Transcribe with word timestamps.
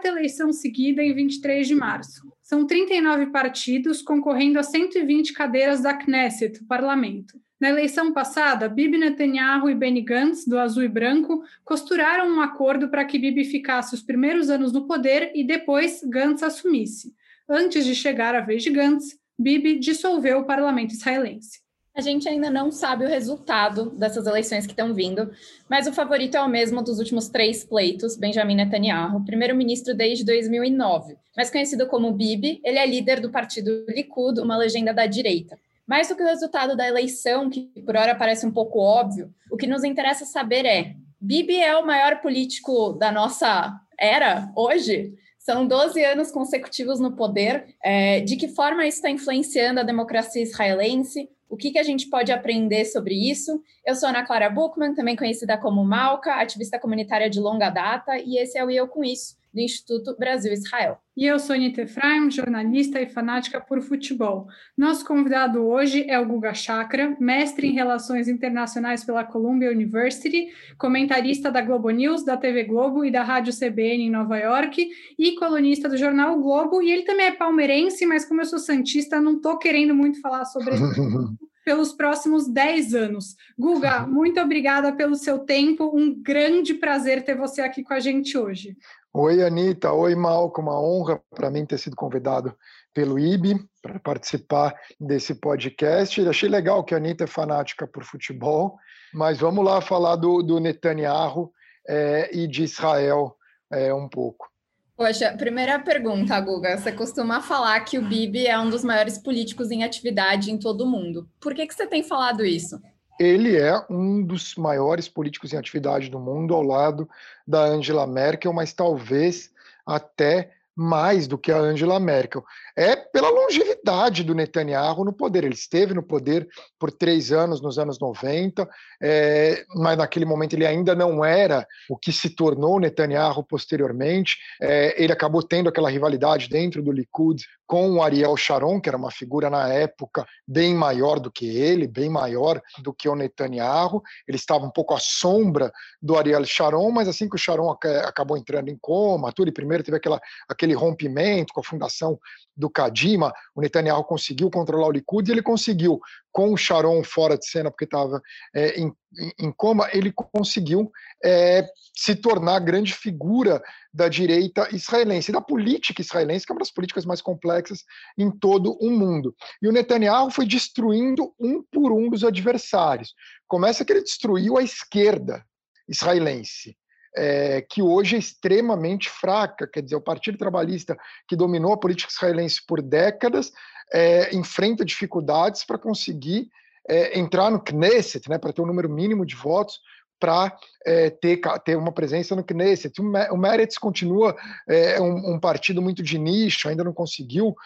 quarta 0.00 0.08
eleição 0.08 0.50
seguida 0.50 1.02
em 1.02 1.12
23 1.12 1.68
de 1.68 1.74
março. 1.74 2.32
São 2.42 2.66
39 2.66 3.26
partidos 3.26 4.00
concorrendo 4.00 4.58
a 4.58 4.62
120 4.62 5.34
cadeiras 5.34 5.82
da 5.82 5.92
Knesset, 5.92 6.62
o 6.62 6.66
parlamento. 6.66 7.38
Na 7.60 7.68
eleição 7.68 8.10
passada, 8.10 8.66
Bibi 8.66 8.96
Netanyahu 8.96 9.68
e 9.68 9.74
Benny 9.74 10.00
Gantz, 10.00 10.46
do 10.46 10.58
Azul 10.58 10.84
e 10.84 10.88
Branco, 10.88 11.42
costuraram 11.62 12.34
um 12.34 12.40
acordo 12.40 12.88
para 12.88 13.04
que 13.04 13.18
Bibi 13.18 13.44
ficasse 13.44 13.94
os 13.94 14.00
primeiros 14.00 14.48
anos 14.48 14.72
no 14.72 14.86
poder 14.86 15.32
e 15.34 15.44
depois 15.44 16.00
Gantz 16.02 16.42
assumisse. 16.42 17.14
Antes 17.46 17.84
de 17.84 17.94
chegar 17.94 18.34
a 18.34 18.40
vez 18.40 18.62
de 18.62 18.70
Gantz, 18.70 19.18
Bibi 19.38 19.78
dissolveu 19.78 20.38
o 20.38 20.46
parlamento 20.46 20.94
israelense. 20.94 21.60
A 21.94 22.00
gente 22.00 22.28
ainda 22.28 22.48
não 22.48 22.70
sabe 22.70 23.04
o 23.04 23.08
resultado 23.08 23.90
dessas 23.90 24.26
eleições 24.26 24.64
que 24.64 24.72
estão 24.72 24.94
vindo, 24.94 25.30
mas 25.68 25.86
o 25.86 25.92
favorito 25.92 26.36
é 26.36 26.40
o 26.40 26.48
mesmo 26.48 26.82
dos 26.82 26.98
últimos 26.98 27.28
três 27.28 27.64
pleitos, 27.64 28.16
Benjamin 28.16 28.54
Netanyahu, 28.54 29.24
primeiro-ministro 29.24 29.94
desde 29.94 30.24
2009. 30.24 31.16
Mais 31.36 31.50
conhecido 31.50 31.88
como 31.88 32.12
Bibi, 32.12 32.60
ele 32.64 32.78
é 32.78 32.86
líder 32.86 33.20
do 33.20 33.30
partido 33.30 33.84
Likud, 33.88 34.40
uma 34.40 34.56
legenda 34.56 34.94
da 34.94 35.06
direita. 35.06 35.58
Mais 35.86 36.08
do 36.08 36.14
que 36.14 36.22
o 36.22 36.26
resultado 36.26 36.76
da 36.76 36.86
eleição, 36.86 37.50
que 37.50 37.68
por 37.84 37.96
hora 37.96 38.14
parece 38.14 38.46
um 38.46 38.52
pouco 38.52 38.78
óbvio, 38.78 39.34
o 39.50 39.56
que 39.56 39.66
nos 39.66 39.82
interessa 39.82 40.24
saber 40.24 40.64
é: 40.64 40.94
Bibi 41.20 41.56
é 41.56 41.76
o 41.76 41.84
maior 41.84 42.20
político 42.20 42.92
da 42.92 43.10
nossa 43.10 43.74
era 43.98 44.48
hoje? 44.56 45.12
São 45.38 45.66
12 45.66 46.04
anos 46.04 46.30
consecutivos 46.30 47.00
no 47.00 47.16
poder. 47.16 47.74
É, 47.82 48.20
de 48.20 48.36
que 48.36 48.46
forma 48.46 48.86
isso 48.86 48.98
está 48.98 49.10
influenciando 49.10 49.80
a 49.80 49.82
democracia 49.82 50.42
israelense? 50.42 51.28
O 51.50 51.56
que, 51.56 51.72
que 51.72 51.78
a 51.80 51.82
gente 51.82 52.08
pode 52.08 52.30
aprender 52.30 52.84
sobre 52.84 53.12
isso? 53.28 53.60
Eu 53.84 53.96
sou 53.96 54.08
Ana 54.08 54.24
Clara 54.24 54.48
Buchmann, 54.48 54.94
também 54.94 55.16
conhecida 55.16 55.58
como 55.58 55.84
Malca, 55.84 56.36
ativista 56.36 56.78
comunitária 56.78 57.28
de 57.28 57.40
longa 57.40 57.68
data, 57.68 58.16
e 58.18 58.38
esse 58.38 58.56
é 58.56 58.64
o 58.64 58.70
Eu 58.70 58.86
Com 58.86 59.02
Isso, 59.02 59.36
do 59.52 59.60
Instituto 59.60 60.16
Brasil-Israel. 60.18 60.98
E 61.16 61.26
eu 61.26 61.38
sou 61.38 61.54
Anita 61.54 61.82
Efraim, 61.82 62.30
jornalista 62.30 63.00
e 63.00 63.08
fanática 63.08 63.60
por 63.60 63.82
futebol. 63.82 64.46
Nosso 64.76 65.04
convidado 65.04 65.66
hoje 65.66 66.04
é 66.08 66.18
o 66.18 66.26
Guga 66.26 66.54
Chakra, 66.54 67.16
mestre 67.20 67.66
em 67.66 67.72
Relações 67.72 68.28
Internacionais 68.28 69.04
pela 69.04 69.24
Columbia 69.24 69.70
University, 69.70 70.48
comentarista 70.78 71.50
da 71.50 71.60
Globo 71.60 71.90
News, 71.90 72.24
da 72.24 72.36
TV 72.36 72.64
Globo 72.64 73.04
e 73.04 73.10
da 73.10 73.22
Rádio 73.22 73.52
CBN 73.52 74.04
em 74.04 74.10
Nova 74.10 74.38
York 74.38 74.88
e 75.18 75.34
colunista 75.34 75.88
do 75.88 75.96
jornal 75.96 76.38
o 76.38 76.42
Globo. 76.42 76.80
E 76.80 76.90
ele 76.90 77.02
também 77.02 77.26
é 77.26 77.32
palmeirense, 77.32 78.06
mas 78.06 78.24
como 78.24 78.40
eu 78.40 78.46
sou 78.46 78.58
santista, 78.58 79.20
não 79.20 79.36
estou 79.36 79.58
querendo 79.58 79.94
muito 79.94 80.20
falar 80.20 80.44
sobre 80.44 80.74
isso. 80.74 81.36
pelos 81.64 81.92
próximos 81.92 82.48
10 82.48 82.94
anos. 82.94 83.36
Guga, 83.58 84.04
muito 84.08 84.40
obrigada 84.40 84.92
pelo 84.92 85.14
seu 85.14 85.38
tempo. 85.38 85.92
Um 85.94 86.14
grande 86.20 86.74
prazer 86.74 87.24
ter 87.24 87.36
você 87.36 87.60
aqui 87.60 87.82
com 87.82 87.94
a 87.94 88.00
gente 88.00 88.36
hoje. 88.36 88.76
Oi, 89.12 89.42
Anitta. 89.42 89.92
Oi, 89.92 90.14
Malco. 90.14 90.60
Uma 90.60 90.80
honra 90.80 91.20
para 91.34 91.50
mim 91.50 91.66
ter 91.66 91.78
sido 91.78 91.96
convidado 91.96 92.56
pelo 92.94 93.18
IB 93.18 93.56
para 93.82 93.98
participar 93.98 94.72
desse 95.00 95.34
podcast. 95.34 96.28
Achei 96.28 96.48
legal 96.48 96.84
que 96.84 96.94
a 96.94 96.96
Anitta 96.96 97.24
é 97.24 97.26
fanática 97.26 97.88
por 97.88 98.04
futebol, 98.04 98.76
mas 99.12 99.38
vamos 99.38 99.64
lá 99.64 99.80
falar 99.80 100.14
do, 100.14 100.42
do 100.42 100.60
Netanyahu 100.60 101.52
é, 101.88 102.30
e 102.32 102.46
de 102.46 102.62
Israel 102.62 103.34
é, 103.72 103.92
um 103.92 104.08
pouco. 104.08 104.48
Poxa, 104.96 105.34
primeira 105.36 105.78
pergunta, 105.80 106.38
Guga. 106.40 106.78
Você 106.78 106.92
costuma 106.92 107.40
falar 107.40 107.80
que 107.80 107.98
o 107.98 108.06
Bibi 108.06 108.46
é 108.46 108.56
um 108.60 108.70
dos 108.70 108.84
maiores 108.84 109.18
políticos 109.18 109.72
em 109.72 109.82
atividade 109.82 110.52
em 110.52 110.58
todo 110.58 110.82
o 110.82 110.86
mundo. 110.86 111.28
Por 111.40 111.52
que, 111.52 111.66
que 111.66 111.74
você 111.74 111.86
tem 111.86 112.04
falado 112.04 112.44
isso? 112.44 112.80
Ele 113.20 113.54
é 113.54 113.84
um 113.90 114.22
dos 114.22 114.54
maiores 114.54 115.06
políticos 115.06 115.52
em 115.52 115.58
atividade 115.58 116.08
do 116.08 116.18
mundo, 116.18 116.54
ao 116.54 116.62
lado 116.62 117.06
da 117.46 117.60
Angela 117.62 118.06
Merkel, 118.06 118.50
mas 118.50 118.72
talvez 118.72 119.50
até 119.86 120.52
mais 120.74 121.26
do 121.26 121.36
que 121.36 121.52
a 121.52 121.58
Angela 121.58 122.00
Merkel. 122.00 122.42
É 122.74 122.96
pela 122.96 123.28
longevidade 123.28 124.24
do 124.24 124.34
Netanyahu 124.34 125.04
no 125.04 125.12
poder. 125.12 125.44
Ele 125.44 125.52
esteve 125.52 125.92
no 125.92 126.02
poder 126.02 126.48
por 126.78 126.90
três 126.90 127.30
anos, 127.30 127.60
nos 127.60 127.78
anos 127.78 127.98
90, 128.00 128.66
é, 129.02 129.64
mas 129.74 129.98
naquele 129.98 130.24
momento 130.24 130.54
ele 130.54 130.64
ainda 130.64 130.94
não 130.94 131.22
era 131.22 131.66
o 131.90 131.98
que 131.98 132.10
se 132.10 132.30
tornou 132.30 132.80
Netanyahu 132.80 133.44
posteriormente. 133.44 134.38
É, 134.62 135.02
ele 135.02 135.12
acabou 135.12 135.42
tendo 135.42 135.68
aquela 135.68 135.90
rivalidade 135.90 136.48
dentro 136.48 136.82
do 136.82 136.90
Likud 136.90 137.44
com 137.70 137.88
o 137.92 138.02
Ariel 138.02 138.36
Sharon, 138.36 138.80
que 138.80 138.88
era 138.88 138.98
uma 138.98 139.12
figura 139.12 139.48
na 139.48 139.68
época 139.68 140.26
bem 140.44 140.74
maior 140.74 141.20
do 141.20 141.30
que 141.30 141.46
ele, 141.46 141.86
bem 141.86 142.10
maior 142.10 142.60
do 142.80 142.92
que 142.92 143.08
o 143.08 143.14
Netanyahu. 143.14 144.02
Ele 144.26 144.36
estava 144.36 144.64
um 144.64 144.70
pouco 144.72 144.92
à 144.92 144.98
sombra 144.98 145.70
do 146.02 146.18
Ariel 146.18 146.44
Sharon, 146.44 146.90
mas 146.90 147.06
assim 147.06 147.28
que 147.28 147.36
o 147.36 147.38
Sharon 147.38 147.70
acabou 147.70 148.36
entrando 148.36 148.70
em 148.70 148.76
coma, 148.76 149.32
tudo, 149.32 149.50
e 149.50 149.52
primeiro 149.52 149.84
teve 149.84 149.96
aquela, 149.96 150.20
aquele 150.48 150.74
rompimento 150.74 151.52
com 151.54 151.60
a 151.60 151.62
fundação 151.62 152.18
do 152.56 152.68
Kadima, 152.68 153.32
o 153.54 153.60
Netanyahu 153.60 154.02
conseguiu 154.02 154.50
controlar 154.50 154.88
o 154.88 154.92
Likud 154.92 155.28
e 155.28 155.32
ele 155.32 155.40
conseguiu, 155.40 156.00
com 156.32 156.52
o 156.52 156.56
Sharon 156.56 157.02
fora 157.02 157.36
de 157.36 157.46
cena, 157.46 157.70
porque 157.70 157.84
estava 157.84 158.20
é, 158.54 158.80
em, 158.80 158.92
em, 159.38 159.52
coma, 159.52 159.88
ele 159.92 160.12
conseguiu 160.12 160.90
é, 161.24 161.66
se 161.96 162.14
tornar 162.14 162.60
grande 162.60 162.94
figura 162.94 163.62
da 163.92 164.08
direita 164.08 164.68
israelense, 164.74 165.32
da 165.32 165.40
política 165.40 166.00
israelense, 166.00 166.46
que 166.46 166.52
é 166.52 166.54
uma 166.54 166.60
das 166.60 166.70
políticas 166.70 167.04
mais 167.04 167.20
complexas 167.20 167.84
em 168.16 168.30
todo 168.30 168.76
o 168.80 168.90
mundo. 168.90 169.34
E 169.60 169.68
o 169.68 169.72
Netanyahu 169.72 170.30
foi 170.30 170.46
destruindo 170.46 171.34
um 171.38 171.62
por 171.62 171.92
um 171.92 172.08
dos 172.08 172.24
adversários. 172.24 173.14
Começa 173.48 173.84
que 173.84 173.92
ele 173.92 174.02
destruiu 174.02 174.56
a 174.56 174.62
esquerda 174.62 175.44
israelense 175.88 176.76
é, 177.16 177.60
que 177.62 177.82
hoje 177.82 178.16
é 178.16 178.18
extremamente 178.18 179.08
fraca. 179.08 179.66
Quer 179.66 179.82
dizer, 179.82 179.96
o 179.96 180.00
Partido 180.00 180.38
Trabalhista, 180.38 180.96
que 181.28 181.36
dominou 181.36 181.72
a 181.72 181.78
política 181.78 182.12
israelense 182.12 182.60
por 182.66 182.80
décadas, 182.80 183.52
é, 183.92 184.34
enfrenta 184.34 184.84
dificuldades 184.84 185.64
para 185.64 185.78
conseguir 185.78 186.48
é, 186.88 187.18
entrar 187.18 187.50
no 187.50 187.60
Knesset, 187.60 188.28
né, 188.28 188.38
para 188.38 188.52
ter 188.52 188.62
um 188.62 188.66
número 188.66 188.88
mínimo 188.88 189.24
de 189.24 189.34
votos 189.34 189.80
para 190.18 190.54
é, 190.84 191.08
ter, 191.08 191.40
ter 191.64 191.76
uma 191.76 191.92
presença 191.92 192.36
no 192.36 192.44
Knesset. 192.44 193.00
O 193.00 193.36
Meretz 193.36 193.78
continua 193.78 194.36
é, 194.68 195.00
um, 195.00 195.34
um, 195.34 195.40
partido 195.40 195.80
muito 195.80 196.02
de 196.02 196.18
nicho, 196.18 196.68
ainda 196.68 196.84
não 196.84 196.92
conseguiu 196.92 197.56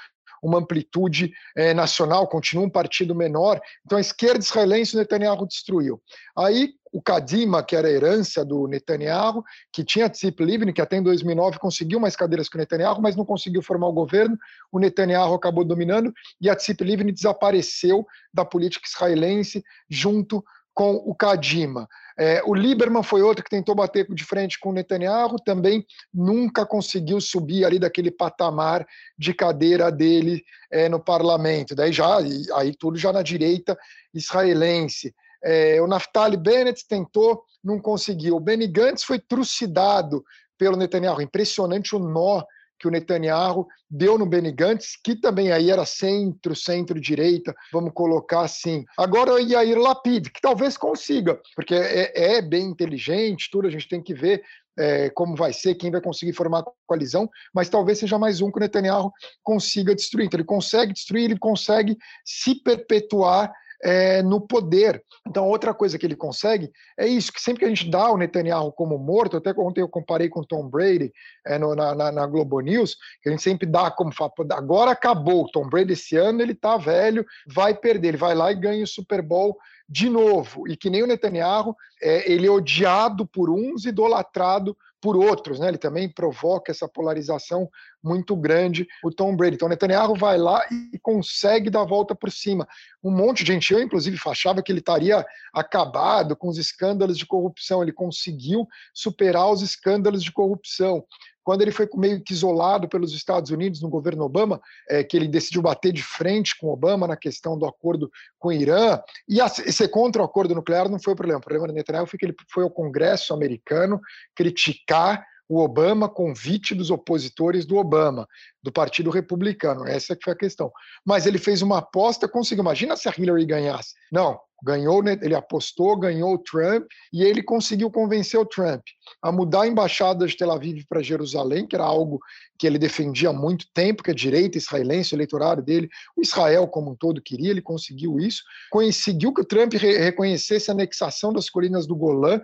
uma 0.44 0.58
amplitude 0.58 1.32
é, 1.56 1.72
nacional, 1.72 2.28
continua 2.28 2.66
um 2.66 2.70
partido 2.70 3.14
menor. 3.14 3.60
Então 3.84 3.96
a 3.96 4.00
esquerda 4.00 4.44
israelense 4.44 4.94
o 4.94 4.98
Netanyahu 4.98 5.46
destruiu. 5.46 6.00
Aí 6.36 6.74
o 6.92 7.02
Kadima, 7.02 7.62
que 7.62 7.74
era 7.74 7.88
a 7.88 7.90
herança 7.90 8.44
do 8.44 8.68
Netanyahu, 8.68 9.42
que 9.72 9.82
tinha 9.82 10.08
Tzip 10.08 10.44
Livni, 10.44 10.72
que 10.72 10.82
até 10.82 10.96
em 10.96 11.02
2009 11.02 11.58
conseguiu 11.58 11.98
mais 11.98 12.14
cadeiras 12.14 12.48
que 12.48 12.56
o 12.56 12.58
Netanyahu, 12.58 13.00
mas 13.00 13.16
não 13.16 13.24
conseguiu 13.24 13.62
formar 13.62 13.88
o 13.88 13.92
governo. 13.92 14.38
O 14.70 14.78
Netanyahu 14.78 15.34
acabou 15.34 15.64
dominando 15.64 16.12
e 16.40 16.48
a 16.48 16.54
Tzip 16.54 16.84
Livni 16.84 17.10
desapareceu 17.10 18.06
da 18.32 18.44
política 18.44 18.86
israelense 18.86 19.64
junto 19.88 20.44
com 20.74 20.94
o 20.94 21.14
Kadima. 21.14 21.88
É, 22.16 22.42
o 22.44 22.54
Lieberman 22.54 23.02
foi 23.02 23.22
outro 23.22 23.42
que 23.42 23.50
tentou 23.50 23.74
bater 23.74 24.06
de 24.08 24.24
frente 24.24 24.58
com 24.58 24.70
o 24.70 24.72
Netanyahu, 24.72 25.36
também 25.44 25.84
nunca 26.12 26.64
conseguiu 26.64 27.20
subir 27.20 27.64
ali 27.64 27.78
daquele 27.78 28.10
patamar 28.10 28.86
de 29.18 29.34
cadeira 29.34 29.90
dele 29.90 30.44
é, 30.70 30.88
no 30.88 31.00
parlamento. 31.00 31.74
Daí 31.74 31.92
já, 31.92 32.18
aí 32.18 32.74
tudo 32.78 32.96
já 32.96 33.12
na 33.12 33.22
direita 33.22 33.76
israelense. 34.12 35.14
É, 35.42 35.80
o 35.82 35.86
Naftali 35.86 36.36
Bennett 36.36 36.86
tentou, 36.86 37.42
não 37.62 37.80
conseguiu. 37.80 38.36
O 38.36 38.40
Benny 38.40 38.66
Gantz 38.66 39.02
foi 39.02 39.18
trucidado 39.18 40.24
pelo 40.56 40.76
Netanyahu. 40.76 41.20
Impressionante 41.20 41.96
o 41.96 41.98
nó 41.98 42.44
que 42.84 42.88
o 42.88 42.90
Netanyahu 42.90 43.66
deu 43.90 44.18
no 44.18 44.26
Benny 44.26 44.52
Gantz, 44.52 44.98
que 45.02 45.16
também 45.16 45.50
aí 45.50 45.70
era 45.70 45.86
centro, 45.86 46.54
centro-direita, 46.54 47.54
vamos 47.72 47.92
colocar 47.94 48.42
assim. 48.42 48.84
Agora 48.98 49.32
o 49.32 49.38
Yair 49.38 49.78
Lapid, 49.78 50.28
que 50.28 50.40
talvez 50.40 50.76
consiga, 50.76 51.40
porque 51.56 51.74
é, 51.74 52.36
é 52.36 52.42
bem 52.42 52.66
inteligente, 52.66 53.48
tudo, 53.50 53.66
a 53.66 53.70
gente 53.70 53.88
tem 53.88 54.02
que 54.02 54.12
ver 54.12 54.42
é, 54.78 55.08
como 55.10 55.34
vai 55.34 55.52
ser, 55.52 55.76
quem 55.76 55.90
vai 55.90 56.00
conseguir 56.02 56.34
formar 56.34 56.64
coalizão, 56.86 57.30
mas 57.54 57.70
talvez 57.70 57.98
seja 57.98 58.18
mais 58.18 58.42
um 58.42 58.50
que 58.50 58.58
o 58.58 58.60
Netanyahu 58.60 59.10
consiga 59.42 59.94
destruir. 59.94 60.26
Então 60.26 60.36
ele 60.36 60.44
consegue 60.44 60.92
destruir, 60.92 61.24
ele 61.24 61.38
consegue 61.38 61.96
se 62.22 62.54
perpetuar 62.56 63.50
é, 63.84 64.22
no 64.22 64.40
poder. 64.40 65.04
Então, 65.28 65.46
outra 65.46 65.74
coisa 65.74 65.98
que 65.98 66.06
ele 66.06 66.16
consegue 66.16 66.72
é 66.98 67.06
isso, 67.06 67.30
que 67.30 67.40
sempre 67.40 67.60
que 67.60 67.64
a 67.66 67.68
gente 67.68 67.90
dá 67.90 68.10
o 68.10 68.16
Netanyahu 68.16 68.72
como 68.72 68.98
morto, 68.98 69.36
até 69.36 69.52
ontem 69.58 69.82
eu 69.82 69.88
comparei 69.88 70.28
com 70.28 70.40
o 70.40 70.46
Tom 70.46 70.68
Brady 70.68 71.12
é, 71.46 71.58
no, 71.58 71.74
na, 71.74 71.94
na, 71.94 72.10
na, 72.10 72.26
Globo 72.26 72.60
News, 72.60 72.96
que 73.22 73.28
a 73.28 73.32
gente 73.32 73.42
sempre 73.42 73.66
dá 73.66 73.90
como 73.90 74.10
agora 74.52 74.90
acabou, 74.90 75.50
Tom 75.50 75.68
Brady 75.68 75.92
esse 75.92 76.16
ano 76.16 76.40
ele 76.40 76.54
tá 76.54 76.78
velho, 76.78 77.24
vai 77.46 77.74
perder, 77.74 78.08
ele 78.08 78.16
vai 78.16 78.34
lá 78.34 78.50
e 78.50 78.54
ganha 78.54 78.84
o 78.84 78.88
Super 78.88 79.20
Bowl 79.20 79.56
de 79.86 80.08
novo, 80.08 80.66
e 80.66 80.78
que 80.78 80.88
nem 80.88 81.02
o 81.02 81.06
Netanyahu, 81.06 81.76
é, 82.02 82.32
ele 82.32 82.46
é 82.46 82.50
odiado 82.50 83.26
por 83.26 83.50
uns, 83.50 83.84
idolatrado 83.84 84.74
por 85.04 85.18
outros, 85.18 85.58
né? 85.60 85.68
Ele 85.68 85.76
também 85.76 86.08
provoca 86.08 86.72
essa 86.72 86.88
polarização 86.88 87.68
muito 88.02 88.34
grande, 88.34 88.88
o 89.04 89.10
Tom 89.10 89.36
Brady. 89.36 89.56
Então, 89.56 89.68
Netanyahu 89.68 90.14
vai 90.14 90.38
lá 90.38 90.66
e 90.70 90.98
consegue 90.98 91.68
dar 91.68 91.82
a 91.82 91.84
volta 91.84 92.14
por 92.14 92.32
cima. 92.32 92.66
Um 93.02 93.10
monte 93.10 93.44
de 93.44 93.52
gente, 93.52 93.74
eu 93.74 93.82
inclusive 93.82 94.18
achava 94.26 94.62
que 94.62 94.72
ele 94.72 94.78
estaria 94.78 95.22
acabado 95.52 96.34
com 96.34 96.48
os 96.48 96.56
escândalos 96.56 97.18
de 97.18 97.26
corrupção. 97.26 97.82
Ele 97.82 97.92
conseguiu 97.92 98.66
superar 98.94 99.50
os 99.50 99.60
escândalos 99.60 100.24
de 100.24 100.32
corrupção. 100.32 101.04
Quando 101.44 101.62
ele 101.62 101.70
foi 101.70 101.88
meio 101.94 102.22
que 102.22 102.32
isolado 102.32 102.88
pelos 102.88 103.12
Estados 103.12 103.50
Unidos 103.50 103.82
no 103.82 103.88
governo 103.88 104.24
Obama, 104.24 104.60
é, 104.88 105.04
que 105.04 105.16
ele 105.16 105.28
decidiu 105.28 105.62
bater 105.62 105.92
de 105.92 106.02
frente 106.02 106.58
com 106.58 106.68
Obama 106.68 107.06
na 107.06 107.16
questão 107.16 107.56
do 107.56 107.66
acordo 107.66 108.10
com 108.38 108.48
o 108.48 108.52
Irã, 108.52 108.98
e 109.28 109.40
a, 109.40 109.48
ser 109.48 109.88
contra 109.88 110.22
o 110.22 110.24
acordo 110.24 110.54
nuclear 110.54 110.88
não 110.88 110.98
foi 110.98 111.12
o 111.12 111.16
problema. 111.16 111.38
O 111.38 111.42
problema 111.42 111.68
do 111.68 111.74
Netanyahu 111.74 112.06
foi 112.06 112.18
que 112.18 112.24
ele 112.24 112.34
foi 112.50 112.64
ao 112.64 112.70
Congresso 112.70 113.34
americano 113.34 114.00
criticar 114.34 115.24
o 115.48 115.60
Obama, 115.60 116.08
convite 116.08 116.74
dos 116.74 116.90
opositores 116.90 117.66
do 117.66 117.76
Obama, 117.76 118.26
do 118.62 118.72
Partido 118.72 119.10
Republicano. 119.10 119.86
Essa 119.86 120.16
que 120.16 120.24
foi 120.24 120.32
a 120.32 120.36
questão. 120.36 120.72
Mas 121.04 121.26
ele 121.26 121.38
fez 121.38 121.60
uma 121.60 121.78
aposta, 121.78 122.26
conseguiu. 122.26 122.62
Imagina 122.62 122.96
se 122.96 123.08
a 123.08 123.14
Hillary 123.16 123.44
ganhasse. 123.44 123.94
Não, 124.10 124.40
ganhou, 124.64 125.02
né, 125.02 125.18
ele 125.20 125.34
apostou, 125.34 125.98
ganhou 125.98 126.34
o 126.34 126.38
Trump 126.38 126.86
e 127.12 127.22
ele 127.22 127.42
conseguiu 127.42 127.90
convencer 127.90 128.40
o 128.40 128.46
Trump 128.46 128.82
a 129.22 129.30
mudar 129.30 129.62
a 129.62 129.66
embaixada 129.66 130.26
de 130.26 130.36
Tel 130.36 130.50
Aviv 130.50 130.84
para 130.88 131.02
Jerusalém, 131.02 131.66
que 131.66 131.76
era 131.76 131.84
algo 131.84 132.18
que 132.58 132.66
ele 132.66 132.78
defendia 132.78 133.28
há 133.28 133.32
muito 133.32 133.66
tempo, 133.74 134.02
que 134.02 134.10
a 134.10 134.14
direita 134.14 134.56
israelense, 134.56 135.12
o 135.12 135.16
eleitorado 135.16 135.60
dele, 135.60 135.88
o 136.16 136.22
Israel 136.22 136.66
como 136.68 136.92
um 136.92 136.96
todo 136.96 137.20
queria, 137.20 137.50
ele 137.50 137.60
conseguiu 137.60 138.18
isso, 138.18 138.42
conseguiu 138.70 139.34
que 139.34 139.42
o 139.42 139.44
Trump 139.44 139.74
re 139.74 139.98
reconhecesse 139.98 140.70
a 140.70 140.74
anexação 140.74 141.32
das 141.32 141.50
colinas 141.50 141.86
do 141.86 141.94
Golã, 141.94 142.40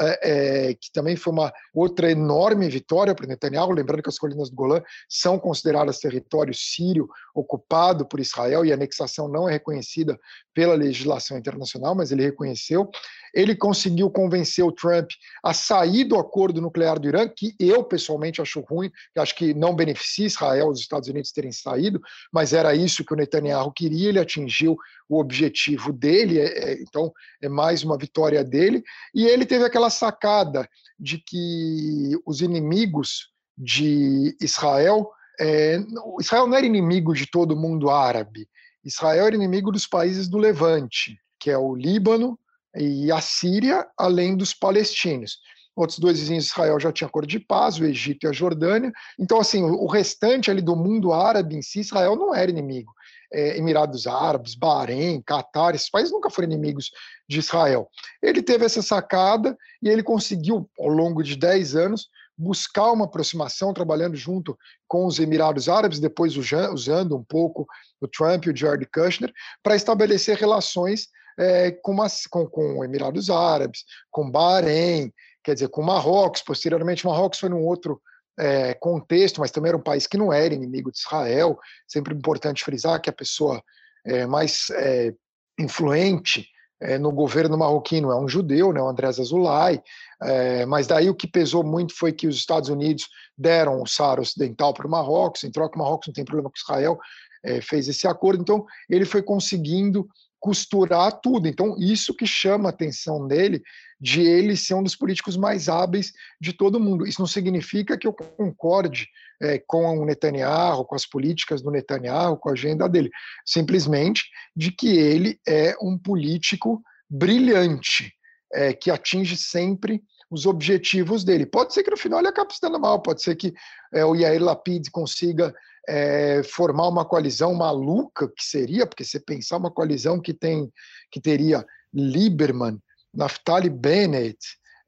é, 0.00 0.68
é, 0.68 0.74
que 0.74 0.92
também 0.92 1.16
foi 1.16 1.32
uma 1.32 1.52
outra 1.72 2.10
enorme 2.10 2.68
vitória 2.68 3.14
para 3.14 3.26
Netanyahu, 3.26 3.72
lembrando 3.72 4.02
que 4.02 4.08
as 4.08 4.18
colinas 4.18 4.50
do 4.50 4.56
Golã 4.56 4.82
são 5.08 5.38
consideradas 5.38 5.98
território 5.98 6.54
sírio 6.54 7.08
ocupado 7.34 8.06
por 8.06 8.20
Israel 8.20 8.64
e 8.64 8.70
a 8.70 8.74
anexação 8.74 9.28
não 9.28 9.48
é 9.48 9.52
reconhecida 9.52 10.18
pela 10.52 10.74
legislação 10.74 11.36
internacional, 11.36 11.53
mas 11.94 12.10
ele 12.12 12.22
reconheceu. 12.22 12.90
Ele 13.32 13.54
conseguiu 13.56 14.10
convencer 14.10 14.64
o 14.64 14.72
Trump 14.72 15.10
a 15.42 15.52
sair 15.52 16.04
do 16.04 16.16
acordo 16.16 16.60
nuclear 16.60 16.98
do 16.98 17.08
Irã, 17.08 17.28
que 17.28 17.54
eu 17.58 17.82
pessoalmente 17.82 18.40
acho 18.40 18.60
ruim, 18.60 18.90
acho 19.16 19.34
que 19.34 19.52
não 19.52 19.74
beneficia 19.74 20.26
Israel, 20.26 20.68
os 20.68 20.80
Estados 20.80 21.08
Unidos 21.08 21.32
terem 21.32 21.50
saído, 21.50 22.00
mas 22.32 22.52
era 22.52 22.74
isso 22.74 23.04
que 23.04 23.12
o 23.12 23.16
Netanyahu 23.16 23.72
queria, 23.72 24.08
ele 24.10 24.20
atingiu 24.20 24.76
o 25.08 25.18
objetivo 25.18 25.92
dele, 25.92 26.38
é, 26.38 26.72
é, 26.72 26.82
então 26.82 27.12
é 27.42 27.48
mais 27.48 27.82
uma 27.82 27.98
vitória 27.98 28.42
dele. 28.44 28.82
E 29.14 29.26
ele 29.26 29.44
teve 29.44 29.64
aquela 29.64 29.90
sacada 29.90 30.68
de 30.98 31.18
que 31.18 32.12
os 32.24 32.40
inimigos 32.40 33.34
de 33.56 34.36
Israel. 34.40 35.10
É, 35.40 35.78
Israel 36.20 36.46
não 36.46 36.56
era 36.56 36.66
inimigo 36.66 37.12
de 37.14 37.26
todo 37.26 37.56
mundo 37.56 37.90
árabe. 37.90 38.48
Israel 38.84 39.26
era 39.26 39.34
inimigo 39.34 39.72
dos 39.72 39.86
países 39.86 40.28
do 40.28 40.38
Levante, 40.38 41.18
que 41.44 41.50
é 41.50 41.58
o 41.58 41.74
Líbano 41.74 42.38
e 42.74 43.12
a 43.12 43.20
Síria, 43.20 43.86
além 43.98 44.34
dos 44.34 44.54
palestinos. 44.54 45.40
Outros 45.76 45.98
dois 45.98 46.18
vizinhos 46.18 46.44
de 46.44 46.50
Israel 46.52 46.80
já 46.80 46.90
tinham 46.90 47.06
acordo 47.06 47.28
de 47.28 47.38
paz, 47.38 47.78
o 47.78 47.84
Egito 47.84 48.24
e 48.24 48.28
a 48.30 48.32
Jordânia. 48.32 48.90
Então, 49.18 49.38
assim, 49.38 49.62
o 49.62 49.86
restante 49.86 50.50
ali 50.50 50.62
do 50.62 50.74
mundo 50.74 51.12
árabe 51.12 51.54
em 51.54 51.60
si, 51.60 51.80
Israel 51.80 52.16
não 52.16 52.34
era 52.34 52.50
inimigo. 52.50 52.90
É, 53.30 53.58
Emirados 53.58 54.06
Árabes, 54.06 54.54
Bahrein, 54.54 55.20
Catar, 55.20 55.74
esses 55.74 55.90
países 55.90 56.10
nunca 56.10 56.30
foram 56.30 56.48
inimigos 56.48 56.90
de 57.28 57.40
Israel. 57.40 57.90
Ele 58.22 58.42
teve 58.42 58.64
essa 58.64 58.80
sacada 58.80 59.54
e 59.82 59.90
ele 59.90 60.02
conseguiu, 60.02 60.66
ao 60.78 60.88
longo 60.88 61.22
de 61.22 61.36
10 61.36 61.76
anos, 61.76 62.08
buscar 62.38 62.90
uma 62.90 63.04
aproximação, 63.04 63.74
trabalhando 63.74 64.16
junto 64.16 64.58
com 64.88 65.04
os 65.04 65.18
Emirados 65.18 65.68
Árabes, 65.68 66.00
depois 66.00 66.38
usando 66.38 67.14
um 67.14 67.22
pouco 67.22 67.66
o 68.00 68.08
Trump 68.08 68.46
e 68.46 68.50
o 68.50 68.56
Jared 68.56 68.86
Kushner, 68.86 69.30
para 69.62 69.76
estabelecer 69.76 70.38
relações 70.38 71.08
é, 71.38 71.70
com, 71.70 71.96
com, 72.30 72.46
com 72.46 72.84
Emirados 72.84 73.30
Árabes, 73.30 73.84
com 74.10 74.30
Bahrein, 74.30 75.12
quer 75.42 75.54
dizer, 75.54 75.68
com 75.68 75.82
Marrocos. 75.82 76.42
Posteriormente, 76.42 77.06
Marrocos 77.06 77.38
foi 77.38 77.48
num 77.48 77.64
outro 77.64 78.00
é, 78.38 78.74
contexto, 78.74 79.40
mas 79.40 79.50
também 79.50 79.68
era 79.68 79.78
um 79.78 79.82
país 79.82 80.06
que 80.06 80.16
não 80.16 80.32
era 80.32 80.54
inimigo 80.54 80.90
de 80.90 80.98
Israel. 80.98 81.58
Sempre 81.86 82.14
importante 82.14 82.64
frisar 82.64 83.00
que 83.00 83.10
a 83.10 83.12
pessoa 83.12 83.62
é, 84.04 84.26
mais 84.26 84.70
é, 84.70 85.14
influente 85.58 86.48
é, 86.80 86.98
no 86.98 87.12
governo 87.12 87.56
marroquino 87.56 88.10
é 88.10 88.16
um 88.16 88.28
judeu, 88.28 88.72
né, 88.72 88.80
o 88.80 88.88
Andrés 88.88 89.18
Azulay, 89.18 89.80
é, 90.22 90.66
mas 90.66 90.86
daí 90.86 91.08
o 91.08 91.14
que 91.14 91.26
pesou 91.26 91.64
muito 91.64 91.96
foi 91.96 92.12
que 92.12 92.26
os 92.26 92.36
Estados 92.36 92.68
Unidos 92.68 93.08
deram 93.36 93.80
o 93.80 93.86
Saara 93.86 94.20
Ocidental 94.20 94.74
para 94.74 94.86
o 94.86 94.90
Marrocos, 94.90 95.44
em 95.44 95.50
troca 95.50 95.76
o 95.76 95.78
Marrocos 95.78 96.08
não 96.08 96.14
tem 96.14 96.24
problema 96.24 96.50
com 96.50 96.56
Israel, 96.56 96.98
é, 97.42 97.60
fez 97.60 97.88
esse 97.88 98.06
acordo, 98.06 98.42
então 98.42 98.66
ele 98.88 99.04
foi 99.04 99.22
conseguindo 99.22 100.06
costurar 100.44 101.10
tudo. 101.22 101.48
Então, 101.48 101.74
isso 101.78 102.14
que 102.14 102.26
chama 102.26 102.68
a 102.68 102.70
atenção 102.70 103.26
dele, 103.26 103.62
de 103.98 104.20
ele 104.20 104.54
ser 104.58 104.74
um 104.74 104.82
dos 104.82 104.94
políticos 104.94 105.38
mais 105.38 105.70
hábeis 105.70 106.12
de 106.38 106.52
todo 106.52 106.78
mundo. 106.78 107.06
Isso 107.06 107.18
não 107.18 107.26
significa 107.26 107.96
que 107.96 108.06
eu 108.06 108.12
concorde 108.12 109.08
é, 109.40 109.58
com 109.66 109.98
o 109.98 110.04
Netanyahu, 110.04 110.84
com 110.84 110.94
as 110.94 111.06
políticas 111.06 111.62
do 111.62 111.70
Netanyahu, 111.70 112.36
com 112.36 112.50
a 112.50 112.52
agenda 112.52 112.86
dele. 112.86 113.08
Simplesmente 113.42 114.24
de 114.54 114.70
que 114.70 114.88
ele 114.88 115.40
é 115.48 115.74
um 115.80 115.96
político 115.96 116.82
brilhante, 117.08 118.12
é, 118.52 118.74
que 118.74 118.90
atinge 118.90 119.38
sempre 119.38 120.02
os 120.30 120.44
objetivos 120.44 121.24
dele. 121.24 121.46
Pode 121.46 121.72
ser 121.72 121.82
que 121.82 121.90
no 121.90 121.96
final 121.96 122.18
ele 122.18 122.28
acabe 122.28 122.52
se 122.52 122.60
dando 122.60 122.78
mal, 122.78 123.00
pode 123.00 123.22
ser 123.22 123.34
que 123.34 123.54
é, 123.94 124.04
o 124.04 124.14
Yair 124.14 124.42
Lapid 124.42 124.90
consiga 124.90 125.54
é, 125.88 126.42
formar 126.42 126.88
uma 126.88 127.04
coalizão 127.04 127.54
maluca 127.54 128.28
que 128.28 128.44
seria, 128.44 128.86
porque 128.86 129.04
você 129.04 129.20
pensar 129.20 129.56
uma 129.56 129.70
coalizão 129.70 130.20
que 130.20 130.32
tem 130.32 130.70
que 131.10 131.20
teria 131.20 131.64
Lieberman, 131.92 132.78
Naftali 133.12 133.70
Bennett, 133.70 134.38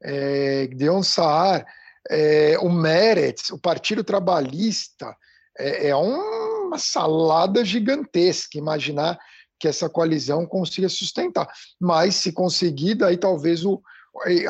é, 0.03 0.67
Gideon 0.69 1.03
Saar, 1.03 1.65
é, 2.09 2.57
o 2.59 2.69
Meretz, 2.69 3.49
o 3.49 3.59
Partido 3.59 4.03
Trabalhista, 4.03 5.15
é, 5.57 5.89
é 5.89 5.95
uma 5.95 6.77
salada 6.77 7.63
gigantesca 7.63 8.57
imaginar 8.57 9.17
que 9.59 9.67
essa 9.67 9.89
coalizão 9.89 10.45
consiga 10.45 10.87
sustentar. 10.87 11.47
Mas 11.79 12.15
se 12.15 12.31
conseguir, 12.31 12.95
daí 12.95 13.17
talvez 13.17 13.65
o, 13.65 13.81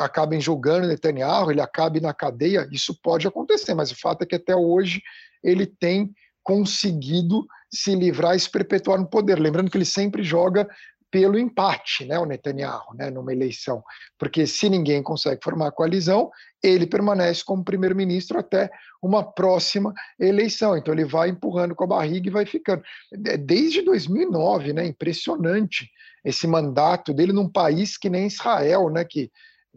acabem 0.00 0.40
julgando 0.40 0.86
Netanyahu, 0.86 1.50
ele 1.50 1.60
acabe 1.60 2.00
na 2.00 2.12
cadeia, 2.12 2.68
isso 2.70 2.98
pode 3.02 3.26
acontecer, 3.26 3.74
mas 3.74 3.90
o 3.90 3.98
fato 3.98 4.22
é 4.22 4.26
que 4.26 4.34
até 4.34 4.54
hoje 4.54 5.02
ele 5.42 5.66
tem 5.66 6.12
conseguido 6.48 7.46
se 7.70 7.94
livrar 7.94 8.34
e 8.34 8.40
se 8.40 8.48
perpetuar 8.50 8.98
no 8.98 9.06
poder. 9.06 9.38
Lembrando 9.38 9.70
que 9.70 9.76
ele 9.76 9.84
sempre 9.84 10.22
joga 10.22 10.66
pelo 11.10 11.38
empate, 11.38 12.06
né, 12.06 12.18
o 12.18 12.24
Netanyahu, 12.24 12.94
né, 12.94 13.10
numa 13.10 13.32
eleição, 13.32 13.82
porque 14.18 14.46
se 14.46 14.68
ninguém 14.70 15.02
consegue 15.02 15.42
formar 15.44 15.72
coalizão, 15.72 16.30
ele 16.62 16.86
permanece 16.86 17.44
como 17.44 17.62
primeiro-ministro 17.62 18.38
até 18.38 18.70
uma 19.02 19.22
próxima 19.22 19.92
eleição. 20.18 20.74
Então 20.74 20.94
ele 20.94 21.04
vai 21.04 21.28
empurrando 21.28 21.74
com 21.74 21.84
a 21.84 21.88
barriga 21.88 22.28
e 22.28 22.32
vai 22.32 22.46
ficando. 22.46 22.82
É, 23.26 23.36
desde 23.36 23.82
2009, 23.82 24.72
né, 24.72 24.86
impressionante 24.86 25.90
esse 26.24 26.46
mandato 26.46 27.12
dele 27.12 27.32
num 27.32 27.48
país 27.48 27.98
que 27.98 28.08
nem 28.08 28.26
Israel, 28.26 28.88
né, 28.88 29.04
que 29.04 29.30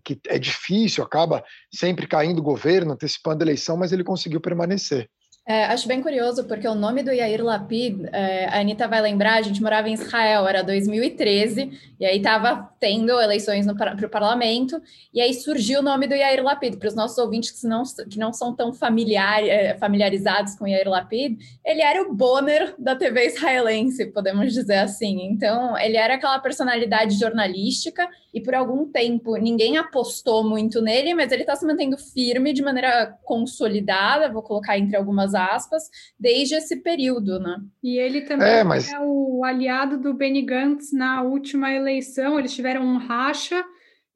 que 0.04 0.20
é 0.30 0.40
difícil, 0.40 1.04
acaba 1.04 1.44
sempre 1.72 2.08
caindo 2.08 2.40
o 2.40 2.44
governo, 2.44 2.94
antecipando 2.94 3.44
a 3.44 3.46
eleição, 3.46 3.78
mas 3.78 3.92
ele 3.92 4.04
conseguiu 4.04 4.42
permanecer. 4.42 5.08
É, 5.44 5.66
acho 5.66 5.88
bem 5.88 6.04
curioso, 6.04 6.44
porque 6.44 6.68
o 6.68 6.76
nome 6.76 7.02
do 7.02 7.12
Yair 7.12 7.44
Lapid, 7.44 8.08
é, 8.14 8.46
a 8.46 8.60
Anitta 8.60 8.88
vai 8.88 9.02
lembrar, 9.02 9.40
a 9.40 9.42
gente 9.42 9.60
morava 9.60 9.90
em 9.90 9.94
Israel, 9.94 10.48
era 10.48 10.62
2013, 10.62 11.96
e 12.00 12.06
aí 12.06 12.18
estava 12.18 12.70
tendo 12.80 13.20
eleições 13.20 13.66
para 13.74 14.06
o 14.06 14.10
parlamento, 14.10 14.80
e 15.12 15.20
aí 15.20 15.34
surgiu 15.34 15.80
o 15.80 15.84
nome 15.84 16.06
do 16.08 16.14
Yair 16.14 16.44
Lapid. 16.44 16.78
Para 16.78 16.90
os 16.90 16.96
nossos 16.96 17.18
ouvintes 17.18 17.60
que 17.60 17.68
não, 17.68 17.82
que 18.08 18.20
não 18.20 18.32
são 18.32 18.56
tão 18.56 18.72
familiar, 18.72 19.44
é, 19.44 19.76
familiarizados 19.80 20.54
com 20.54 20.68
Yair 20.68 20.88
Lapid, 20.88 21.40
ele 21.66 21.82
era 21.82 22.04
o 22.04 22.14
Bonner 22.14 22.76
da 22.78 22.96
TV 22.96 23.26
israelense, 23.26 24.06
podemos 24.06 24.54
dizer 24.54 24.78
assim. 24.78 25.24
Então, 25.24 25.76
ele 25.76 25.98
era 25.98 26.16
aquela 26.16 26.38
personalidade 26.38 27.18
jornalística, 27.18 28.08
e 28.34 28.40
por 28.40 28.56
algum 28.56 28.86
tempo 28.90 29.36
ninguém 29.36 29.78
apostou 29.78 30.44
muito 30.44 30.82
nele, 30.82 31.14
mas 31.14 31.32
ele 31.32 31.42
está 31.42 31.56
se 31.56 31.66
mantendo 31.66 31.98
firme 31.98 32.54
de 32.54 32.62
maneira 32.62 33.18
consolidada, 33.24 34.32
vou 34.32 34.42
colocar 34.42 34.78
entre 34.78 34.96
algumas 34.96 35.31
muitas 35.32 35.36
aspas, 35.36 35.84
desde 36.20 36.56
esse 36.56 36.78
período, 36.78 37.40
né? 37.40 37.58
E 37.84 37.98
ele 37.98 38.22
também 38.22 38.48
é, 38.48 38.64
mas... 38.64 38.92
é 38.92 39.00
o 39.00 39.44
aliado 39.44 39.98
do 39.98 40.14
Benny 40.14 40.42
Gantz 40.42 40.92
na 40.92 41.22
última 41.22 41.72
eleição, 41.72 42.38
eles 42.38 42.54
tiveram 42.54 42.84
um 42.84 42.98
racha, 42.98 43.64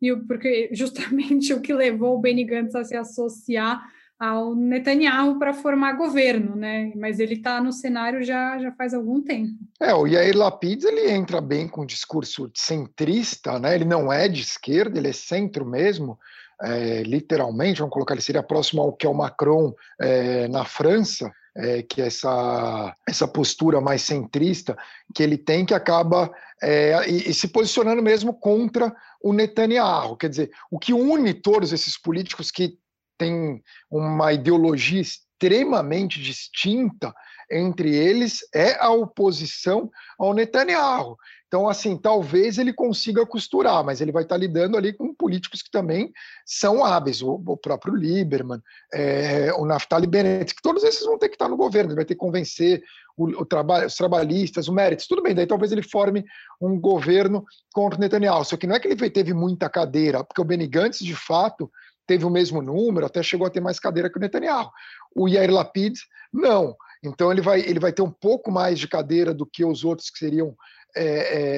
e 0.01 0.15
porque 0.27 0.69
justamente 0.73 1.53
o 1.53 1.61
que 1.61 1.73
levou 1.73 2.15
o 2.15 2.21
Benny 2.21 2.43
Gantz 2.43 2.75
a 2.75 2.83
se 2.83 2.95
associar 2.95 3.81
ao 4.17 4.55
Netanyahu 4.55 5.37
para 5.37 5.53
formar 5.53 5.93
governo, 5.93 6.55
né? 6.55 6.93
Mas 6.95 7.19
ele 7.19 7.33
está 7.33 7.61
no 7.61 7.73
cenário 7.73 8.23
já, 8.23 8.57
já 8.59 8.71
faz 8.71 8.93
algum 8.93 9.21
tempo. 9.21 9.51
É, 9.81 9.93
o 9.93 10.07
Yair 10.07 10.37
Lapid 10.37 10.85
ele 10.85 11.11
entra 11.11 11.41
bem 11.41 11.67
com 11.67 11.81
um 11.81 11.85
discurso 11.85 12.49
centrista, 12.55 13.59
né? 13.59 13.75
Ele 13.75 13.83
não 13.83 14.11
é 14.11 14.29
de 14.29 14.41
esquerda, 14.41 14.97
ele 14.97 15.09
é 15.09 15.13
centro 15.13 15.65
mesmo 15.65 16.17
é, 16.61 17.03
literalmente, 17.03 17.79
vamos 17.79 17.93
colocar, 17.93 18.13
ele 18.13 18.21
seria 18.21 18.43
próximo 18.43 18.81
ao 18.81 18.93
que 18.93 19.05
é 19.05 19.09
o 19.09 19.13
Macron 19.13 19.73
é, 19.99 20.47
na 20.47 20.65
França, 20.65 21.31
é, 21.55 21.81
que 21.83 22.01
essa, 22.01 22.93
essa 23.07 23.27
postura 23.27 23.79
mais 23.79 24.01
centrista 24.01 24.77
que 25.13 25.23
ele 25.23 25.37
tem, 25.37 25.65
que 25.65 25.73
acaba 25.73 26.31
é, 26.61 27.09
e, 27.09 27.29
e, 27.29 27.33
se 27.33 27.47
posicionando 27.47 28.01
mesmo 28.01 28.33
contra 28.33 28.93
o 29.23 29.31
Netanyahu. 29.31 30.17
Quer 30.17 30.29
dizer, 30.29 30.51
o 30.69 30.77
que 30.77 30.93
une 30.93 31.33
todos 31.33 31.71
esses 31.71 31.97
políticos 31.97 32.51
que 32.51 32.77
tem 33.17 33.61
uma 33.89 34.33
ideologia 34.33 35.01
extremamente 35.01 36.21
distinta 36.21 37.13
entre 37.51 37.95
eles 37.95 38.39
é 38.53 38.77
a 38.79 38.89
oposição 38.89 39.89
ao 40.17 40.33
Netanyahu. 40.33 41.17
Então, 41.47 41.69
assim, 41.69 41.95
talvez 41.95 42.57
ele 42.57 42.73
consiga 42.73 43.25
costurar, 43.25 43.83
mas 43.83 44.01
ele 44.01 44.11
vai 44.11 44.23
estar 44.23 44.35
lidando 44.35 44.75
ali 44.75 44.91
com 44.91 45.13
políticos 45.13 45.61
que 45.61 45.71
também 45.71 46.11
são 46.45 46.83
hábeis, 46.83 47.21
o, 47.21 47.41
o 47.45 47.55
próprio 47.55 47.95
Lieberman, 47.95 48.59
é, 48.93 49.53
o 49.53 49.65
Naftali 49.65 50.07
Bennett, 50.07 50.53
que 50.53 50.61
todos 50.61 50.83
esses 50.83 51.05
vão 51.05 51.17
ter 51.17 51.29
que 51.29 51.35
estar 51.35 51.47
no 51.47 51.55
governo, 51.55 51.91
ele 51.91 51.95
vai 51.95 52.03
ter 52.05 52.15
que 52.15 52.19
convencer 52.19 52.83
o, 53.15 53.25
o 53.41 53.45
traba 53.45 53.85
os 53.85 53.95
trabalhistas, 53.95 54.67
o 54.67 54.73
Meretz, 54.73 55.07
tudo 55.07 55.21
bem, 55.21 55.33
daí 55.33 55.47
talvez 55.47 55.71
ele 55.71 55.83
forme 55.83 56.25
um 56.59 56.77
governo 56.77 57.45
contra 57.73 57.97
o 57.97 58.01
Netanyahu, 58.01 58.43
só 58.43 58.57
que 58.57 58.67
não 58.67 58.75
é 58.75 58.79
que 58.79 58.89
ele 58.89 59.09
teve 59.09 59.33
muita 59.33 59.69
cadeira, 59.69 60.23
porque 60.23 60.41
o 60.41 60.45
Benny 60.45 60.67
Gantz, 60.67 60.99
de 60.99 61.15
fato, 61.15 61.71
teve 62.05 62.25
o 62.25 62.29
mesmo 62.29 62.61
número, 62.61 63.05
até 63.05 63.23
chegou 63.23 63.47
a 63.47 63.49
ter 63.49 63.61
mais 63.61 63.79
cadeira 63.79 64.09
que 64.09 64.17
o 64.17 64.21
Netanyahu. 64.21 64.69
O 65.15 65.27
Yair 65.27 65.51
Lapid, 65.51 65.95
não. 66.33 66.75
Então 67.05 67.31
ele 67.31 67.41
vai, 67.41 67.61
ele 67.61 67.79
vai 67.79 67.93
ter 67.93 68.01
um 68.01 68.11
pouco 68.11 68.51
mais 68.51 68.79
de 68.79 68.87
cadeira 68.87 69.33
do 69.33 69.45
que 69.45 69.63
os 69.63 69.83
outros 69.83 70.09
que 70.09 70.19
seriam 70.19 70.55
é, 70.95 71.03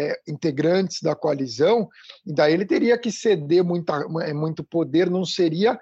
é, 0.10 0.22
integrantes 0.28 1.02
da 1.02 1.16
coalizão, 1.16 1.88
e 2.26 2.34
daí 2.34 2.54
ele 2.54 2.66
teria 2.66 2.98
que 2.98 3.12
ceder 3.12 3.64
muita, 3.64 4.06
é, 4.24 4.34
muito 4.34 4.64
poder, 4.64 5.10
não 5.10 5.24
seria, 5.24 5.80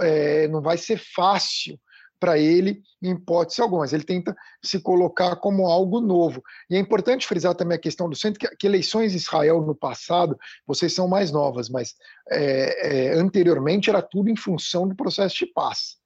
é, 0.00 0.48
não 0.48 0.60
vai 0.60 0.76
ser 0.76 1.00
fácil 1.14 1.78
para 2.18 2.38
ele, 2.38 2.82
em 3.02 3.12
hipótese 3.12 3.60
alguma, 3.60 3.82
mas 3.82 3.92
ele 3.92 4.02
tenta 4.02 4.34
se 4.64 4.80
colocar 4.80 5.36
como 5.36 5.66
algo 5.66 6.00
novo. 6.00 6.42
E 6.68 6.74
é 6.74 6.78
importante 6.78 7.26
frisar 7.26 7.54
também 7.54 7.76
a 7.76 7.80
questão 7.80 8.08
do 8.08 8.16
centro, 8.16 8.40
que, 8.40 8.56
que 8.56 8.66
eleições 8.66 9.12
em 9.12 9.16
Israel 9.16 9.60
no 9.60 9.74
passado, 9.74 10.36
vocês 10.66 10.92
são 10.92 11.06
mais 11.06 11.30
novas, 11.30 11.68
mas 11.68 11.94
é, 12.30 13.10
é, 13.10 13.14
anteriormente 13.14 13.90
era 13.90 14.02
tudo 14.02 14.30
em 14.30 14.36
função 14.36 14.88
do 14.88 14.96
processo 14.96 15.36
de 15.36 15.46
paz. 15.46 15.96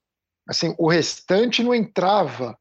Assim, 0.49 0.75
o 0.79 0.89
restante 0.89 1.63
não 1.63 1.75
entrava 1.75 2.59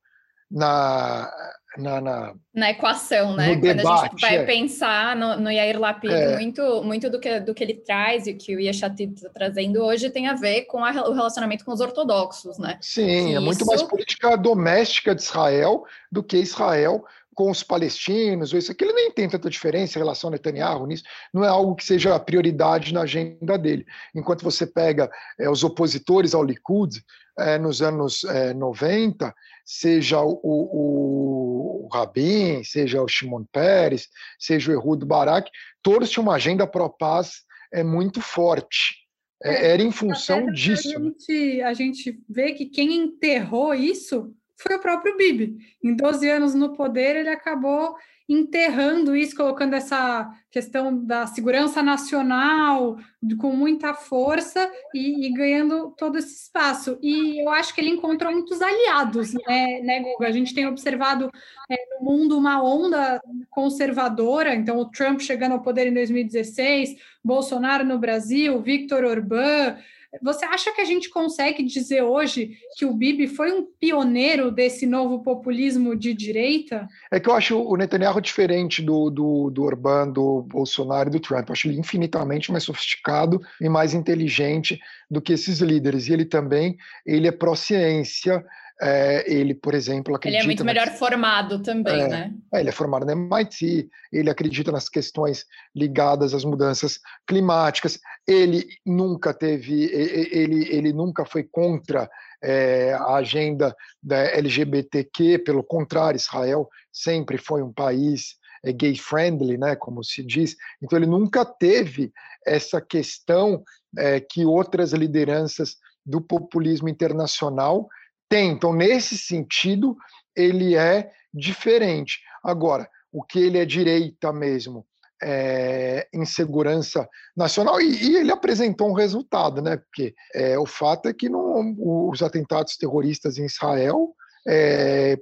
na, 0.49 1.31
na, 1.77 2.01
na, 2.01 2.33
na 2.53 2.69
equação, 2.71 3.35
né? 3.35 3.49
Quando 3.49 3.61
debate, 3.61 4.05
a 4.05 4.09
gente 4.09 4.21
vai 4.21 4.37
é. 4.37 4.45
pensar 4.45 5.15
no, 5.15 5.37
no 5.37 5.51
Yair 5.51 5.79
Lapid, 5.79 6.11
é. 6.11 6.35
muito, 6.35 6.83
muito 6.83 7.09
do, 7.09 7.19
que, 7.19 7.39
do 7.39 7.53
que 7.53 7.63
ele 7.63 7.75
traz 7.75 8.25
e 8.27 8.33
que 8.33 8.55
o 8.55 8.59
Yeshatid 8.59 9.13
está 9.13 9.29
trazendo 9.29 9.83
hoje 9.83 10.09
tem 10.09 10.27
a 10.27 10.33
ver 10.33 10.63
com 10.63 10.83
a, 10.83 10.91
o 11.07 11.13
relacionamento 11.13 11.63
com 11.63 11.71
os 11.71 11.79
ortodoxos, 11.79 12.57
né? 12.57 12.77
Sim, 12.81 13.27
que 13.27 13.35
é 13.35 13.39
muito 13.39 13.65
mais 13.65 13.83
política 13.83 14.35
doméstica 14.35 15.13
de 15.13 15.21
Israel 15.21 15.85
do 16.11 16.23
que 16.23 16.37
Israel 16.37 17.05
com 17.39 17.49
os 17.49 17.63
palestinos, 17.63 18.51
ou 18.51 18.59
isso 18.59 18.69
aqui, 18.69 18.83
ele 18.83 18.91
nem 18.91 19.11
tem 19.11 19.29
tanta 19.29 19.49
diferença 19.49 19.97
em 19.97 20.01
relação 20.01 20.27
a 20.27 20.31
Netanyahu 20.31 20.85
nisso, 20.85 21.05
não 21.33 21.41
é 21.41 21.47
algo 21.47 21.73
que 21.73 21.85
seja 21.85 22.13
a 22.13 22.19
prioridade 22.19 22.93
na 22.93 23.03
agenda 23.03 23.57
dele. 23.57 23.85
Enquanto 24.13 24.43
você 24.43 24.67
pega 24.67 25.09
é, 25.39 25.49
os 25.49 25.63
opositores 25.63 26.35
ao 26.35 26.43
Likud 26.43 27.01
é, 27.39 27.57
nos 27.57 27.81
anos 27.81 28.25
é, 28.25 28.53
90, 28.53 29.33
seja 29.63 30.19
o, 30.21 30.37
o, 30.43 31.85
o 31.85 31.89
Rabin, 31.93 32.61
seja 32.65 33.01
o 33.01 33.07
Shimon 33.07 33.45
Peres, 33.49 34.09
seja 34.37 34.71
o 34.71 34.73
Ehud 34.73 35.05
Barak, 35.05 35.49
todos 35.81 36.09
tinham 36.09 36.23
uma 36.23 36.35
agenda 36.35 36.67
pró-paz 36.67 37.43
é, 37.71 37.85
muito 37.85 38.19
forte. 38.19 38.97
É, 39.41 39.67
é 39.67 39.71
era 39.75 39.81
em 39.81 39.93
função 39.93 40.51
disso. 40.51 40.89
A 40.89 41.01
gente, 41.01 41.61
a 41.61 41.73
gente 41.73 42.19
vê 42.27 42.51
que 42.51 42.65
quem 42.65 42.97
enterrou 42.97 43.73
isso 43.73 44.35
foi 44.59 44.75
o 44.75 44.79
próprio 44.79 45.15
Bibi. 45.17 45.57
Em 45.83 45.95
12 45.95 46.29
anos 46.29 46.53
no 46.53 46.73
poder, 46.73 47.15
ele 47.15 47.29
acabou 47.29 47.95
enterrando 48.29 49.15
isso, 49.15 49.35
colocando 49.35 49.73
essa 49.73 50.31
questão 50.51 51.03
da 51.03 51.25
segurança 51.25 51.81
nacional 51.81 52.95
com 53.39 53.51
muita 53.55 53.95
força 53.95 54.71
e, 54.93 55.25
e, 55.25 55.33
ganhando 55.33 55.95
todo 55.97 56.19
esse 56.19 56.43
espaço. 56.43 56.99
E 57.01 57.43
eu 57.43 57.49
acho 57.49 57.73
que 57.73 57.81
ele 57.81 57.89
encontrou 57.89 58.31
muitos 58.31 58.61
aliados, 58.61 59.33
né, 59.33 59.81
né 59.81 59.99
Guga? 60.01 60.27
A 60.27 60.31
gente 60.31 60.53
tem 60.53 60.67
observado 60.67 61.31
é, 61.69 61.75
no 61.95 62.05
mundo 62.05 62.37
uma 62.37 62.61
onda 62.63 63.19
conservadora, 63.49 64.53
então 64.53 64.77
o 64.77 64.89
Trump 64.89 65.21
chegando 65.21 65.53
ao 65.53 65.63
poder 65.63 65.87
em 65.87 65.93
2016, 65.93 66.97
Bolsonaro 67.23 67.83
no 67.83 67.97
Brasil, 67.97 68.61
Victor 68.61 69.05
Orbán, 69.05 69.75
você 70.21 70.45
acha 70.45 70.73
que 70.73 70.81
a 70.81 70.85
gente 70.85 71.09
consegue 71.09 71.63
dizer 71.63 72.01
hoje 72.01 72.57
que 72.77 72.85
o 72.85 72.93
Bibi 72.93 73.27
foi 73.27 73.51
um 73.51 73.67
pioneiro 73.79 74.51
desse 74.51 74.85
novo 74.85 75.21
populismo 75.21 75.95
de 75.95 76.13
direita? 76.13 76.87
É 77.11 77.19
que 77.19 77.29
eu 77.29 77.35
acho 77.35 77.61
o 77.61 77.75
Netanyahu 77.75 78.19
diferente 78.19 78.81
do, 78.81 79.09
do, 79.09 79.49
do 79.49 79.63
Orbán, 79.63 80.09
do 80.09 80.41
Bolsonaro 80.43 81.09
e 81.09 81.11
do 81.11 81.19
Trump. 81.19 81.47
Eu 81.47 81.53
acho 81.53 81.67
ele 81.67 81.79
infinitamente 81.79 82.51
mais 82.51 82.63
sofisticado 82.63 83.39
e 83.61 83.69
mais 83.69 83.93
inteligente 83.93 84.79
do 85.09 85.21
que 85.21 85.33
esses 85.33 85.59
líderes. 85.59 86.07
E 86.07 86.13
ele 86.13 86.25
também 86.25 86.75
ele 87.05 87.27
é 87.27 87.31
pró-ciência, 87.31 88.43
é, 88.81 89.25
ele, 89.31 89.53
por 89.53 89.73
exemplo, 89.73 90.15
acredita. 90.15 90.39
Ele 90.39 90.43
é 90.43 90.47
muito 90.47 90.63
melhor 90.63 90.87
formado 90.91 91.61
também, 91.61 92.01
é, 92.01 92.07
né? 92.07 92.33
É, 92.53 92.61
ele 92.61 92.69
é 92.69 92.71
formado 92.71 93.05
na 93.05 93.11
MIT, 93.11 93.89
ele 94.11 94.29
acredita 94.29 94.71
nas 94.71 94.87
questões 94.87 95.45
ligadas 95.75 96.33
às 96.33 96.45
mudanças 96.45 96.99
climáticas. 97.27 97.99
Ele 98.29 98.67
nunca 98.85 99.33
teve, 99.33 99.85
ele, 99.85 100.67
ele 100.69 100.93
nunca 100.93 101.25
foi 101.25 101.43
contra 101.43 102.07
é, 102.43 102.93
a 102.93 103.15
agenda 103.15 103.75
da 104.01 104.17
LGBTQ, 104.17 105.39
pelo 105.39 105.63
contrário, 105.63 106.17
Israel 106.17 106.69
sempre 106.91 107.39
foi 107.39 107.63
um 107.63 107.73
país 107.73 108.35
é, 108.63 108.71
gay 108.71 108.95
friendly, 108.95 109.57
né, 109.57 109.75
como 109.75 110.03
se 110.03 110.23
diz. 110.23 110.55
Então 110.81 110.97
ele 110.97 111.07
nunca 111.07 111.43
teve 111.43 112.11
essa 112.45 112.79
questão 112.79 113.63
é, 113.97 114.19
que 114.19 114.45
outras 114.45 114.93
lideranças 114.93 115.77
do 116.05 116.21
populismo 116.21 116.87
internacional 116.87 117.87
tem. 118.29 118.51
Então, 118.51 118.73
nesse 118.73 119.17
sentido, 119.17 119.97
ele 120.35 120.75
é 120.75 121.11
diferente. 121.33 122.19
Agora, 122.43 122.87
o 123.11 123.23
que 123.23 123.39
ele 123.39 123.57
é 123.57 123.65
direita 123.65 124.31
mesmo, 124.31 124.85
é, 125.21 126.07
insegurança 126.13 127.07
nacional, 127.35 127.79
e, 127.81 128.03
e, 128.03 128.17
ele 128.17 128.31
apresentou 128.31 128.89
um 128.89 128.93
resultado, 128.93 129.61
né? 129.61 129.77
Porque 129.77 130.13
é, 130.33 130.57
o 130.57 130.65
fato 130.65 131.07
é 131.07 131.13
que 131.13 131.29
não, 131.29 131.75
os 132.09 132.21
atentados 132.21 132.77
terroristas 132.77 133.37
em 133.37 133.45
Israel 133.45 134.13
é, 134.47 135.17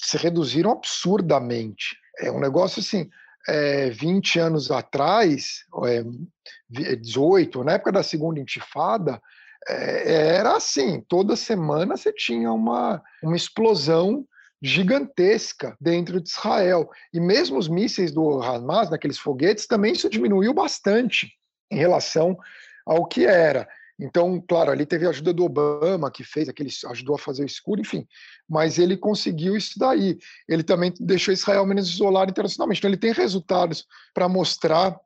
se 0.00 0.16
reduziram 0.16 0.70
absurdamente. 0.70 1.96
É 2.18 2.30
um 2.30 2.40
negócio 2.40 2.80
assim. 2.80 3.08
É, 3.48 3.88
20 3.88 4.38
anos 4.38 4.70
atrás, 4.70 5.64
é, 5.86 6.04
18, 6.68 7.64
na 7.64 7.72
época 7.72 7.90
da 7.90 8.02
segunda 8.02 8.38
intifada, 8.38 9.20
era 9.66 10.56
assim, 10.56 11.02
toda 11.08 11.36
semana 11.36 11.96
você 11.96 12.12
tinha 12.12 12.52
uma, 12.52 13.02
uma 13.22 13.36
explosão 13.36 14.26
gigantesca 14.62 15.76
dentro 15.80 16.20
de 16.20 16.28
Israel. 16.28 16.88
E 17.12 17.20
mesmo 17.20 17.58
os 17.58 17.68
mísseis 17.68 18.12
do 18.12 18.42
Hamas, 18.42 18.90
naqueles 18.90 19.18
foguetes, 19.18 19.66
também 19.66 19.92
isso 19.92 20.10
diminuiu 20.10 20.52
bastante 20.52 21.32
em 21.70 21.76
relação 21.76 22.36
ao 22.86 23.06
que 23.06 23.24
era. 23.24 23.68
Então, 23.98 24.42
claro, 24.48 24.70
ali 24.70 24.86
teve 24.86 25.06
a 25.06 25.10
ajuda 25.10 25.32
do 25.32 25.44
Obama, 25.44 26.10
que 26.10 26.24
fez 26.24 26.48
aquele, 26.48 26.70
ajudou 26.88 27.16
a 27.16 27.18
fazer 27.18 27.42
o 27.42 27.46
escuro, 27.46 27.82
enfim, 27.82 28.06
mas 28.48 28.78
ele 28.78 28.96
conseguiu 28.96 29.56
isso 29.56 29.78
daí. 29.78 30.18
Ele 30.48 30.62
também 30.62 30.92
deixou 30.98 31.34
Israel 31.34 31.66
menos 31.66 31.90
isolado 31.90 32.30
internacionalmente. 32.30 32.78
Então, 32.78 32.88
ele 32.88 32.96
tem 32.96 33.12
resultados 33.12 33.86
para 34.14 34.28
mostrar 34.28 34.98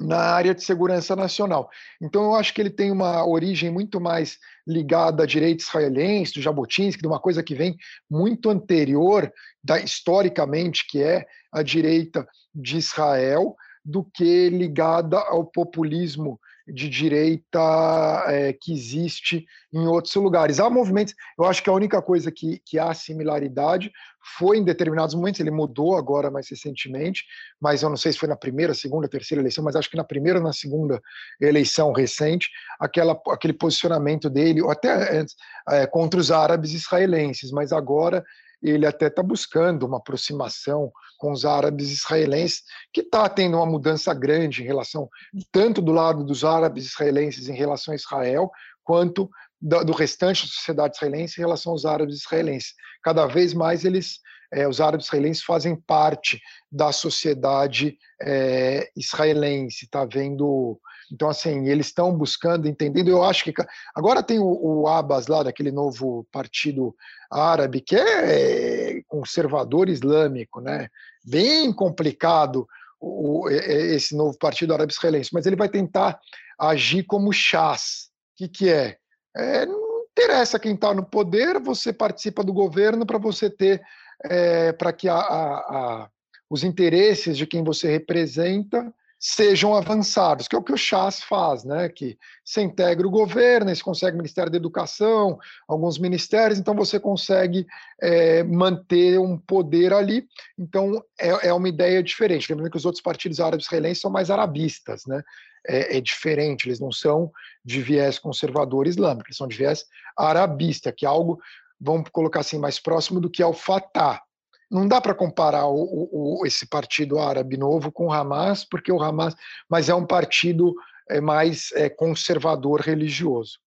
na 0.00 0.18
área 0.18 0.54
de 0.54 0.62
segurança 0.62 1.16
nacional. 1.16 1.70
Então, 2.00 2.24
eu 2.24 2.34
acho 2.34 2.54
que 2.54 2.60
ele 2.60 2.70
tem 2.70 2.90
uma 2.90 3.26
origem 3.26 3.70
muito 3.70 4.00
mais 4.00 4.38
ligada 4.66 5.24
à 5.24 5.26
direita 5.26 5.62
israelense, 5.62 6.34
do 6.34 6.42
Jabotinsky, 6.42 7.02
de 7.02 7.08
uma 7.08 7.18
coisa 7.18 7.42
que 7.42 7.54
vem 7.54 7.76
muito 8.08 8.48
anterior, 8.50 9.32
da, 9.62 9.80
historicamente, 9.80 10.86
que 10.88 11.02
é 11.02 11.26
a 11.52 11.62
direita 11.62 12.26
de 12.54 12.76
Israel, 12.76 13.56
do 13.84 14.04
que 14.04 14.48
ligada 14.50 15.18
ao 15.18 15.44
populismo 15.44 16.38
de 16.72 16.88
direita 16.88 18.24
é, 18.26 18.52
que 18.52 18.72
existe 18.72 19.46
em 19.72 19.86
outros 19.86 20.14
lugares. 20.14 20.60
Há 20.60 20.68
movimentos, 20.68 21.14
eu 21.38 21.44
acho 21.44 21.62
que 21.62 21.70
a 21.70 21.72
única 21.72 22.00
coisa 22.02 22.30
que, 22.30 22.60
que 22.64 22.78
há 22.78 22.92
similaridade 22.92 23.90
foi 24.36 24.58
em 24.58 24.64
determinados 24.64 25.14
momentos, 25.14 25.40
ele 25.40 25.50
mudou 25.50 25.96
agora 25.96 26.30
mais 26.30 26.48
recentemente, 26.48 27.24
mas 27.60 27.82
eu 27.82 27.88
não 27.88 27.96
sei 27.96 28.12
se 28.12 28.18
foi 28.18 28.28
na 28.28 28.36
primeira, 28.36 28.74
segunda, 28.74 29.08
terceira 29.08 29.40
eleição, 29.40 29.64
mas 29.64 29.76
acho 29.76 29.90
que 29.90 29.96
na 29.96 30.04
primeira 30.04 30.38
ou 30.38 30.44
na 30.44 30.52
segunda 30.52 31.00
eleição 31.40 31.92
recente, 31.92 32.50
aquela, 32.78 33.18
aquele 33.28 33.54
posicionamento 33.54 34.28
dele, 34.28 34.60
ou 34.60 34.70
até 34.70 35.18
antes, 35.18 35.34
é, 35.70 35.86
contra 35.86 36.20
os 36.20 36.30
árabes 36.30 36.72
israelenses, 36.72 37.50
mas 37.50 37.72
agora 37.72 38.24
ele 38.62 38.86
até 38.86 39.06
está 39.06 39.22
buscando 39.22 39.86
uma 39.86 39.98
aproximação 39.98 40.92
com 41.16 41.32
os 41.32 41.44
árabes 41.44 41.90
israelenses, 41.90 42.62
que 42.92 43.00
está 43.00 43.28
tendo 43.28 43.56
uma 43.56 43.66
mudança 43.66 44.12
grande 44.14 44.62
em 44.62 44.66
relação, 44.66 45.08
tanto 45.50 45.82
do 45.82 45.92
lado 45.92 46.24
dos 46.24 46.44
árabes 46.44 46.86
israelenses 46.86 47.48
em 47.48 47.54
relação 47.54 47.92
a 47.92 47.96
Israel, 47.96 48.50
quanto 48.84 49.30
do 49.60 49.92
restante 49.92 50.44
da 50.44 50.52
sociedade 50.52 50.96
israelense 50.96 51.38
em 51.38 51.42
relação 51.42 51.72
aos 51.72 51.84
árabes 51.84 52.20
israelenses. 52.20 52.74
Cada 53.02 53.26
vez 53.26 53.52
mais 53.52 53.84
eles 53.84 54.20
é, 54.52 54.66
os 54.66 54.80
árabes 54.80 55.06
israelenses 55.06 55.42
fazem 55.42 55.76
parte 55.76 56.40
da 56.70 56.90
sociedade 56.90 57.98
é, 58.20 58.90
israelense, 58.96 59.84
está 59.84 60.04
vendo. 60.04 60.80
Então, 61.12 61.28
assim, 61.28 61.68
eles 61.68 61.86
estão 61.86 62.12
buscando, 62.12 62.68
entendendo. 62.68 63.08
Eu 63.08 63.24
acho 63.24 63.44
que 63.44 63.54
agora 63.94 64.22
tem 64.22 64.38
o, 64.38 64.46
o 64.46 64.88
Abbas 64.88 65.26
lá, 65.26 65.42
daquele 65.42 65.70
novo 65.70 66.26
partido 66.30 66.94
árabe, 67.30 67.80
que 67.80 67.96
é 67.96 69.02
conservador 69.06 69.88
islâmico, 69.88 70.60
né? 70.60 70.88
Bem 71.24 71.72
complicado 71.72 72.66
o, 73.00 73.48
esse 73.50 74.16
novo 74.16 74.36
partido 74.38 74.74
árabe 74.74 74.92
israelense, 74.92 75.30
mas 75.32 75.46
ele 75.46 75.56
vai 75.56 75.68
tentar 75.68 76.18
agir 76.58 77.04
como 77.04 77.32
chás. 77.32 78.10
O 78.32 78.36
que, 78.38 78.48
que 78.48 78.70
é? 78.70 78.96
é? 79.36 79.66
Não 79.66 80.02
interessa 80.10 80.58
quem 80.58 80.74
está 80.74 80.92
no 80.92 81.04
poder, 81.04 81.60
você 81.60 81.92
participa 81.92 82.42
do 82.42 82.52
governo 82.52 83.06
para 83.06 83.18
você 83.18 83.48
ter, 83.48 83.80
é, 84.24 84.72
para 84.72 84.92
que 84.92 85.08
a, 85.08 85.16
a, 85.16 85.58
a, 85.58 86.10
os 86.50 86.64
interesses 86.64 87.36
de 87.36 87.46
quem 87.46 87.62
você 87.62 87.88
representa 87.88 88.92
sejam 89.18 89.74
avançados, 89.74 90.46
que 90.46 90.54
é 90.54 90.58
o 90.58 90.62
que 90.62 90.72
o 90.72 90.76
Chas 90.76 91.22
faz, 91.22 91.64
né? 91.64 91.88
Que 91.88 92.16
se 92.44 92.60
integra 92.60 93.06
o 93.06 93.10
governo, 93.10 93.74
se 93.74 93.82
consegue 93.82 94.14
o 94.14 94.18
Ministério 94.18 94.50
da 94.50 94.56
Educação, 94.56 95.38
alguns 95.66 95.98
ministérios, 95.98 96.58
então 96.58 96.74
você 96.74 97.00
consegue 97.00 97.66
é, 98.00 98.44
manter 98.44 99.18
um 99.18 99.36
poder 99.36 99.92
ali. 99.92 100.26
Então 100.56 101.02
é, 101.18 101.48
é, 101.48 101.52
uma 101.52 101.68
ideia 101.68 102.02
diferente. 102.02 102.48
Lembrando 102.50 102.70
que 102.70 102.76
os 102.76 102.86
outros 102.86 103.02
partidos 103.02 103.40
árabes 103.40 103.66
israelenses 103.66 104.00
são 104.00 104.10
mais 104.10 104.30
arabistas, 104.30 105.04
né? 105.06 105.22
É, 105.66 105.98
é 105.98 106.00
diferente, 106.00 106.68
eles 106.68 106.78
não 106.78 106.92
são 106.92 107.32
de 107.64 107.82
viés 107.82 108.18
conservador 108.18 108.86
islâmico, 108.86 109.26
eles 109.28 109.36
são 109.36 109.48
de 109.48 109.56
viés 109.56 109.84
arabista, 110.16 110.92
que 110.92 111.04
é 111.04 111.08
algo, 111.08 111.40
vamos 111.80 112.08
colocar 112.10 112.40
assim, 112.40 112.58
mais 112.58 112.78
próximo 112.78 113.20
do 113.20 113.28
que 113.28 113.42
é 113.42 113.46
o 113.46 113.52
Fatah 113.52 114.22
não 114.70 114.86
dá 114.86 115.00
para 115.00 115.14
comparar 115.14 115.66
o, 115.66 116.08
o, 116.12 116.46
esse 116.46 116.66
partido 116.66 117.18
árabe 117.18 117.56
novo 117.56 117.90
com 117.90 118.06
o 118.06 118.12
Hamas, 118.12 118.64
porque 118.64 118.92
o 118.92 119.02
Hamas, 119.02 119.34
mas 119.68 119.88
é 119.88 119.94
um 119.94 120.06
partido 120.06 120.74
é, 121.08 121.20
mais 121.20 121.70
é, 121.72 121.88
conservador 121.88 122.80
religioso. 122.80 123.58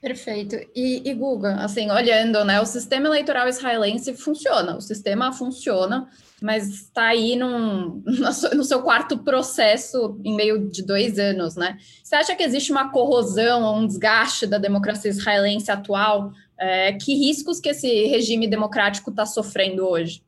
Perfeito. 0.00 0.56
E, 0.76 1.00
e 1.08 1.14
Guga, 1.14 1.54
assim, 1.64 1.90
olhando, 1.90 2.44
né, 2.44 2.60
o 2.60 2.66
sistema 2.66 3.06
eleitoral 3.06 3.48
israelense 3.48 4.12
funciona, 4.12 4.76
o 4.76 4.80
sistema 4.80 5.32
funciona, 5.32 6.10
mas 6.42 6.68
está 6.68 7.06
aí 7.06 7.34
num, 7.36 8.02
no 8.54 8.64
seu 8.64 8.82
quarto 8.82 9.16
processo 9.16 10.20
em 10.22 10.36
meio 10.36 10.68
de 10.68 10.82
dois 10.82 11.18
anos, 11.18 11.56
né? 11.56 11.78
Você 12.02 12.16
acha 12.16 12.36
que 12.36 12.42
existe 12.42 12.70
uma 12.70 12.90
corrosão, 12.90 13.78
um 13.78 13.86
desgaste 13.86 14.46
da 14.46 14.58
democracia 14.58 15.10
israelense 15.10 15.70
atual? 15.70 16.32
É, 16.58 16.92
que 16.92 17.14
riscos 17.14 17.58
que 17.58 17.70
esse 17.70 17.88
regime 18.04 18.46
democrático 18.46 19.08
está 19.08 19.24
sofrendo 19.24 19.88
hoje? 19.88 20.22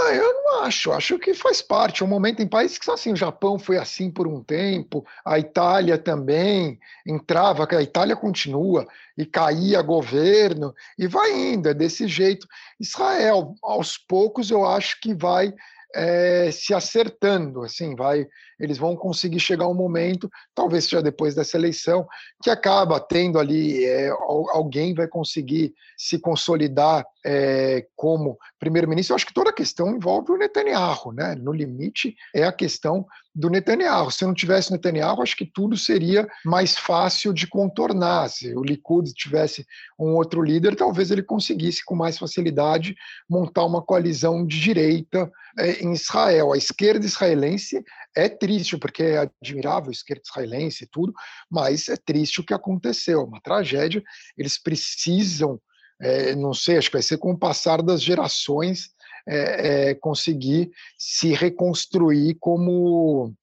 Ah, 0.00 0.14
eu 0.14 0.32
não 0.44 0.62
acho, 0.62 0.92
acho 0.92 1.18
que 1.18 1.34
faz 1.34 1.60
parte. 1.60 2.02
É 2.02 2.06
um 2.06 2.08
momento 2.08 2.40
em 2.40 2.46
países 2.46 2.78
que 2.78 2.84
são 2.84 2.94
assim, 2.94 3.12
o 3.12 3.16
Japão 3.16 3.58
foi 3.58 3.78
assim 3.78 4.10
por 4.10 4.26
um 4.28 4.42
tempo, 4.42 5.04
a 5.24 5.38
Itália 5.38 5.98
também 5.98 6.78
entrava, 7.06 7.66
a 7.70 7.82
Itália 7.82 8.14
continua 8.14 8.86
e 9.16 9.26
caía 9.26 9.82
governo 9.82 10.74
e 10.98 11.06
vai 11.06 11.32
indo, 11.32 11.68
é 11.68 11.74
desse 11.74 12.06
jeito. 12.06 12.46
Israel, 12.78 13.54
aos 13.62 13.98
poucos, 13.98 14.50
eu 14.50 14.64
acho 14.64 15.00
que 15.00 15.14
vai 15.14 15.52
é, 15.94 16.50
se 16.50 16.74
acertando, 16.74 17.62
assim, 17.62 17.94
vai, 17.94 18.26
eles 18.60 18.78
vão 18.78 18.94
conseguir 18.94 19.40
chegar 19.40 19.66
um 19.68 19.74
momento, 19.74 20.30
talvez 20.54 20.84
seja 20.84 21.02
depois 21.02 21.34
dessa 21.34 21.56
eleição, 21.56 22.06
que 22.42 22.50
acaba 22.50 23.00
tendo 23.00 23.38
ali 23.38 23.84
é, 23.84 24.08
alguém 24.08 24.94
vai 24.94 25.08
conseguir 25.08 25.74
se 25.96 26.18
consolidar 26.18 27.06
é, 27.30 27.86
como 27.94 28.38
primeiro-ministro. 28.58 29.12
Eu 29.12 29.16
acho 29.16 29.26
que 29.26 29.34
toda 29.34 29.50
a 29.50 29.54
questão 29.54 29.94
envolve 29.94 30.32
o 30.32 30.38
Netanyahu, 30.38 31.12
né? 31.12 31.34
No 31.34 31.52
limite 31.52 32.16
é 32.34 32.44
a 32.44 32.52
questão 32.52 33.06
do 33.34 33.50
Netanyahu. 33.50 34.10
Se 34.10 34.24
não 34.24 34.32
tivesse 34.32 34.72
Netanyahu, 34.72 35.20
acho 35.20 35.36
que 35.36 35.44
tudo 35.44 35.76
seria 35.76 36.26
mais 36.42 36.78
fácil 36.78 37.34
de 37.34 37.46
contornar. 37.46 38.30
Se 38.30 38.56
o 38.56 38.62
Likud 38.62 39.12
tivesse 39.12 39.66
um 39.98 40.14
outro 40.14 40.42
líder, 40.42 40.74
talvez 40.74 41.10
ele 41.10 41.22
conseguisse 41.22 41.84
com 41.84 41.94
mais 41.94 42.16
facilidade 42.16 42.96
montar 43.28 43.66
uma 43.66 43.82
coalizão 43.82 44.46
de 44.46 44.58
direita 44.58 45.30
é, 45.58 45.82
em 45.82 45.92
Israel. 45.92 46.54
A 46.54 46.56
esquerda 46.56 47.04
israelense 47.04 47.84
é 48.16 48.26
triste, 48.26 48.78
porque 48.78 49.02
é 49.02 49.30
admirável 49.42 49.90
a 49.90 49.92
esquerda 49.92 50.22
israelense 50.26 50.84
e 50.84 50.86
tudo, 50.86 51.12
mas 51.50 51.90
é 51.90 51.96
triste 51.96 52.40
o 52.40 52.44
que 52.44 52.54
aconteceu, 52.54 53.22
uma 53.22 53.40
tragédia. 53.40 54.02
Eles 54.36 54.58
precisam, 54.58 55.60
é, 56.00 56.34
não 56.34 56.54
sei, 56.54 56.78
acho 56.78 56.88
que 56.88 56.96
vai 56.96 57.02
ser 57.02 57.18
com 57.18 57.32
o 57.32 57.38
passar 57.38 57.82
das 57.82 58.02
gerações, 58.02 58.90
é, 59.26 59.90
é, 59.90 59.94
conseguir 59.94 60.70
se 60.96 61.32
reconstruir 61.34 62.36
como 62.40 63.34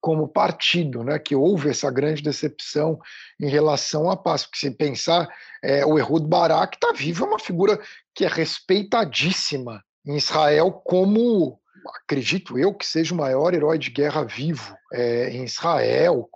como 0.00 0.28
partido, 0.28 1.02
né, 1.02 1.18
que 1.18 1.34
houve 1.34 1.70
essa 1.70 1.90
grande 1.90 2.22
decepção 2.22 3.00
em 3.38 3.48
relação 3.48 4.08
à 4.08 4.16
paz. 4.16 4.44
Porque 4.44 4.58
se 4.58 4.70
pensar, 4.70 5.28
é, 5.62 5.84
o 5.84 5.98
Ehud 5.98 6.26
Barak 6.26 6.76
está 6.76 6.92
vivo, 6.92 7.24
é 7.24 7.28
uma 7.28 7.38
figura 7.38 7.80
que 8.14 8.24
é 8.24 8.28
respeitadíssima 8.28 9.82
em 10.06 10.16
Israel 10.16 10.70
como 10.70 11.60
acredito 12.02 12.58
eu 12.58 12.74
que 12.74 12.86
seja 12.86 13.14
o 13.14 13.16
maior 13.16 13.54
herói 13.54 13.78
de 13.78 13.90
guerra 13.90 14.24
vivo 14.24 14.76
é, 14.92 15.30
em 15.30 15.44
Israel, 15.44 16.28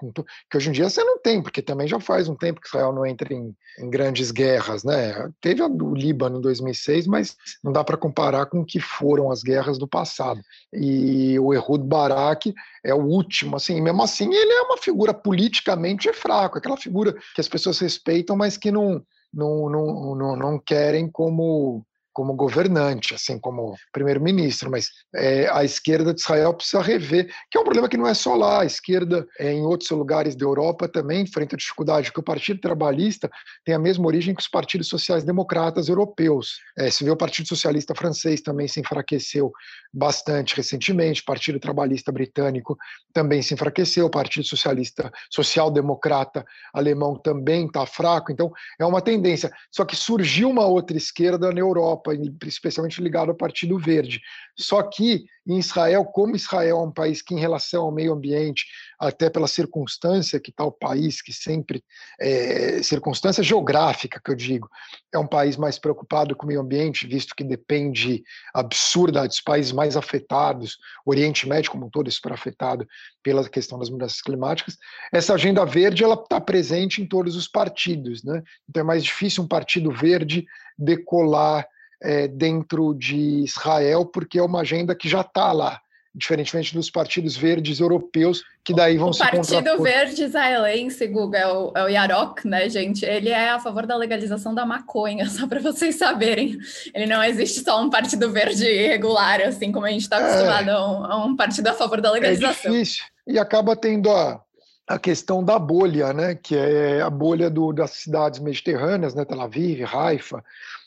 que 0.51 0.57
hoje 0.57 0.69
em 0.69 0.73
dia 0.73 0.89
você 0.89 1.03
não 1.03 1.19
tem, 1.19 1.43
porque 1.43 1.63
também 1.63 1.89
já 1.89 1.99
faz 1.99 2.29
um 2.29 2.37
tempo 2.37 2.61
que 2.61 2.69
Israel 2.69 2.93
não 2.93 3.07
entra 3.07 3.33
em, 3.33 3.55
em 3.79 3.91
grandes 3.91 4.31
guerras, 4.31 4.85
né? 4.85 5.31
Teve 5.41 5.63
a 5.63 5.69
do 5.69 5.95
Líbano 5.95 6.39
em 6.39 6.41
2006, 6.43 7.07
mas 7.07 7.37
não 7.63 7.73
dá 7.73 7.83
para 7.83 7.97
comparar 7.97 8.47
com 8.47 8.61
o 8.61 8.67
que 8.67 8.81
foram 8.81 9.31
as 9.31 9.43
guerras 9.43 9.79
do 9.79 9.89
passado. 9.89 10.41
E 10.73 11.39
o 11.39 11.55
Ehud 11.55 11.85
Barak 11.85 12.53
é 12.85 12.95
o 12.95 13.03
último, 13.03 13.57
assim, 13.57 13.81
mesmo 13.81 14.03
assim 14.03 14.33
ele 14.33 14.53
é 14.53 14.63
uma 14.63 14.77
figura 14.77 15.15
politicamente 15.15 16.13
fraco, 16.13 16.59
aquela 16.59 16.77
figura 16.77 17.15
que 17.35 17.41
as 17.41 17.49
pessoas 17.49 17.79
respeitam, 17.79 18.37
mas 18.37 18.57
que 18.57 18.71
não, 18.71 19.03
não, 19.33 19.71
não, 19.71 20.15
não, 20.15 20.37
não 20.37 20.59
querem 20.59 21.09
como 21.09 21.85
como 22.13 22.35
governante, 22.35 23.15
assim 23.15 23.39
como 23.39 23.75
primeiro-ministro, 23.93 24.71
mas 24.71 24.89
é, 25.15 25.49
a 25.51 25.65
esquerda 25.65 26.13
de 26.13 26.21
Israel 26.21 26.55
precisa 26.55 26.83
rever, 26.83 27.33
que 27.51 27.57
é 27.57 27.61
um 27.61 27.65
problema 27.65 27.89
que 27.89 27.97
não 27.97 28.07
é 28.07 28.15
só 28.15 28.35
lá, 28.35 28.63
a 28.63 28.65
esquerda 28.67 29.27
é, 29.39 29.53
em 29.53 29.63
outros 29.63 29.91
lugares 29.91 30.37
da 30.37 30.45
Europa 30.45 30.89
também 30.89 31.23
enfrenta 31.23 31.57
dificuldade, 31.57 32.09
porque 32.09 32.21
o 32.21 32.25
Partido 32.25 32.61
Trabalhista 32.61 33.31
tem 33.65 33.75
a 33.75 33.79
mesma 33.79 34.07
origem 34.07 34.35
que 34.35 34.41
os 34.41 34.49
partidos 34.49 34.89
sociais-democratas 34.89 35.89
europeus. 35.89 36.59
É, 36.77 36.91
se 36.91 37.05
vê 37.05 37.11
o 37.11 37.17
Partido 37.17 37.49
Socialista 37.49 37.95
francês 37.95 38.41
também 38.41 38.69
se 38.69 38.81
enfraqueceu 38.81 39.53
bastante 39.93 40.57
recentemente, 40.57 41.23
o 41.23 41.25
Partido 41.25 41.61
Trabalhista 41.61 42.11
britânico 42.11 42.77
também 43.13 43.43
se 43.43 43.55
enfraqueceu, 43.55 44.07
o 44.07 44.11
Partido 44.11 44.47
Socialista 44.47 45.13
Social-Democrata 45.31 46.45
alemão 46.73 47.17
também 47.17 47.67
está 47.67 47.87
fraco, 47.87 48.33
então 48.33 48.51
é 48.79 48.85
uma 48.85 49.01
tendência. 49.01 49.51
Só 49.71 49.85
que 49.85 49.97
surgiu 49.97 50.51
uma 50.51 50.67
outra 50.67 50.97
esquerda 50.97 51.53
na 51.53 51.61
Europa, 51.61 52.02
Europa, 52.11 52.47
especialmente 52.47 53.01
ligado 53.03 53.31
ao 53.31 53.37
Partido 53.37 53.79
Verde. 53.79 54.21
Só 54.57 54.83
que 54.83 55.25
em 55.47 55.59
Israel, 55.59 56.05
como 56.05 56.37
Israel 56.37 56.79
é 56.79 56.83
um 56.83 56.93
país 56.93 57.21
que, 57.21 57.35
em 57.35 57.39
relação 57.39 57.83
ao 57.85 57.93
meio 57.93 58.13
ambiente, 58.13 58.67
até 58.99 59.29
pela 59.29 59.49
circunstância 59.49 60.39
que 60.39 60.51
está 60.51 60.65
o 60.65 60.71
país, 60.71 61.21
que 61.21 61.33
sempre 61.33 61.83
é 62.21 62.81
circunstância 62.83 63.43
geográfica, 63.43 64.21
que 64.25 64.31
eu 64.31 64.37
digo, 64.37 64.69
é 65.13 65.19
um 65.19 65.27
país 65.27 65.57
mais 65.57 65.79
preocupado 65.79 66.37
com 66.37 66.45
o 66.45 66.49
meio 66.49 66.61
ambiente, 66.61 67.07
visto 67.07 67.35
que 67.35 67.43
depende 67.43 68.23
absurda 68.55 69.27
dos 69.27 69.41
países 69.41 69.73
mais 69.73 69.97
afetados, 69.97 70.79
o 71.05 71.11
Oriente 71.11 71.49
Médio 71.49 71.73
como 71.73 71.87
um 71.87 71.91
todo 71.91 72.09
é 72.09 72.11
super 72.11 72.33
afetado 72.33 72.87
pela 73.23 73.49
questão 73.49 73.79
das 73.79 73.91
mudanças 73.91 74.21
climáticas. 74.21 74.77
Essa 75.13 75.35
agenda 75.35 75.65
verde 75.65 76.05
ela 76.05 76.15
está 76.15 76.41
presente 76.41 77.03
em 77.03 77.07
todos 77.07 77.35
os 77.35 77.49
partidos, 77.49 78.23
né? 78.23 78.43
Então 78.69 78.81
é 78.81 78.85
mais 78.85 79.03
difícil 79.03 79.43
um 79.43 79.49
partido 79.49 79.91
verde 79.91 80.45
decolar 80.79 81.67
é, 82.03 82.27
dentro 82.27 82.95
de 82.95 83.45
Israel, 83.45 84.05
porque 84.05 84.39
é 84.39 84.43
uma 84.43 84.61
agenda 84.61 84.95
que 84.95 85.09
já 85.09 85.21
está 85.21 85.53
lá, 85.53 85.81
diferentemente 86.15 86.75
dos 86.75 86.91
partidos 86.91 87.37
verdes 87.37 87.81
europeus, 87.81 88.43
que 88.65 88.75
daí 88.75 88.99
vão 88.99 89.11
o 89.11 89.13
se 89.15 89.23
O 89.23 89.31
Partido 89.31 89.83
Verde 89.83 90.25
Israelense, 90.25 91.07
Guga, 91.07 91.39
é 91.39 91.49
o, 91.49 91.73
é 91.75 91.85
o 91.85 91.89
Yarok, 91.89 92.47
né, 92.47 92.69
gente? 92.69 93.05
Ele 93.05 93.31
é 93.31 93.51
a 93.51 93.61
favor 93.61 93.87
da 93.87 93.97
legalização 93.97 94.55
da 94.55 94.67
maconha, 94.67 95.27
só 95.31 95.47
para 95.47 95.61
vocês 95.61 95.95
saberem. 95.95 96.59
Ele 96.93 97.07
não 97.07 97.23
existe 97.23 97.63
só 97.65 97.81
um 97.81 97.89
Partido 97.89 98.31
Verde 98.31 98.65
regular, 98.65 99.41
assim 99.41 99.73
como 99.73 99.87
a 99.87 99.91
gente 99.91 100.03
está 100.03 100.21
é. 100.21 100.25
acostumado 100.25 100.69
é, 100.69 100.73
a, 100.73 100.87
um, 100.87 101.05
a, 101.05 101.25
um, 101.25 101.37
partido 101.37 101.69
a 101.69 101.73
favor 101.73 102.01
da 102.01 102.11
é 102.11 102.13
legalização. 102.13 102.73
É 102.73 102.79
difícil. 102.79 103.05
E 103.27 103.39
acaba 103.39 103.77
tendo 103.77 104.11
a, 104.11 104.43
a 104.87 104.99
questão 104.99 105.43
da 105.43 105.59
bolha, 105.59 106.13
né, 106.13 106.35
que 106.35 106.57
é 106.57 107.01
a 107.01 107.09
bolha 107.09 107.49
do, 107.49 107.73
das 107.73 107.93
cidades 107.93 108.41
mediterrâneas, 108.41 109.15
né, 109.15 109.25
Tel 109.25 109.41
Aviv, 109.41 109.85
Haifa, 109.85 110.45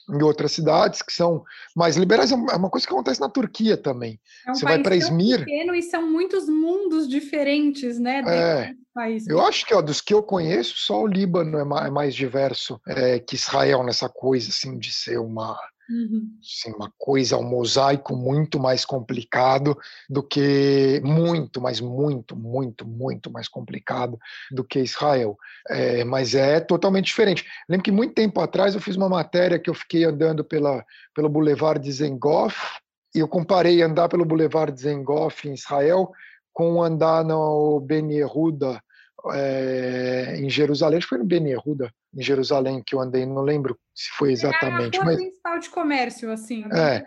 em 0.10 0.22
outras 0.24 0.52
cidades 0.52 1.02
que 1.02 1.14
são 1.14 1.44
mais 1.76 1.96
liberais. 1.98 2.32
É 2.32 2.36
uma 2.36 2.68
é 2.68 2.70
coisa 2.70 2.86
que 2.86 2.94
acontece 2.94 3.20
na 3.20 3.30
Turquia 3.30 3.76
também. 3.78 4.20
É 4.48 4.52
um 4.52 4.56
Você 4.56 4.66
vai 4.66 4.82
para 4.82 4.96
Izmir. 4.96 5.40
pequeno 5.40 5.74
e 5.74 5.82
são 5.82 6.10
muitos 6.10 6.48
mundos 6.48 7.08
diferentes, 7.08 8.00
né? 8.00 8.24
É, 8.28 8.74
país. 8.94 9.28
Eu 9.28 9.42
acho 9.42 9.66
que 9.66 9.74
ó, 9.74 9.82
dos 9.82 10.02
que 10.02 10.14
eu 10.14 10.24
conheço, 10.24 10.76
só 10.78 11.02
o 11.02 11.08
Líbano 11.08 11.58
é 11.58 11.64
mais, 11.64 11.88
é 11.88 11.90
mais 11.90 12.16
diverso 12.16 12.80
é, 12.88 13.20
que 13.20 13.36
Israel 13.36 13.84
nessa 13.84 14.08
coisa 14.10 14.50
assim 14.50 14.78
de 14.78 14.92
ser 14.92 15.20
uma 15.20 15.58
Uhum. 15.90 16.38
Sim, 16.42 16.72
uma 16.72 16.92
coisa, 16.98 17.38
um 17.38 17.44
mosaico 17.44 18.16
muito 18.16 18.60
mais 18.60 18.84
complicado 18.84 19.78
do 20.10 20.24
que 20.24 21.00
muito, 21.04 21.62
mas 21.62 21.80
muito, 21.80 22.36
muito, 22.36 22.88
muito 22.88 23.32
mais 23.32 23.48
complicado 23.48 24.18
do 24.52 24.64
que 24.64 24.80
Israel. 24.80 25.38
É, 25.70 26.04
mas 26.04 26.34
é 26.34 26.60
totalmente 26.60 27.06
diferente. 27.06 27.46
Lembro 27.70 27.84
que 27.84 27.92
muito 27.92 28.14
tempo 28.14 28.42
atrás 28.42 28.74
eu 28.74 28.82
fiz 28.82 28.96
uma 28.96 29.10
matéria 29.10 29.60
que 29.60 29.70
eu 29.70 29.74
fiquei 29.76 30.04
andando 30.04 30.44
pela, 30.44 30.84
pelo 31.14 31.30
Boulevard 31.30 31.84
de 31.84 31.92
Zengoff 31.92 32.58
e 33.14 33.20
eu 33.20 33.28
comparei 33.28 33.82
andar 33.82 34.10
pelo 34.10 34.26
Boulevard 34.26 34.74
de 34.74 34.82
Zengoff 34.82 35.48
em 35.48 35.54
Israel 35.54 36.12
com 36.52 36.82
andar 36.82 37.24
no 37.24 37.80
Ben 37.80 38.12
Yehuda 38.12 38.82
é, 39.34 40.36
em 40.38 40.50
Jerusalém, 40.50 40.98
acho 40.98 41.08
que 41.08 41.10
foi 41.10 41.18
no 41.18 41.26
Ben 41.26 41.48
Yehuda, 41.48 41.92
em 42.16 42.22
Jerusalém 42.22 42.82
que 42.86 42.96
eu 42.96 43.02
andei, 43.02 43.26
não 43.26 43.42
lembro 43.42 43.78
se 43.94 44.10
foi 44.18 44.32
exatamente. 44.32 44.98
É 44.98 45.02
a 45.02 45.06
mas 45.06 45.16
principal 45.18 45.60
de 45.60 45.70
comércio, 45.70 46.32
assim. 46.32 46.64
É, 46.74 47.06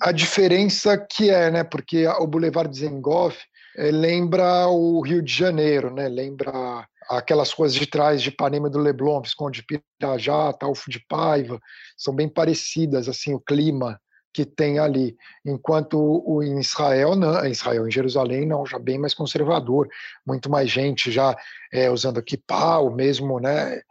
a 0.00 0.12
diferença 0.12 0.98
que 0.98 1.30
é, 1.30 1.50
né, 1.50 1.64
porque 1.64 2.06
o 2.06 2.26
Boulevard 2.26 2.70
de 2.70 2.80
Zengoff 2.80 3.38
é, 3.76 3.90
lembra 3.90 4.66
o 4.68 5.00
Rio 5.00 5.22
de 5.22 5.32
Janeiro, 5.32 5.92
né, 5.92 6.08
lembra 6.08 6.86
aquelas 7.08 7.50
ruas 7.52 7.74
de 7.74 7.86
trás 7.86 8.22
de 8.22 8.28
Ipanema 8.28 8.70
do 8.70 8.78
Leblon, 8.78 9.20
Visconde 9.20 9.62
de 9.62 9.80
Pirajá, 9.98 10.52
Talfo 10.52 10.90
de 10.90 11.04
Paiva, 11.08 11.58
são 11.96 12.14
bem 12.14 12.28
parecidas, 12.28 13.08
assim, 13.08 13.34
o 13.34 13.40
clima 13.40 13.98
que 14.32 14.44
tem 14.44 14.78
ali, 14.78 15.16
enquanto 15.44 15.98
o 15.98 16.40
em 16.40 16.60
Israel, 16.60 17.16
não, 17.16 17.44
em 17.44 17.50
Israel, 17.50 17.88
em 17.88 17.90
Jerusalém, 17.90 18.46
não, 18.46 18.64
já 18.64 18.78
bem 18.78 18.96
mais 18.96 19.12
conservador, 19.12 19.88
muito 20.24 20.48
mais 20.48 20.70
gente 20.70 21.10
já 21.10 21.36
é, 21.72 21.90
usando 21.90 22.22
kippah, 22.22 22.78
o 22.78 22.94
mesmo, 22.94 23.40
né, 23.40 23.82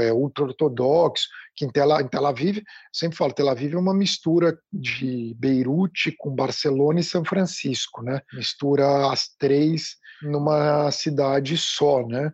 é, 0.00 0.12
ultra-ortodoxo, 0.12 1.28
que 1.54 1.64
em 1.64 1.70
Tel, 1.70 2.00
em 2.00 2.08
Tel 2.08 2.26
Aviv, 2.26 2.62
sempre 2.92 3.16
falo, 3.16 3.32
Tel 3.32 3.48
Aviv 3.48 3.74
é 3.74 3.78
uma 3.78 3.94
mistura 3.94 4.58
de 4.72 5.34
Beirute 5.38 6.12
com 6.18 6.34
Barcelona 6.34 7.00
e 7.00 7.04
São 7.04 7.24
Francisco, 7.24 8.02
né, 8.02 8.20
mistura 8.32 9.10
as 9.12 9.28
três 9.38 9.96
numa 10.22 10.90
cidade 10.90 11.56
só, 11.56 12.06
né, 12.06 12.32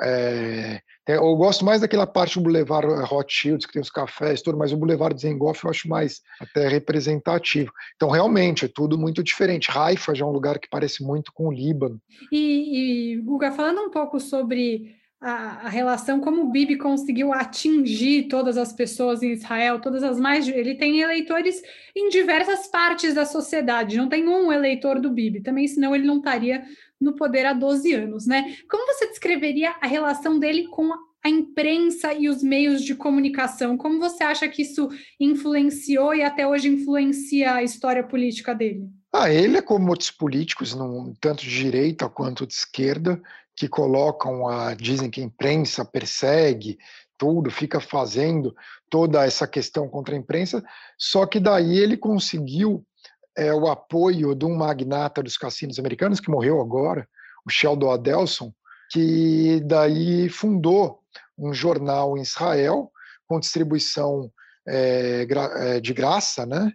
é, 0.00 0.80
eu 1.08 1.36
gosto 1.36 1.64
mais 1.64 1.80
daquela 1.80 2.06
parte 2.06 2.34
do 2.34 2.42
Boulevard 2.42 2.86
Rothschild, 3.04 3.66
que 3.66 3.72
tem 3.72 3.82
os 3.82 3.90
cafés, 3.90 4.42
tudo, 4.42 4.58
mas 4.58 4.72
o 4.72 4.76
Boulevard 4.76 5.18
Zengoff 5.20 5.64
eu 5.64 5.70
acho 5.70 5.88
mais 5.88 6.20
até 6.40 6.68
representativo. 6.68 7.72
Então, 7.94 8.10
realmente, 8.10 8.64
é 8.64 8.68
tudo 8.68 8.98
muito 8.98 9.22
diferente. 9.22 9.70
Haifa 9.70 10.14
já 10.14 10.24
é 10.24 10.28
um 10.28 10.32
lugar 10.32 10.58
que 10.58 10.68
parece 10.68 11.04
muito 11.04 11.32
com 11.32 11.48
o 11.48 11.52
Líbano. 11.52 12.00
E, 12.32 13.14
e 13.14 13.20
Guga, 13.22 13.52
falando 13.52 13.82
um 13.82 13.90
pouco 13.90 14.18
sobre 14.18 14.96
a, 15.20 15.66
a, 15.66 15.68
relação, 15.68 16.20
como 16.20 16.42
o 16.42 16.50
Bibi 16.50 16.76
conseguiu 16.76 17.32
atingir 17.32 18.28
todas 18.28 18.56
as 18.56 18.72
pessoas 18.72 19.22
em 19.22 19.32
Israel, 19.32 19.80
todas 19.80 20.02
as 20.02 20.20
mais. 20.20 20.46
Ele 20.46 20.74
tem 20.74 21.00
eleitores 21.00 21.62
em 21.94 22.08
diversas 22.08 22.66
partes 22.68 23.14
da 23.14 23.24
sociedade, 23.24 23.96
não 23.96 24.08
tem 24.08 24.28
um 24.28 24.52
eleitor 24.52 25.00
do 25.00 25.10
Bibi, 25.10 25.40
também, 25.40 25.66
senão 25.66 25.94
ele 25.94 26.06
não 26.06 26.18
estaria 26.18 26.62
no 27.00 27.14
poder 27.14 27.46
há 27.46 27.52
12 27.52 27.92
anos, 27.94 28.26
né? 28.26 28.56
Como 28.70 28.86
você 28.86 29.08
descreveria 29.08 29.74
a 29.80 29.86
relação 29.86 30.38
dele 30.38 30.68
com 30.68 30.92
a 31.24 31.28
imprensa 31.28 32.14
e 32.14 32.28
os 32.28 32.42
meios 32.42 32.82
de 32.82 32.94
comunicação? 32.94 33.76
Como 33.76 33.98
você 33.98 34.22
acha 34.22 34.48
que 34.48 34.62
isso 34.62 34.88
influenciou 35.18 36.14
e 36.14 36.22
até 36.22 36.46
hoje 36.46 36.68
influencia 36.68 37.54
a 37.54 37.62
história 37.62 38.04
política 38.04 38.54
dele? 38.54 38.88
Ah, 39.12 39.32
ele 39.32 39.56
é 39.56 39.62
como 39.62 39.88
outros 39.88 40.10
políticos, 40.10 40.74
não, 40.74 41.14
tanto 41.20 41.42
de 41.42 41.50
direita 41.50 42.08
quanto 42.08 42.46
de 42.46 42.52
esquerda, 42.52 43.20
que 43.56 43.68
colocam 43.68 44.46
a 44.46 44.74
dizem 44.74 45.10
que 45.10 45.20
a 45.20 45.24
imprensa 45.24 45.84
persegue 45.84 46.78
tudo, 47.18 47.50
fica 47.50 47.80
fazendo 47.80 48.54
toda 48.90 49.24
essa 49.24 49.46
questão 49.46 49.88
contra 49.88 50.14
a 50.14 50.18
imprensa, 50.18 50.62
só 50.98 51.24
que 51.24 51.40
daí 51.40 51.78
ele 51.78 51.96
conseguiu 51.96 52.84
é, 53.36 53.52
o 53.52 53.66
apoio 53.68 54.34
de 54.34 54.44
um 54.44 54.54
magnata 54.54 55.22
dos 55.22 55.38
cassinos 55.38 55.78
americanos, 55.78 56.20
que 56.20 56.30
morreu 56.30 56.60
agora, 56.60 57.08
o 57.46 57.50
Sheldon 57.50 57.90
Adelson, 57.90 58.52
que 58.90 59.60
daí 59.64 60.28
fundou 60.28 61.00
um 61.38 61.52
jornal 61.52 62.16
em 62.16 62.22
Israel 62.22 62.90
com 63.26 63.40
distribuição 63.40 64.30
é, 64.66 65.26
é, 65.28 65.80
de 65.80 65.92
graça, 65.92 66.46
né? 66.46 66.72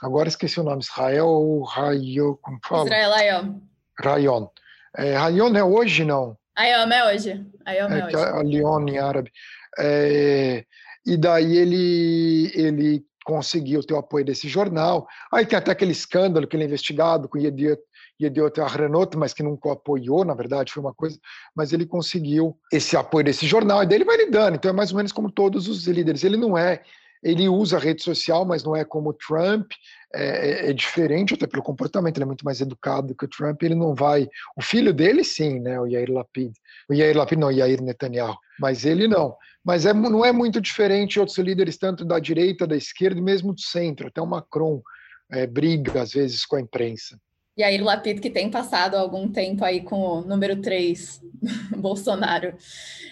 Agora 0.00 0.28
esqueci 0.28 0.58
o 0.58 0.64
nome, 0.64 0.82
Israel 0.82 1.62
Rayon, 1.62 2.34
como 2.42 2.58
fala? 2.64 2.84
Israel 2.84 3.10
Rayon. 3.10 3.60
Rayon. 4.00 4.48
É, 4.96 5.16
Rayon 5.16 5.54
é 5.56 5.64
hoje, 5.64 6.04
não? 6.04 6.36
Ayom 6.56 6.92
é 6.92 7.12
hoje. 7.12 7.46
Ayom 7.64 7.88
é, 7.88 8.00
é 8.00 8.06
hoje. 8.06 8.16
A 8.16 8.42
Lyon 8.42 8.88
em 8.88 8.98
árabe. 8.98 9.30
É, 9.78 10.64
e 11.06 11.16
daí 11.16 11.56
ele, 11.56 12.52
ele 12.54 13.04
conseguiu 13.24 13.82
ter 13.82 13.94
o 13.94 13.98
apoio 13.98 14.24
desse 14.24 14.48
jornal. 14.48 15.06
Aí 15.32 15.46
tem 15.46 15.58
até 15.58 15.70
aquele 15.70 15.92
escândalo 15.92 16.46
que 16.46 16.56
ele 16.56 16.64
é 16.64 16.66
investigado 16.66 17.28
com 17.28 17.38
Yediot, 17.38 17.80
Yediot 18.20 18.60
Ahranot, 18.60 19.16
mas 19.16 19.32
que 19.32 19.42
nunca 19.42 19.72
apoiou, 19.72 20.24
na 20.24 20.34
verdade, 20.34 20.72
foi 20.72 20.82
uma 20.82 20.94
coisa, 20.94 21.18
mas 21.56 21.72
ele 21.72 21.86
conseguiu 21.86 22.56
esse 22.70 22.96
apoio 22.96 23.24
desse 23.24 23.46
jornal, 23.46 23.82
e 23.82 23.86
daí 23.86 23.96
ele 23.96 24.04
vai 24.04 24.16
lidando. 24.16 24.56
Então 24.56 24.70
é 24.70 24.74
mais 24.74 24.90
ou 24.90 24.96
menos 24.96 25.12
como 25.12 25.30
todos 25.30 25.68
os 25.68 25.86
líderes. 25.86 26.22
Ele 26.22 26.36
não 26.36 26.56
é, 26.56 26.82
ele 27.22 27.48
usa 27.48 27.76
a 27.76 27.80
rede 27.80 28.02
social, 28.02 28.44
mas 28.44 28.64
não 28.64 28.74
é 28.74 28.84
como 28.84 29.12
Trump, 29.12 29.70
é, 30.14 30.66
é, 30.66 30.70
é 30.70 30.72
diferente 30.72 31.34
até 31.34 31.46
pelo 31.46 31.62
comportamento, 31.62 32.16
ele 32.16 32.24
é 32.24 32.26
muito 32.26 32.44
mais 32.44 32.60
educado 32.60 33.14
que 33.14 33.24
o 33.24 33.28
Trump, 33.28 33.62
ele 33.62 33.74
não 33.74 33.94
vai... 33.94 34.28
O 34.56 34.62
filho 34.62 34.92
dele, 34.92 35.22
sim, 35.22 35.60
né, 35.60 35.78
o 35.80 35.86
Yair 35.86 36.10
Lapid. 36.10 36.52
O 36.88 36.94
Yair 36.94 37.16
Lapid 37.16 37.38
não, 37.38 37.48
o 37.48 37.52
Yair 37.52 37.80
Netanyahu, 37.80 38.36
mas 38.58 38.84
ele 38.84 39.06
não 39.06 39.36
mas 39.64 39.86
é, 39.86 39.92
não 39.92 40.24
é 40.24 40.32
muito 40.32 40.60
diferente 40.60 41.20
outros 41.20 41.38
líderes, 41.38 41.76
tanto 41.76 42.04
da 42.04 42.18
direita, 42.18 42.66
da 42.66 42.76
esquerda 42.76 43.20
e 43.20 43.22
mesmo 43.22 43.52
do 43.52 43.60
centro. 43.60 44.08
Até 44.08 44.20
o 44.20 44.26
Macron 44.26 44.82
é, 45.30 45.46
briga, 45.46 46.02
às 46.02 46.12
vezes, 46.12 46.44
com 46.44 46.56
a 46.56 46.60
imprensa. 46.60 47.18
E 47.56 47.62
aí 47.62 47.80
o 47.80 47.84
Lapid, 47.84 48.20
que 48.20 48.30
tem 48.30 48.50
passado 48.50 48.96
algum 48.96 49.30
tempo 49.30 49.64
aí 49.64 49.82
com 49.82 50.00
o 50.00 50.20
número 50.22 50.60
3, 50.60 51.20
Bolsonaro. 51.76 52.54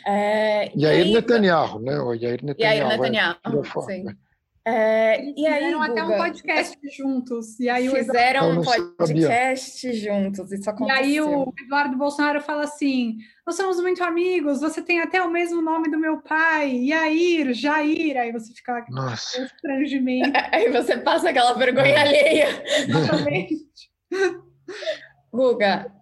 É, 0.07 0.71
e, 0.75 0.87
aí, 0.87 1.13
Netanyahu, 1.13 1.79
né? 1.81 2.01
O 2.01 2.15
Yair 2.15 2.43
Netanyahu. 2.43 2.77
Yair 2.77 2.89
Netanyahu, 2.89 3.63
é, 3.63 3.83
sim. 3.83 4.05
É, 4.63 5.25
e 5.37 5.47
aí, 5.47 5.55
fizeram 5.55 5.83
até 5.83 6.05
um 6.05 6.17
podcast 6.17 6.79
juntos. 6.97 7.59
E 7.59 7.69
aí 7.69 7.89
fizeram 7.89 8.51
um 8.51 8.63
podcast 8.63 9.81
sabia. 9.81 10.01
juntos. 10.01 10.53
Isso 10.53 10.69
aconteceu. 10.69 11.03
E 11.03 11.07
aí 11.07 11.21
o 11.21 11.53
Eduardo 11.63 11.97
Bolsonaro 11.97 12.41
fala 12.43 12.65
assim: 12.65 13.17
nós 13.47 13.57
somos 13.57 13.81
muito 13.81 14.05
amigos, 14.05 14.61
você 14.61 14.83
tem 14.83 15.01
até 15.01 15.23
o 15.23 15.31
mesmo 15.31 15.63
nome 15.63 15.91
do 15.91 15.99
meu 15.99 16.21
pai, 16.21 16.73
Yair, 16.77 17.55
Jair. 17.55 18.19
Aí 18.19 18.33
você 18.33 18.53
fica 18.53 18.85
Nossa. 18.91 19.41
constrangimento. 19.41 20.31
Aí 20.53 20.71
você 20.71 20.99
passa 20.99 21.31
aquela 21.31 21.55
vergonha 21.55 22.01
alheia. 22.01 22.63
Exatamente. 22.67 23.91
Guga, 25.33 25.93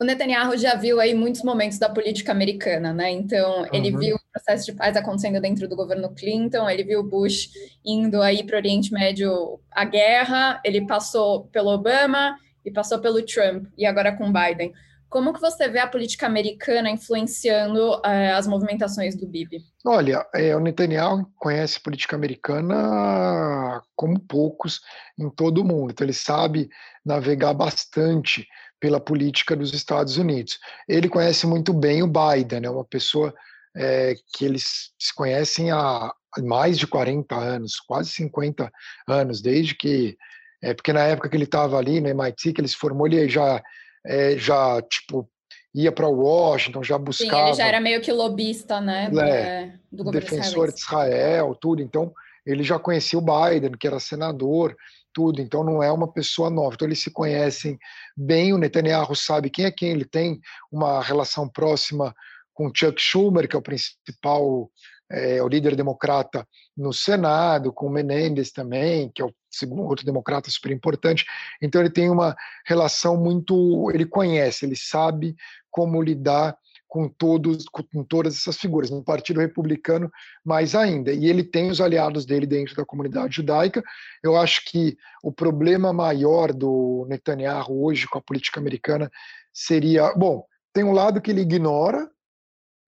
o 0.00 0.04
Netanyahu 0.04 0.56
já 0.56 0.76
viu 0.76 1.00
aí 1.00 1.12
muitos 1.12 1.42
momentos 1.42 1.78
da 1.78 1.88
política 1.88 2.30
americana, 2.30 2.92
né? 2.92 3.10
Então, 3.10 3.66
ele 3.72 3.92
uhum. 3.92 3.98
viu 3.98 4.16
o 4.16 4.32
processo 4.32 4.66
de 4.66 4.72
paz 4.72 4.96
acontecendo 4.96 5.40
dentro 5.40 5.68
do 5.68 5.74
governo 5.74 6.14
Clinton, 6.14 6.70
ele 6.70 6.84
viu 6.84 7.02
Bush 7.02 7.50
indo 7.84 8.22
aí 8.22 8.44
para 8.44 8.54
o 8.54 8.58
Oriente 8.58 8.92
Médio 8.92 9.60
a 9.70 9.84
guerra, 9.84 10.60
ele 10.64 10.86
passou 10.86 11.46
pelo 11.46 11.70
Obama 11.70 12.36
e 12.64 12.70
passou 12.70 13.00
pelo 13.00 13.22
Trump, 13.22 13.66
e 13.76 13.84
agora 13.84 14.16
com 14.16 14.32
Biden. 14.32 14.72
Como 15.08 15.32
que 15.32 15.40
você 15.40 15.68
vê 15.68 15.78
a 15.78 15.86
política 15.86 16.26
americana 16.26 16.90
influenciando 16.90 18.00
eh, 18.04 18.30
as 18.32 18.46
movimentações 18.46 19.16
do 19.16 19.26
Bibi? 19.26 19.64
Olha, 19.84 20.26
é, 20.34 20.54
o 20.54 20.60
Netanyahu 20.60 21.26
conhece 21.36 21.80
política 21.80 22.14
americana 22.14 23.82
como 23.96 24.20
poucos 24.20 24.80
em 25.18 25.30
todo 25.30 25.62
o 25.62 25.64
mundo, 25.64 25.92
então 25.92 26.04
ele 26.04 26.12
sabe 26.12 26.68
navegar 27.04 27.54
bastante 27.54 28.46
pela 28.78 29.00
política 29.00 29.56
dos 29.56 29.72
Estados 29.72 30.18
Unidos. 30.18 30.58
Ele 30.86 31.08
conhece 31.08 31.46
muito 31.46 31.72
bem 31.72 32.02
o 32.02 32.06
Biden, 32.06 32.64
é 32.64 32.70
uma 32.70 32.84
pessoa 32.84 33.34
é, 33.74 34.14
que 34.34 34.44
eles 34.44 34.92
se 34.98 35.14
conhecem 35.14 35.70
há 35.70 36.12
mais 36.42 36.78
de 36.78 36.86
40 36.86 37.34
anos, 37.34 37.80
quase 37.80 38.10
50 38.10 38.70
anos, 39.08 39.40
desde 39.40 39.74
que 39.74 40.16
é, 40.60 40.74
porque 40.74 40.92
na 40.92 41.04
época 41.04 41.28
que 41.28 41.36
ele 41.36 41.44
estava 41.44 41.78
ali 41.78 42.00
no 42.00 42.08
MIT, 42.08 42.52
que 42.52 42.60
ele 42.60 42.68
se 42.68 42.76
formou, 42.76 43.06
ele 43.06 43.28
já 43.28 43.62
é, 44.08 44.38
já, 44.38 44.80
tipo, 44.82 45.28
ia 45.74 45.92
para 45.92 46.08
Washington, 46.08 46.82
já 46.82 46.96
buscava... 46.96 47.42
Sim, 47.42 47.48
ele 47.48 47.56
já 47.56 47.66
era 47.66 47.80
meio 47.80 48.00
que 48.00 48.10
lobista, 48.10 48.80
né, 48.80 49.10
é, 49.20 49.72
do 49.92 50.02
governo 50.02 50.28
Defensor 50.28 50.72
de 50.72 50.80
Israel, 50.80 51.54
tudo, 51.60 51.82
então 51.82 52.12
ele 52.46 52.62
já 52.62 52.78
conhecia 52.78 53.18
o 53.18 53.22
Biden, 53.22 53.72
que 53.78 53.86
era 53.86 54.00
senador, 54.00 54.74
tudo, 55.12 55.42
então 55.42 55.62
não 55.62 55.82
é 55.82 55.92
uma 55.92 56.10
pessoa 56.10 56.48
nova. 56.48 56.74
Então 56.74 56.88
eles 56.88 57.02
se 57.02 57.10
conhecem 57.10 57.78
bem, 58.16 58.54
o 58.54 58.58
Netanyahu 58.58 59.14
sabe 59.14 59.50
quem 59.50 59.66
é 59.66 59.70
quem, 59.70 59.90
ele 59.90 60.06
tem 60.06 60.40
uma 60.72 61.02
relação 61.02 61.46
próxima 61.46 62.14
com 62.54 62.72
Chuck 62.74 63.00
Schumer, 63.00 63.46
que 63.46 63.54
é 63.54 63.58
o 63.58 63.62
principal, 63.62 64.70
é, 65.10 65.42
o 65.42 65.48
líder 65.48 65.74
democrata 65.74 66.46
no 66.76 66.92
Senado, 66.92 67.72
com 67.72 67.86
o 67.86 67.90
Menendez 67.90 68.50
também, 68.50 69.10
que 69.14 69.22
é 69.22 69.24
o 69.24 69.34
segundo 69.50 69.82
outro 69.82 70.04
democrata 70.04 70.50
super 70.50 70.70
importante. 70.70 71.24
Então 71.60 71.80
ele 71.80 71.90
tem 71.90 72.10
uma 72.10 72.36
relação 72.66 73.16
muito, 73.16 73.90
ele 73.92 74.04
conhece, 74.04 74.66
ele 74.66 74.76
sabe 74.76 75.34
como 75.70 76.02
lidar 76.02 76.56
com 76.88 77.06
todos 77.06 77.66
com 77.68 78.02
todas 78.02 78.34
essas 78.34 78.56
figuras 78.56 78.90
no 78.90 79.04
Partido 79.04 79.40
Republicano 79.40 80.10
mais 80.42 80.74
ainda 80.74 81.12
e 81.12 81.26
ele 81.26 81.44
tem 81.44 81.70
os 81.70 81.82
aliados 81.82 82.24
dele 82.24 82.46
dentro 82.46 82.74
da 82.74 82.84
comunidade 82.84 83.36
judaica 83.36 83.82
eu 84.22 84.34
acho 84.36 84.64
que 84.64 84.96
o 85.22 85.30
problema 85.30 85.92
maior 85.92 86.50
do 86.50 87.06
Netanyahu 87.06 87.84
hoje 87.84 88.08
com 88.08 88.18
a 88.18 88.22
política 88.22 88.58
americana 88.58 89.10
seria 89.52 90.14
bom 90.14 90.42
tem 90.72 90.82
um 90.82 90.92
lado 90.92 91.20
que 91.20 91.30
ele 91.30 91.42
ignora 91.42 92.08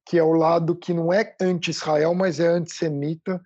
que 0.06 0.18
é 0.18 0.22
o 0.22 0.32
lado 0.32 0.74
que 0.74 0.92
não 0.92 1.12
é 1.12 1.34
anti-Israel 1.40 2.14
mas 2.14 2.40
é 2.40 2.46
antissemita 2.46 3.40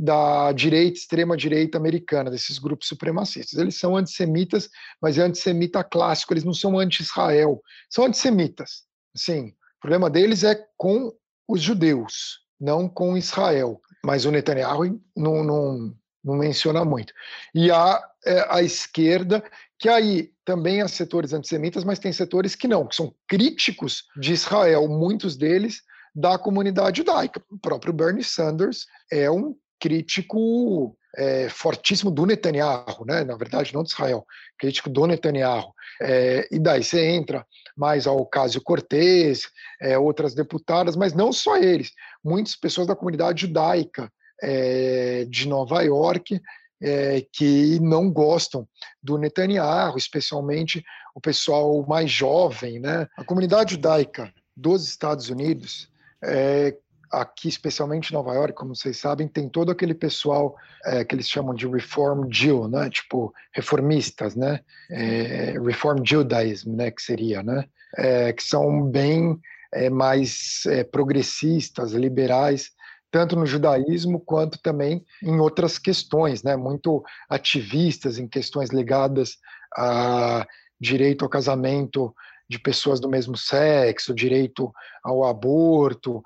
da 0.00 0.52
direita, 0.52 0.96
extrema-direita 0.96 1.76
americana, 1.76 2.30
desses 2.30 2.56
grupos 2.58 2.86
supremacistas. 2.86 3.58
Eles 3.58 3.76
são 3.80 3.96
antissemitas, 3.96 4.70
mas 5.02 5.18
é 5.18 5.22
antissemita 5.22 5.82
clássico, 5.82 6.32
eles 6.32 6.44
não 6.44 6.54
são 6.54 6.78
anti-Israel, 6.78 7.60
são 7.90 8.04
antissemitas. 8.04 8.84
Sim, 9.16 9.48
o 9.48 9.80
problema 9.80 10.08
deles 10.08 10.44
é 10.44 10.64
com 10.76 11.12
os 11.48 11.60
judeus, 11.60 12.38
não 12.60 12.88
com 12.88 13.16
Israel. 13.16 13.80
Mas 14.04 14.24
o 14.24 14.30
Netanyahu 14.30 15.00
não, 15.16 15.42
não, 15.42 15.96
não 16.22 16.36
menciona 16.36 16.84
muito. 16.84 17.12
E 17.52 17.68
há 17.68 18.00
é, 18.24 18.46
a 18.48 18.62
esquerda, 18.62 19.42
que 19.76 19.88
aí 19.88 20.30
também 20.44 20.80
há 20.80 20.86
setores 20.86 21.32
antissemitas, 21.32 21.82
mas 21.82 21.98
tem 21.98 22.12
setores 22.12 22.54
que 22.54 22.68
não, 22.68 22.86
que 22.86 22.94
são 22.94 23.12
críticos 23.26 24.04
de 24.16 24.32
Israel, 24.32 24.86
muitos 24.88 25.36
deles 25.36 25.82
da 26.18 26.36
comunidade 26.36 26.98
judaica. 26.98 27.40
O 27.48 27.56
próprio 27.56 27.92
Bernie 27.92 28.24
Sanders 28.24 28.86
é 29.10 29.30
um 29.30 29.54
crítico 29.78 30.96
é, 31.16 31.48
fortíssimo 31.48 32.10
do 32.10 32.26
Netanyahu, 32.26 33.04
né? 33.06 33.22
na 33.22 33.36
verdade, 33.36 33.72
não 33.72 33.84
de 33.84 33.90
Israel, 33.90 34.26
crítico 34.58 34.90
do 34.90 35.06
Netanyahu. 35.06 35.72
É, 36.02 36.48
e 36.50 36.58
daí 36.58 36.82
você 36.82 37.06
entra 37.06 37.46
mais 37.76 38.08
ao 38.08 38.18
Ocasio 38.18 38.60
Cortez, 38.60 39.48
é, 39.80 39.96
outras 39.96 40.34
deputadas, 40.34 40.96
mas 40.96 41.14
não 41.14 41.32
só 41.32 41.56
eles, 41.56 41.92
muitas 42.22 42.56
pessoas 42.56 42.88
da 42.88 42.96
comunidade 42.96 43.42
judaica 43.42 44.12
é, 44.42 45.24
de 45.28 45.46
Nova 45.46 45.82
York 45.82 46.40
é, 46.82 47.24
que 47.32 47.78
não 47.80 48.10
gostam 48.10 48.66
do 49.00 49.16
Netanyahu, 49.18 49.96
especialmente 49.96 50.82
o 51.14 51.20
pessoal 51.20 51.86
mais 51.86 52.10
jovem. 52.10 52.80
Né? 52.80 53.06
A 53.16 53.22
comunidade 53.22 53.74
judaica 53.74 54.32
dos 54.56 54.88
Estados 54.88 55.30
Unidos 55.30 55.88
é, 56.22 56.76
aqui, 57.10 57.48
especialmente 57.48 58.10
em 58.10 58.14
Nova 58.14 58.34
York, 58.34 58.54
como 58.54 58.74
vocês 58.74 58.96
sabem, 58.96 59.26
tem 59.26 59.48
todo 59.48 59.70
aquele 59.70 59.94
pessoal 59.94 60.56
é, 60.84 61.04
que 61.04 61.14
eles 61.14 61.28
chamam 61.28 61.54
de 61.54 61.66
Reform 61.66 62.28
Jew, 62.30 62.68
né? 62.68 62.90
Tipo, 62.90 63.32
reformistas, 63.52 64.34
né? 64.34 64.60
É, 64.90 65.54
Reform 65.64 66.02
Judaism, 66.04 66.74
né? 66.74 66.90
Que 66.90 67.02
seria, 67.02 67.42
né? 67.42 67.64
É, 67.96 68.32
que 68.32 68.42
são 68.42 68.82
bem 68.82 69.38
é, 69.72 69.88
mais 69.88 70.62
é, 70.66 70.84
progressistas, 70.84 71.92
liberais, 71.92 72.70
tanto 73.10 73.36
no 73.36 73.46
judaísmo 73.46 74.20
quanto 74.20 74.60
também 74.60 75.04
em 75.22 75.38
outras 75.38 75.78
questões, 75.78 76.42
né? 76.42 76.56
Muito 76.56 77.02
ativistas 77.28 78.18
em 78.18 78.28
questões 78.28 78.70
ligadas 78.70 79.38
a 79.76 80.46
direito 80.80 81.24
ao 81.24 81.28
casamento 81.28 82.14
de 82.48 82.58
pessoas 82.58 82.98
do 82.98 83.08
mesmo 83.08 83.36
sexo, 83.36 84.14
direito 84.14 84.72
ao 85.02 85.24
aborto, 85.24 86.22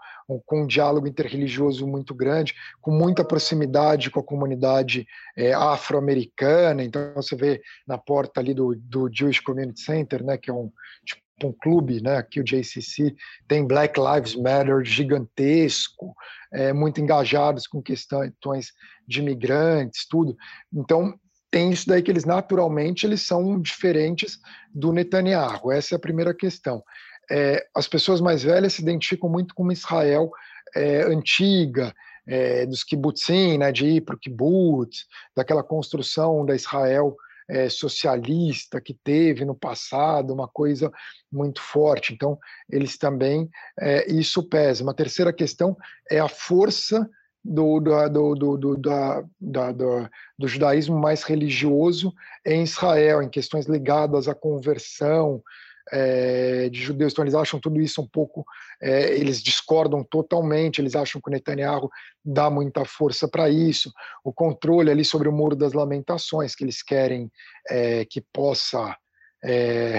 com 0.47 0.63
um 0.63 0.67
diálogo 0.67 1.07
interreligioso 1.07 1.87
muito 1.87 2.15
grande, 2.15 2.55
com 2.81 2.91
muita 2.91 3.25
proximidade 3.25 4.11
com 4.11 4.21
a 4.21 4.25
comunidade 4.25 5.07
é, 5.37 5.53
afro-americana. 5.53 6.83
Então 6.83 7.13
você 7.15 7.35
vê 7.35 7.61
na 7.87 7.99
porta 7.99 8.41
ali 8.41 8.55
do, 8.55 8.75
do 8.77 9.11
Jewish 9.13 9.41
Community 9.41 9.81
Center, 9.81 10.23
né, 10.23 10.39
que 10.39 10.51
é 10.51 10.55
um 10.55 10.71
tipo, 11.05 11.23
um 11.45 11.53
clube, 11.53 12.01
né, 12.01 12.19
aqui 12.19 12.39
o 12.39 12.45
JCC, 12.45 13.17
tem 13.49 13.67
Black 13.67 13.99
Lives 13.99 14.37
Matter 14.37 14.85
gigantesco, 14.85 16.15
é, 16.53 16.73
muito 16.73 17.01
engajados 17.01 17.67
com 17.67 17.83
questões 17.83 18.73
de 19.09 19.21
imigrantes, 19.21 20.07
tudo. 20.07 20.37
Então 20.73 21.19
tem 21.53 21.71
isso 21.71 21.87
daí 21.87 22.03
que 22.03 22.11
eles 22.11 22.25
naturalmente 22.25 23.05
eles 23.05 23.23
são 23.23 23.61
diferentes 23.61 24.41
do 24.75 24.91
Netanyahu. 24.91 25.71
Essa 25.71 25.95
é 25.95 25.97
a 25.97 26.01
primeira 26.01 26.35
questão. 26.35 26.83
É, 27.31 27.65
as 27.77 27.87
pessoas 27.87 28.23
mais 28.23 28.43
velhas 28.43 28.73
se 28.73 28.83
identificam 28.83 29.29
muito 29.29 29.55
com 29.55 29.63
uma 29.63 29.75
Israel 29.75 30.31
é, 30.75 31.03
antiga, 31.03 31.95
é, 32.27 32.65
dos 32.65 32.83
kibbutzim, 32.83 33.59
né, 33.59 33.71
de 33.71 33.87
ir 33.87 34.01
para 34.01 34.15
o 34.15 34.19
kibbutz, 34.19 35.07
daquela 35.37 35.63
construção 35.63 36.47
da 36.47 36.55
Israel 36.55 37.15
é, 37.49 37.69
socialista 37.69 38.81
que 38.81 38.95
teve 38.95 39.45
no 39.45 39.55
passado, 39.55 40.33
uma 40.33 40.49
coisa 40.49 40.91
muito 41.31 41.61
forte. 41.61 42.15
Então, 42.15 42.39
eles 42.71 42.97
também, 42.97 43.51
é, 43.79 44.11
isso 44.11 44.43
pesa. 44.43 44.83
Uma 44.83 44.95
terceira 44.95 45.35
questão 45.35 45.77
é 46.11 46.19
a 46.19 46.29
força 46.29 47.07
do, 47.45 47.81
do, 47.81 48.35
do, 48.35 48.57
do, 48.57 48.77
da, 48.77 49.25
da, 49.41 49.73
do, 49.73 50.09
do 50.39 50.49
judaísmo 50.49 50.99
mais 50.99 51.25
religioso 51.25 52.13
em 52.47 52.63
Israel, 52.63 53.23
em 53.23 53.29
questões 53.29 53.67
ligadas 53.67 54.29
à 54.29 54.35
conversão 54.35 55.43
é, 55.91 56.69
de 56.69 56.81
judeus. 56.81 57.13
Então, 57.13 57.25
eles 57.25 57.35
acham 57.35 57.59
tudo 57.59 57.81
isso 57.81 58.01
um 58.01 58.07
pouco, 58.07 58.45
é, 58.81 59.13
eles 59.15 59.43
discordam 59.43 60.05
totalmente, 60.05 60.81
eles 60.81 60.95
acham 60.95 61.21
que 61.21 61.29
o 61.29 61.33
Netanyahu 61.33 61.91
dá 62.25 62.49
muita 62.49 62.85
força 62.85 63.27
para 63.27 63.49
isso. 63.49 63.93
O 64.23 64.33
controle 64.33 64.91
ali 64.91 65.05
sobre 65.05 65.29
o 65.29 65.33
Muro 65.33 65.57
das 65.57 65.73
Lamentações, 65.73 66.55
que 66.55 66.63
eles 66.63 66.83
querem 66.83 67.31
é, 67.69 68.05
que 68.05 68.21
possa 68.21 68.97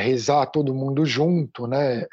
rezar 0.01 0.45
todo 0.45 0.73
mundo 0.73 1.05
junto, 1.05 1.67
né, 1.67 2.05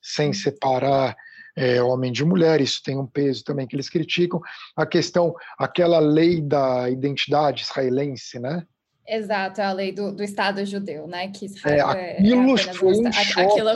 sem 0.00 0.32
separar 0.32 1.14
é, 1.56 1.82
homem 1.82 2.10
de 2.12 2.24
mulher, 2.24 2.60
isso 2.60 2.82
tem 2.82 2.98
um 2.98 3.06
peso 3.06 3.44
também 3.44 3.66
que 3.66 3.76
eles 3.76 3.88
criticam. 3.88 4.40
A 4.76 4.84
questão, 4.84 5.34
aquela 5.58 5.98
lei 5.98 6.40
da 6.40 6.90
identidade 6.90 7.62
israelense, 7.62 8.38
né? 8.38 8.66
Exato, 9.06 9.60
é 9.60 9.64
a 9.64 9.72
lei 9.72 9.92
do, 9.92 10.12
do 10.12 10.22
Estado 10.22 10.64
judeu, 10.64 11.06
né? 11.06 11.28
Que 11.28 11.46
Israel 11.46 11.90
é, 11.90 12.12
aquilo 12.12 12.54
é, 12.54 12.72
foi 12.72 12.92
um 12.92 13.12
choque. 13.12 13.40
Aquilo, 13.40 13.70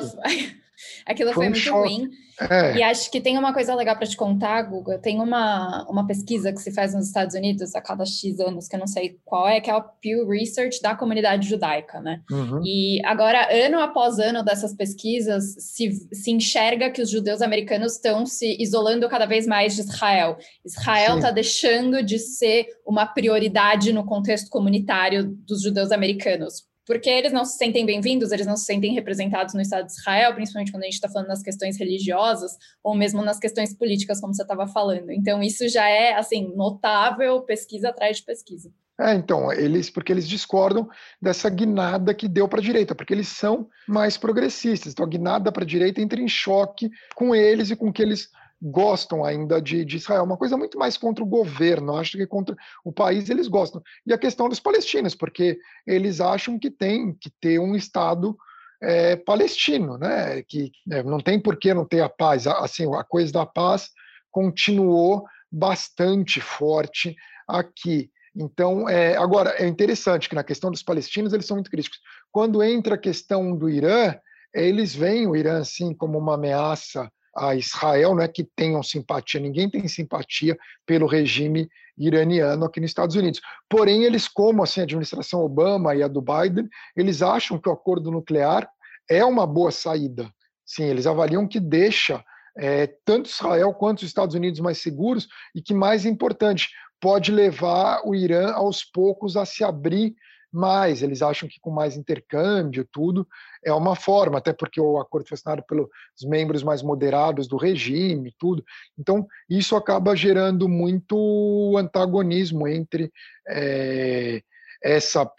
aquilo 1.06 1.32
foi, 1.32 1.34
foi 1.34 1.46
um 1.46 1.50
muito 1.50 1.62
choque. 1.62 1.94
ruim. 1.94 2.10
É. 2.40 2.76
E 2.76 2.82
acho 2.82 3.10
que 3.10 3.20
tem 3.20 3.36
uma 3.36 3.52
coisa 3.52 3.74
legal 3.74 3.96
para 3.96 4.06
te 4.06 4.16
contar, 4.16 4.62
Guga. 4.62 4.98
Tem 4.98 5.20
uma, 5.20 5.84
uma 5.88 6.06
pesquisa 6.06 6.52
que 6.52 6.60
se 6.60 6.72
faz 6.72 6.94
nos 6.94 7.06
Estados 7.06 7.34
Unidos 7.34 7.74
a 7.74 7.80
cada 7.80 8.04
X 8.06 8.38
anos, 8.38 8.68
que 8.68 8.76
eu 8.76 8.80
não 8.80 8.86
sei 8.86 9.18
qual 9.24 9.48
é, 9.48 9.60
que 9.60 9.68
é 9.68 9.72
a 9.72 9.80
Pew 9.80 10.28
Research 10.28 10.80
da 10.80 10.94
comunidade 10.94 11.48
judaica, 11.48 12.00
né? 12.00 12.22
Uhum. 12.30 12.62
E 12.64 13.04
agora, 13.04 13.48
ano 13.50 13.80
após 13.80 14.18
ano 14.20 14.44
dessas 14.44 14.72
pesquisas, 14.72 15.56
se, 15.58 15.90
se 16.12 16.30
enxerga 16.30 16.90
que 16.90 17.02
os 17.02 17.10
judeus 17.10 17.42
americanos 17.42 17.94
estão 17.94 18.24
se 18.24 18.56
isolando 18.60 19.08
cada 19.08 19.26
vez 19.26 19.46
mais 19.46 19.74
de 19.74 19.80
Israel. 19.80 20.38
Israel 20.64 21.16
está 21.16 21.32
deixando 21.32 22.02
de 22.04 22.18
ser 22.20 22.68
uma 22.86 23.04
prioridade 23.04 23.92
no 23.92 24.04
contexto 24.04 24.48
comunitário 24.48 25.24
dos 25.44 25.62
judeus 25.62 25.90
americanos 25.90 26.67
porque 26.88 27.10
eles 27.10 27.34
não 27.34 27.44
se 27.44 27.58
sentem 27.58 27.84
bem-vindos, 27.84 28.32
eles 28.32 28.46
não 28.46 28.56
se 28.56 28.64
sentem 28.64 28.94
representados 28.94 29.52
no 29.52 29.60
Estado 29.60 29.84
de 29.84 29.92
Israel, 29.92 30.34
principalmente 30.34 30.72
quando 30.72 30.84
a 30.84 30.86
gente 30.86 30.94
está 30.94 31.08
falando 31.08 31.28
nas 31.28 31.42
questões 31.42 31.78
religiosas 31.78 32.52
ou 32.82 32.96
mesmo 32.96 33.22
nas 33.22 33.38
questões 33.38 33.74
políticas, 33.76 34.22
como 34.22 34.34
você 34.34 34.40
estava 34.40 34.66
falando. 34.66 35.12
Então, 35.12 35.42
isso 35.42 35.68
já 35.68 35.86
é, 35.86 36.14
assim, 36.14 36.50
notável, 36.56 37.42
pesquisa 37.42 37.90
atrás 37.90 38.16
de 38.16 38.22
pesquisa. 38.22 38.72
É, 38.98 39.12
então, 39.14 39.52
eles, 39.52 39.90
porque 39.90 40.10
eles 40.10 40.26
discordam 40.26 40.88
dessa 41.20 41.50
guinada 41.50 42.14
que 42.14 42.26
deu 42.26 42.48
para 42.48 42.58
a 42.58 42.62
direita, 42.62 42.94
porque 42.94 43.12
eles 43.12 43.28
são 43.28 43.68
mais 43.86 44.16
progressistas. 44.16 44.92
Então, 44.92 45.04
a 45.04 45.08
guinada 45.08 45.52
para 45.52 45.64
a 45.64 45.66
direita 45.66 46.00
entra 46.00 46.18
em 46.18 46.26
choque 46.26 46.90
com 47.14 47.34
eles 47.34 47.70
e 47.70 47.76
com 47.76 47.90
o 47.90 47.92
que 47.92 48.00
eles 48.00 48.30
gostam 48.60 49.24
ainda 49.24 49.62
de, 49.62 49.84
de, 49.84 49.96
Israel, 49.96 50.24
uma 50.24 50.36
coisa 50.36 50.56
muito 50.56 50.78
mais 50.78 50.96
contra 50.96 51.22
o 51.22 51.26
governo, 51.26 51.96
acho 51.96 52.16
que 52.16 52.26
contra 52.26 52.56
o 52.84 52.92
país 52.92 53.30
eles 53.30 53.48
gostam. 53.48 53.82
E 54.06 54.12
a 54.12 54.18
questão 54.18 54.48
dos 54.48 54.60
palestinos, 54.60 55.14
porque 55.14 55.58
eles 55.86 56.20
acham 56.20 56.58
que 56.58 56.70
tem 56.70 57.12
que 57.12 57.30
ter 57.40 57.58
um 57.58 57.76
Estado 57.76 58.36
é, 58.82 59.16
palestino, 59.16 59.96
né? 59.96 60.42
que 60.42 60.72
é, 60.90 61.02
não 61.02 61.20
tem 61.20 61.40
por 61.40 61.56
que 61.56 61.72
não 61.72 61.84
ter 61.84 62.00
a 62.00 62.08
paz. 62.08 62.46
Assim, 62.46 62.92
a 62.94 63.04
coisa 63.04 63.32
da 63.32 63.46
paz 63.46 63.90
continuou 64.30 65.24
bastante 65.50 66.40
forte 66.40 67.16
aqui. 67.46 68.10
Então, 68.36 68.88
é, 68.88 69.16
agora, 69.16 69.50
é 69.58 69.66
interessante 69.66 70.28
que 70.28 70.34
na 70.34 70.44
questão 70.44 70.70
dos 70.70 70.82
palestinos 70.82 71.32
eles 71.32 71.46
são 71.46 71.56
muito 71.56 71.70
críticos. 71.70 71.98
Quando 72.30 72.62
entra 72.62 72.94
a 72.94 72.98
questão 72.98 73.56
do 73.56 73.68
Irã, 73.68 74.14
eles 74.54 74.94
veem 74.94 75.26
o 75.26 75.34
Irã 75.34 75.58
assim 75.58 75.94
como 75.94 76.18
uma 76.18 76.34
ameaça 76.34 77.10
a 77.38 77.54
Israel, 77.54 78.14
não 78.14 78.22
é 78.22 78.28
que 78.28 78.44
tenham 78.44 78.82
simpatia, 78.82 79.40
ninguém 79.40 79.70
tem 79.70 79.86
simpatia 79.86 80.56
pelo 80.84 81.06
regime 81.06 81.68
iraniano 81.96 82.64
aqui 82.64 82.80
nos 82.80 82.90
Estados 82.90 83.16
Unidos. 83.16 83.40
Porém, 83.68 84.04
eles, 84.04 84.28
como 84.28 84.62
assim, 84.62 84.80
a 84.80 84.84
administração 84.84 85.40
Obama 85.40 85.94
e 85.94 86.02
a 86.02 86.08
do 86.08 86.22
Biden, 86.22 86.68
eles 86.96 87.22
acham 87.22 87.58
que 87.58 87.68
o 87.68 87.72
acordo 87.72 88.10
nuclear 88.10 88.68
é 89.08 89.24
uma 89.24 89.46
boa 89.46 89.70
saída. 89.70 90.30
Sim, 90.64 90.84
eles 90.84 91.06
avaliam 91.06 91.46
que 91.46 91.58
deixa 91.58 92.24
é, 92.56 92.86
tanto 93.04 93.30
Israel 93.30 93.72
quanto 93.72 93.98
os 93.98 94.08
Estados 94.08 94.34
Unidos 94.34 94.60
mais 94.60 94.78
seguros 94.78 95.28
e 95.54 95.62
que, 95.62 95.72
mais 95.72 96.04
importante, 96.04 96.68
pode 97.00 97.32
levar 97.32 98.02
o 98.04 98.14
Irã 98.14 98.52
aos 98.52 98.84
poucos 98.84 99.36
a 99.36 99.44
se 99.44 99.64
abrir 99.64 100.14
mais, 100.52 101.02
eles 101.02 101.22
acham 101.22 101.48
que 101.48 101.60
com 101.60 101.70
mais 101.70 101.96
intercâmbio, 101.96 102.86
tudo, 102.90 103.26
é 103.64 103.72
uma 103.72 103.94
forma, 103.94 104.38
até 104.38 104.52
porque 104.52 104.80
o 104.80 104.98
acordo 104.98 105.28
foi 105.28 105.34
assinado 105.34 105.62
pelos 105.66 105.88
membros 106.24 106.62
mais 106.62 106.82
moderados 106.82 107.46
do 107.46 107.56
regime, 107.56 108.34
tudo. 108.38 108.64
Então, 108.98 109.26
isso 109.48 109.76
acaba 109.76 110.16
gerando 110.16 110.68
muito 110.68 111.74
antagonismo 111.76 112.66
entre 112.66 113.12
é, 113.48 114.42
essa. 114.82 115.30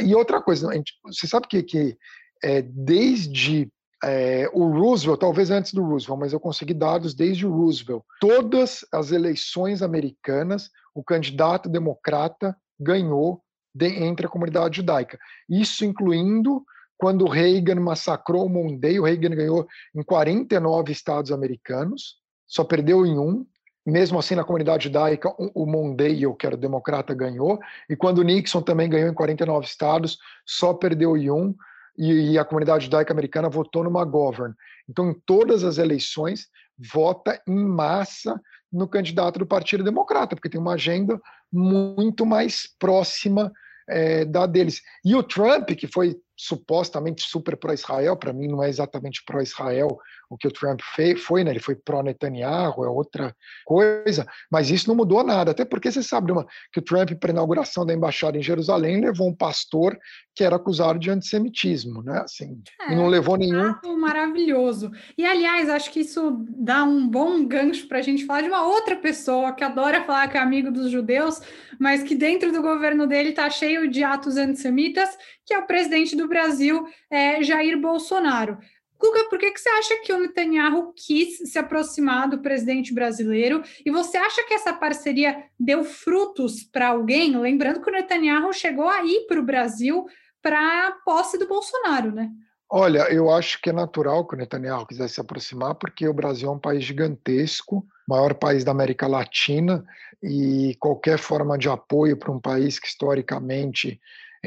E 0.00 0.14
outra 0.14 0.40
coisa, 0.40 0.72
gente, 0.72 0.94
você 1.04 1.26
sabe 1.26 1.46
que, 1.48 1.62
que 1.62 1.96
é, 2.42 2.62
desde 2.62 3.70
é, 4.04 4.48
o 4.52 4.68
Roosevelt, 4.68 5.20
talvez 5.20 5.50
antes 5.50 5.72
do 5.72 5.82
Roosevelt, 5.82 6.20
mas 6.20 6.32
eu 6.32 6.40
consegui 6.40 6.74
dados 6.74 7.14
desde 7.14 7.46
o 7.46 7.52
Roosevelt. 7.52 8.02
Todas 8.20 8.84
as 8.92 9.10
eleições 9.10 9.82
americanas, 9.82 10.70
o 10.94 11.02
candidato 11.02 11.68
democrata 11.68 12.56
ganhou 12.78 13.42
de, 13.76 13.86
entre 14.02 14.26
a 14.26 14.30
comunidade 14.30 14.76
judaica. 14.76 15.18
Isso 15.48 15.84
incluindo 15.84 16.64
quando 16.96 17.28
Reagan 17.28 17.80
massacrou 17.80 18.46
o 18.46 18.48
Mondale, 18.48 19.00
Reagan 19.00 19.36
ganhou 19.36 19.66
em 19.94 20.02
49 20.02 20.90
estados 20.92 21.30
americanos, 21.30 22.16
só 22.46 22.64
perdeu 22.64 23.04
em 23.04 23.18
um. 23.18 23.44
Mesmo 23.84 24.18
assim, 24.18 24.34
na 24.34 24.42
comunidade 24.42 24.84
judaica, 24.84 25.32
o 25.38 25.64
Mondale, 25.66 26.34
que 26.36 26.46
era 26.46 26.56
democrata, 26.56 27.14
ganhou. 27.14 27.60
E 27.88 27.94
quando 27.94 28.24
Nixon 28.24 28.62
também 28.62 28.88
ganhou 28.88 29.10
em 29.10 29.14
49 29.14 29.66
estados, 29.66 30.18
só 30.44 30.74
perdeu 30.74 31.16
em 31.16 31.30
um 31.30 31.54
e, 31.96 32.32
e 32.32 32.38
a 32.38 32.44
comunidade 32.44 32.86
judaica 32.86 33.12
americana 33.12 33.48
votou 33.48 33.84
no 33.84 33.90
McGovern. 33.90 34.54
Então, 34.88 35.10
em 35.10 35.14
todas 35.24 35.62
as 35.62 35.78
eleições, 35.78 36.48
vota 36.92 37.40
em 37.46 37.64
massa 37.64 38.40
no 38.72 38.88
candidato 38.88 39.38
do 39.38 39.46
Partido 39.46 39.84
Democrata, 39.84 40.34
porque 40.34 40.48
tem 40.48 40.60
uma 40.60 40.74
agenda 40.74 41.20
muito 41.52 42.26
mais 42.26 42.66
próxima 42.78 43.52
é, 43.88 44.24
da 44.24 44.46
deles. 44.46 44.82
E 45.04 45.14
o 45.14 45.22
Trump, 45.22 45.70
que 45.70 45.86
foi 45.86 46.16
supostamente 46.36 47.22
super 47.22 47.56
pró-Israel, 47.56 48.16
para 48.16 48.32
mim 48.32 48.46
não 48.46 48.62
é 48.62 48.68
exatamente 48.68 49.22
pró-Israel 49.24 49.98
o 50.28 50.36
que 50.36 50.48
o 50.48 50.52
Trump 50.52 50.80
fez, 50.94 51.20
foi, 51.22 51.44
né? 51.44 51.52
ele 51.52 51.60
foi 51.60 51.76
pró-Netanyahu, 51.76 52.84
é 52.84 52.88
outra 52.88 53.34
coisa, 53.64 54.26
mas 54.50 54.70
isso 54.70 54.88
não 54.88 54.96
mudou 54.96 55.22
nada, 55.22 55.52
até 55.52 55.64
porque 55.64 55.90
você 55.90 56.02
sabe 56.02 56.32
uma, 56.32 56.46
que 56.72 56.80
o 56.80 56.82
Trump, 56.82 57.12
para 57.12 57.30
a 57.30 57.32
inauguração 57.32 57.86
da 57.86 57.94
embaixada 57.94 58.36
em 58.36 58.42
Jerusalém, 58.42 59.00
levou 59.00 59.28
um 59.28 59.34
pastor 59.34 59.96
que 60.34 60.44
era 60.44 60.56
acusado 60.56 60.98
de 60.98 61.10
antissemitismo, 61.10 62.02
né? 62.02 62.18
Assim, 62.18 62.60
é, 62.82 62.92
e 62.92 62.96
não 62.96 63.06
levou 63.06 63.38
nenhum. 63.38 63.74
Maravilhoso. 63.96 64.90
E, 65.16 65.24
aliás, 65.24 65.70
acho 65.70 65.90
que 65.90 66.00
isso 66.00 66.44
dá 66.50 66.84
um 66.84 67.08
bom 67.08 67.46
gancho 67.46 67.88
para 67.88 67.98
a 67.98 68.02
gente 68.02 68.26
falar 68.26 68.42
de 68.42 68.48
uma 68.48 68.66
outra 68.66 68.96
pessoa 68.96 69.52
que 69.52 69.64
adora 69.64 70.04
falar 70.04 70.28
que 70.28 70.36
é 70.36 70.40
amigo 70.40 70.70
dos 70.70 70.90
judeus, 70.90 71.40
mas 71.80 72.02
que 72.02 72.14
dentro 72.14 72.52
do 72.52 72.60
governo 72.60 73.06
dele 73.06 73.30
está 73.30 73.48
cheio 73.48 73.88
de 73.88 74.04
atos 74.04 74.36
antissemitas, 74.36 75.16
que 75.46 75.54
é 75.54 75.58
o 75.58 75.66
presidente 75.66 76.16
do 76.16 76.28
Brasil, 76.28 76.84
é, 77.08 77.42
Jair 77.42 77.80
Bolsonaro. 77.80 78.58
Guga, 78.98 79.28
por 79.28 79.38
que, 79.38 79.50
que 79.50 79.60
você 79.60 79.68
acha 79.68 79.96
que 80.02 80.12
o 80.12 80.18
Netanyahu 80.18 80.92
quis 80.94 81.38
se 81.50 81.58
aproximar 81.58 82.28
do 82.28 82.40
presidente 82.40 82.94
brasileiro? 82.94 83.62
E 83.84 83.90
você 83.90 84.16
acha 84.16 84.42
que 84.44 84.54
essa 84.54 84.72
parceria 84.72 85.44
deu 85.60 85.84
frutos 85.84 86.64
para 86.64 86.88
alguém? 86.88 87.36
Lembrando 87.36 87.80
que 87.80 87.90
o 87.90 87.92
Netanyahu 87.92 88.52
chegou 88.52 88.88
a 88.88 89.04
ir 89.04 89.26
para 89.26 89.38
o 89.38 89.44
Brasil 89.44 90.06
para 90.42 90.88
a 90.88 90.92
posse 91.04 91.38
do 91.38 91.46
Bolsonaro, 91.46 92.10
né? 92.10 92.30
Olha, 92.68 93.12
eu 93.12 93.30
acho 93.30 93.60
que 93.60 93.70
é 93.70 93.72
natural 93.72 94.26
que 94.26 94.34
o 94.34 94.38
Netanyahu 94.38 94.86
quisesse 94.86 95.14
se 95.14 95.20
aproximar, 95.20 95.76
porque 95.76 96.08
o 96.08 96.14
Brasil 96.14 96.48
é 96.48 96.52
um 96.52 96.58
país 96.58 96.82
gigantesco, 96.82 97.86
maior 98.08 98.34
país 98.34 98.64
da 98.64 98.72
América 98.72 99.06
Latina, 99.06 99.84
e 100.22 100.74
qualquer 100.80 101.18
forma 101.18 101.56
de 101.56 101.68
apoio 101.68 102.16
para 102.16 102.32
um 102.32 102.40
país 102.40 102.78
que 102.78 102.88
historicamente 102.88 104.00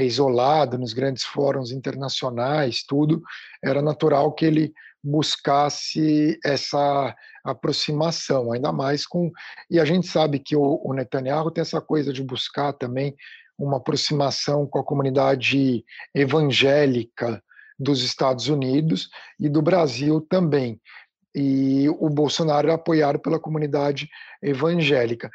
isolado 0.06 0.78
nos 0.78 0.94
grandes 0.94 1.24
fóruns 1.24 1.72
internacionais, 1.72 2.84
tudo, 2.84 3.22
era 3.64 3.82
natural 3.82 4.32
que 4.34 4.46
ele 4.46 4.74
buscasse 5.04 6.38
essa 6.44 7.16
aproximação, 7.44 8.52
ainda 8.52 8.72
mais 8.72 9.06
com. 9.06 9.32
E 9.70 9.80
a 9.80 9.86
gente 9.86 10.08
sabe 10.08 10.40
que 10.40 10.56
o, 10.56 10.82
o 10.84 10.94
Netanyahu 10.94 11.52
tem 11.52 11.62
essa 11.62 11.82
coisa 11.82 12.12
de 12.12 12.24
buscar 12.24 12.74
também 12.74 13.16
uma 13.58 13.78
aproximação 13.78 14.66
com 14.66 14.80
a 14.80 14.84
comunidade 14.84 15.84
evangélica 16.14 17.44
dos 17.78 18.04
Estados 18.04 18.48
Unidos 18.48 19.10
e 19.40 19.50
do 19.50 19.62
Brasil 19.62 20.22
também. 20.22 20.80
E 21.34 21.88
o 21.90 22.10
Bolsonaro 22.10 22.70
é 22.70 22.74
apoiado 22.74 23.20
pela 23.20 23.40
comunidade 23.40 24.10
evangélica 24.42 25.30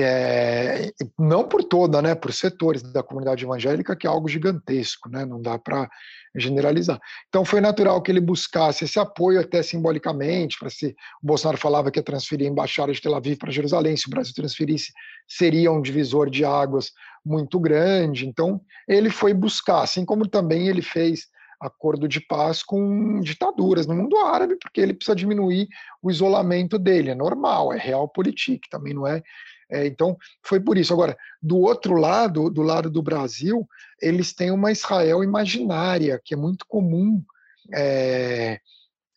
é, 0.00 0.92
não 1.18 1.46
por 1.46 1.62
toda, 1.62 2.02
né, 2.02 2.14
por 2.14 2.32
setores 2.32 2.82
da 2.82 3.02
comunidade 3.02 3.44
evangélica, 3.44 3.94
que 3.94 4.06
é 4.06 4.10
algo 4.10 4.28
gigantesco, 4.28 5.08
né, 5.08 5.24
não 5.24 5.40
dá 5.40 5.58
para 5.58 5.88
generalizar. 6.34 6.98
Então 7.28 7.44
foi 7.44 7.60
natural 7.60 8.02
que 8.02 8.10
ele 8.10 8.20
buscasse 8.20 8.84
esse 8.84 8.98
apoio 8.98 9.40
até 9.40 9.62
simbolicamente, 9.62 10.58
para 10.58 10.68
se 10.68 10.96
o 11.22 11.26
Bolsonaro 11.26 11.58
falava 11.58 11.90
que 11.90 11.98
ia 11.98 12.02
transferir 12.02 12.48
a 12.48 12.50
embaixada 12.50 12.92
de 12.92 13.00
Tel 13.00 13.14
Aviv 13.14 13.38
para 13.38 13.52
Jerusalém, 13.52 13.96
se 13.96 14.08
o 14.08 14.10
Brasil 14.10 14.34
transferisse, 14.34 14.92
seria 15.28 15.70
um 15.70 15.80
divisor 15.80 16.28
de 16.28 16.44
águas 16.44 16.90
muito 17.24 17.60
grande. 17.60 18.26
Então 18.26 18.60
ele 18.88 19.10
foi 19.10 19.32
buscar, 19.32 19.82
assim 19.82 20.04
como 20.04 20.28
também 20.28 20.66
ele 20.66 20.82
fez 20.82 21.28
acordo 21.60 22.08
de 22.08 22.20
paz 22.20 22.62
com 22.62 23.20
ditaduras 23.20 23.86
no 23.86 23.94
mundo 23.94 24.18
árabe, 24.18 24.56
porque 24.56 24.80
ele 24.80 24.92
precisa 24.92 25.14
diminuir 25.14 25.68
o 26.02 26.10
isolamento 26.10 26.78
dele, 26.78 27.10
é 27.10 27.14
normal, 27.14 27.72
é 27.72 27.78
realpolitik, 27.78 28.68
também 28.68 28.92
não 28.92 29.06
é 29.06 29.22
é, 29.70 29.86
então, 29.86 30.16
foi 30.42 30.60
por 30.60 30.76
isso. 30.76 30.92
Agora, 30.92 31.16
do 31.40 31.58
outro 31.58 31.94
lado, 31.94 32.50
do 32.50 32.62
lado 32.62 32.90
do 32.90 33.02
Brasil, 33.02 33.66
eles 34.00 34.32
têm 34.32 34.50
uma 34.50 34.72
Israel 34.72 35.22
imaginária, 35.24 36.20
que 36.22 36.34
é 36.34 36.36
muito 36.36 36.66
comum 36.66 37.22
é, 37.74 38.60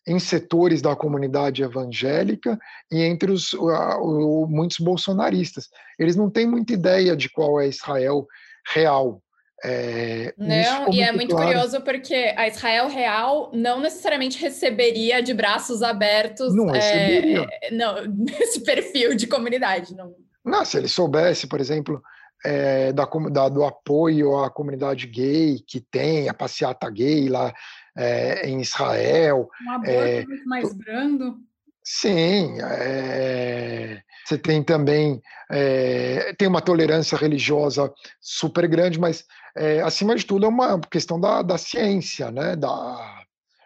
em 0.08 0.18
setores 0.18 0.80
da 0.80 0.96
comunidade 0.96 1.62
evangélica 1.62 2.58
e 2.90 3.02
entre 3.02 3.30
os 3.30 3.52
uh, 3.52 4.46
muitos 4.48 4.78
bolsonaristas. 4.78 5.68
Eles 5.98 6.16
não 6.16 6.30
têm 6.30 6.46
muita 6.46 6.72
ideia 6.72 7.14
de 7.14 7.28
qual 7.28 7.60
é 7.60 7.68
Israel 7.68 8.26
real. 8.72 9.22
É, 9.64 10.32
não, 10.38 10.92
e 10.92 11.02
é 11.02 11.10
muito 11.10 11.34
claro. 11.34 11.48
curioso 11.48 11.80
porque 11.80 12.32
a 12.36 12.46
Israel 12.46 12.88
real 12.88 13.50
não 13.52 13.80
necessariamente 13.80 14.38
receberia 14.38 15.20
de 15.20 15.34
braços 15.34 15.82
abertos 15.82 16.54
não, 16.54 16.72
é, 16.72 17.68
não, 17.72 17.96
esse 18.40 18.60
perfil 18.60 19.16
de 19.16 19.26
comunidade. 19.26 19.96
Não. 19.96 20.14
Não, 20.48 20.64
se 20.64 20.76
ele 20.76 20.88
soubesse, 20.88 21.46
por 21.46 21.60
exemplo, 21.60 22.02
é, 22.44 22.92
da, 22.92 23.04
da, 23.30 23.48
do 23.48 23.64
apoio 23.64 24.38
à 24.38 24.50
comunidade 24.50 25.06
gay 25.06 25.58
que 25.66 25.80
tem, 25.80 26.28
a 26.28 26.34
passeata 26.34 26.88
gay 26.90 27.28
lá 27.28 27.52
é, 27.96 28.48
em 28.48 28.60
Israel. 28.60 29.48
Um 29.66 29.70
aborto 29.72 29.90
é, 29.90 30.24
muito 30.26 30.48
mais 30.48 30.72
brando. 30.74 31.36
Sim, 31.82 32.58
é, 32.60 34.02
você 34.24 34.36
tem 34.36 34.62
também 34.62 35.22
é, 35.50 36.34
tem 36.34 36.46
uma 36.46 36.60
tolerância 36.60 37.16
religiosa 37.16 37.92
super 38.20 38.68
grande, 38.68 39.00
mas 39.00 39.24
é, 39.56 39.80
acima 39.80 40.14
de 40.14 40.26
tudo 40.26 40.44
é 40.44 40.48
uma 40.48 40.78
questão 40.80 41.18
da, 41.18 41.40
da 41.40 41.56
ciência, 41.56 42.30
né? 42.30 42.54
Da, 42.54 43.22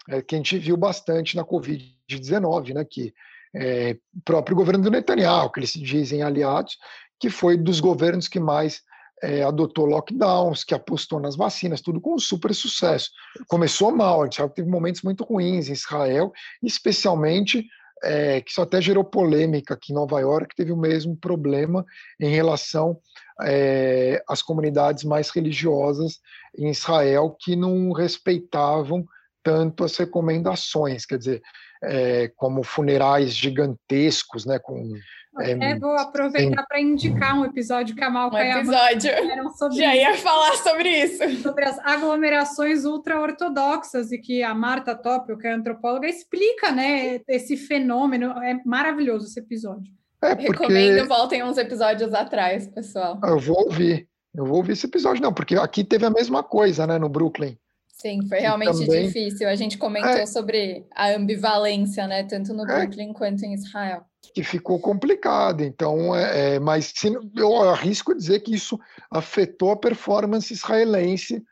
é, 0.08 0.22
que 0.22 0.36
a 0.36 0.38
gente 0.38 0.56
viu 0.58 0.76
bastante 0.76 1.36
na 1.36 1.44
Covid-19, 1.44 2.74
né? 2.74 2.84
Que 2.84 3.12
é, 3.54 3.96
próprio 4.24 4.56
governo 4.56 4.84
do 4.84 4.90
Netanyahu, 4.90 5.50
que 5.50 5.60
eles 5.60 5.72
dizem 5.72 6.22
aliados, 6.22 6.78
que 7.20 7.30
foi 7.30 7.56
dos 7.56 7.80
governos 7.80 8.28
que 8.28 8.40
mais 8.40 8.82
é, 9.22 9.42
adotou 9.42 9.86
lockdowns, 9.86 10.64
que 10.64 10.74
apostou 10.74 11.20
nas 11.20 11.36
vacinas, 11.36 11.80
tudo 11.80 12.00
com 12.00 12.18
super 12.18 12.52
sucesso. 12.54 13.10
Começou 13.46 13.92
mal, 13.92 14.22
a 14.22 14.24
gente 14.24 14.36
sabe 14.36 14.48
que 14.50 14.56
teve 14.56 14.68
momentos 14.68 15.02
muito 15.02 15.22
ruins 15.22 15.68
em 15.68 15.72
Israel, 15.72 16.32
especialmente 16.62 17.64
é, 18.02 18.40
que 18.40 18.50
isso 18.50 18.60
até 18.60 18.80
gerou 18.80 19.04
polêmica 19.04 19.74
aqui 19.74 19.92
em 19.92 19.94
Nova 19.94 20.18
York, 20.20 20.56
teve 20.56 20.72
o 20.72 20.76
mesmo 20.76 21.16
problema 21.16 21.86
em 22.18 22.28
relação 22.28 22.98
é, 23.42 24.22
às 24.28 24.42
comunidades 24.42 25.04
mais 25.04 25.30
religiosas 25.30 26.18
em 26.58 26.68
Israel 26.68 27.36
que 27.38 27.54
não 27.54 27.92
respeitavam 27.92 29.04
tanto 29.42 29.84
as 29.84 29.96
recomendações, 29.96 31.04
quer 31.04 31.18
dizer, 31.18 31.42
é, 31.82 32.30
como 32.36 32.62
funerais 32.62 33.34
gigantescos, 33.34 34.46
né, 34.46 34.58
com 34.58 34.92
é, 35.40 35.78
vou 35.78 35.96
aproveitar 35.96 36.62
para 36.66 36.78
indicar 36.78 37.38
um 37.38 37.44
episódio 37.46 37.96
que 37.96 38.04
a 38.04 38.10
Malca 38.10 38.36
um 38.36 38.40
episódio. 38.40 39.10
sobre 39.56 39.78
Já 39.78 39.96
ia 39.96 40.14
falar 40.18 40.56
sobre 40.56 40.88
isso. 40.90 41.42
Sobre 41.42 41.64
as 41.64 41.78
aglomerações 41.78 42.84
ultra-ortodoxas 42.84 44.12
e 44.12 44.18
que 44.18 44.42
a 44.42 44.54
Marta 44.54 44.94
Topio, 44.94 45.38
que 45.38 45.46
é 45.46 45.52
antropóloga, 45.52 46.06
explica 46.06 46.70
né, 46.70 47.20
esse 47.26 47.56
fenômeno. 47.56 48.30
É 48.42 48.60
maravilhoso 48.66 49.26
esse 49.26 49.40
episódio. 49.40 49.90
É 50.22 50.34
porque... 50.34 50.50
Recomendo, 50.50 51.08
voltem 51.08 51.42
uns 51.42 51.56
episódios 51.56 52.12
atrás, 52.12 52.68
pessoal. 52.68 53.18
Eu 53.24 53.38
vou 53.38 53.64
ouvir. 53.64 54.06
Eu 54.34 54.44
vou 54.44 54.58
ouvir 54.58 54.72
esse 54.72 54.86
episódio, 54.86 55.22
não, 55.22 55.32
porque 55.32 55.56
aqui 55.56 55.82
teve 55.82 56.04
a 56.04 56.10
mesma 56.10 56.42
coisa, 56.42 56.86
né, 56.86 56.98
no 56.98 57.08
Brooklyn. 57.08 57.56
Sim, 58.02 58.26
foi 58.28 58.40
realmente 58.40 58.84
também, 58.84 59.06
difícil. 59.06 59.48
A 59.48 59.54
gente 59.54 59.78
comentou 59.78 60.10
é, 60.10 60.26
sobre 60.26 60.84
a 60.92 61.10
ambivalência, 61.12 62.04
né? 62.08 62.24
Tanto 62.24 62.52
no 62.52 62.68
é, 62.68 62.80
Brooklyn 62.80 63.12
quanto 63.12 63.44
em 63.44 63.54
Israel. 63.54 64.02
Que 64.34 64.42
ficou 64.42 64.80
complicado. 64.80 65.62
Então, 65.62 66.14
é, 66.14 66.56
é 66.56 66.58
mas 66.58 66.92
se, 66.96 67.12
eu 67.36 67.62
arrisco 67.62 68.12
dizer 68.12 68.40
que 68.40 68.52
isso 68.52 68.76
afetou 69.08 69.70
a 69.70 69.76
performance 69.76 70.52
israelense 70.52 71.44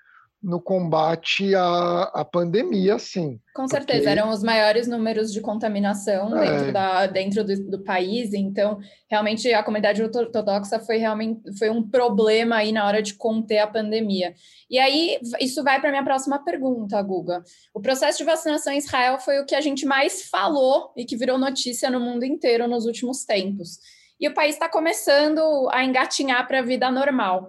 no 0.43 0.59
combate 0.59 1.55
à, 1.55 2.05
à 2.15 2.25
pandemia, 2.25 2.99
sim. 2.99 3.39
Com 3.55 3.69
certeza, 3.69 3.99
porque... 3.99 4.09
eram 4.09 4.31
os 4.31 4.43
maiores 4.43 4.89
números 4.89 5.31
de 5.33 5.41
contaminação 5.41 6.35
é. 6.39 6.51
dentro, 6.51 6.73
da, 6.73 7.07
dentro 7.07 7.45
do, 7.45 7.71
do, 7.71 7.85
país, 7.85 8.33
então 8.33 8.79
realmente 9.09 9.53
a 9.53 9.63
comunidade 9.63 10.03
ortodoxa 10.03 10.79
foi 10.81 10.97
realmente 10.97 11.41
foi 11.59 11.69
um 11.69 11.83
problema 11.83 12.57
aí 12.57 12.73
na 12.73 12.87
hora 12.87 13.03
de 13.03 13.15
conter 13.15 13.59
a 13.59 13.67
pandemia. 13.67 14.35
E 14.71 14.79
aí, 14.79 15.19
isso 15.41 15.63
vai 15.63 15.79
para 15.79 15.91
a 15.91 15.93
minha 15.93 16.05
próxima 16.05 16.43
pergunta, 16.43 17.03
Guga. 17.03 17.43
O 17.75 17.81
processo 17.81 18.19
de 18.19 18.25
vacinação 18.25 18.73
em 18.73 18.79
Israel 18.79 19.19
foi 19.19 19.41
o 19.41 19.45
que 19.45 19.55
a 19.55 19.61
gente 19.61 19.85
mais 19.85 20.23
falou 20.31 20.91
e 20.97 21.05
que 21.05 21.17
virou 21.17 21.37
notícia 21.37 21.91
no 21.91 22.01
mundo 22.01 22.25
inteiro 22.25 22.67
nos 22.67 22.87
últimos 22.87 23.25
tempos. 23.25 23.79
E 24.19 24.29
o 24.29 24.35
país 24.35 24.55
está 24.55 24.69
começando 24.69 25.69
a 25.73 25.85
engatinhar 25.85 26.47
para 26.47 26.61
a 26.61 26.63
vida 26.63 26.91
normal. 26.91 27.49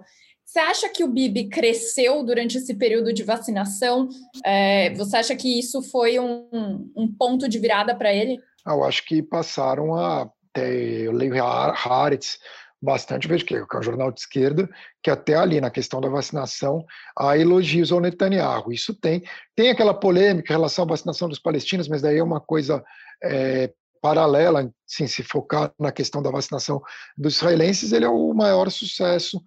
Você 0.52 0.58
acha 0.58 0.88
que 0.90 1.02
o 1.02 1.08
Bibi 1.08 1.48
cresceu 1.48 2.22
durante 2.22 2.58
esse 2.58 2.74
período 2.74 3.10
de 3.10 3.22
vacinação? 3.22 4.06
É, 4.44 4.92
você 4.92 5.16
acha 5.16 5.34
que 5.34 5.58
isso 5.58 5.80
foi 5.80 6.18
um, 6.18 6.92
um 6.94 7.10
ponto 7.10 7.48
de 7.48 7.58
virada 7.58 7.94
para 7.94 8.12
ele? 8.12 8.38
Ah, 8.62 8.74
eu 8.74 8.84
acho 8.84 9.02
que 9.06 9.22
passaram 9.22 9.94
a 9.94 10.30
ter, 10.52 11.04
eu 11.04 11.12
leio 11.12 11.42
Haaretz 11.42 12.38
bastante, 12.82 13.26
vejo 13.26 13.46
que 13.46 13.54
é 13.54 13.64
um 13.78 13.82
jornal 13.82 14.12
de 14.12 14.20
esquerda, 14.20 14.68
que 15.02 15.10
até 15.10 15.36
ali 15.36 15.58
na 15.58 15.70
questão 15.70 16.02
da 16.02 16.10
vacinação 16.10 16.84
há 17.18 17.38
elogios 17.38 17.90
ao 17.90 18.00
Netanyahu. 18.00 18.70
Isso 18.70 18.92
tem. 18.92 19.22
Tem 19.56 19.70
aquela 19.70 19.94
polêmica 19.94 20.52
em 20.52 20.56
relação 20.56 20.84
à 20.84 20.88
vacinação 20.88 21.30
dos 21.30 21.38
palestinos, 21.38 21.88
mas 21.88 22.02
daí 22.02 22.18
é 22.18 22.22
uma 22.22 22.42
coisa 22.42 22.84
é, 23.24 23.72
paralela, 24.02 24.70
sim, 24.86 25.06
se 25.06 25.22
focar 25.22 25.72
na 25.80 25.90
questão 25.90 26.22
da 26.22 26.30
vacinação 26.30 26.82
dos 27.16 27.36
israelenses, 27.36 27.90
ele 27.90 28.04
é 28.04 28.10
o 28.10 28.34
maior 28.34 28.70
sucesso 28.70 29.42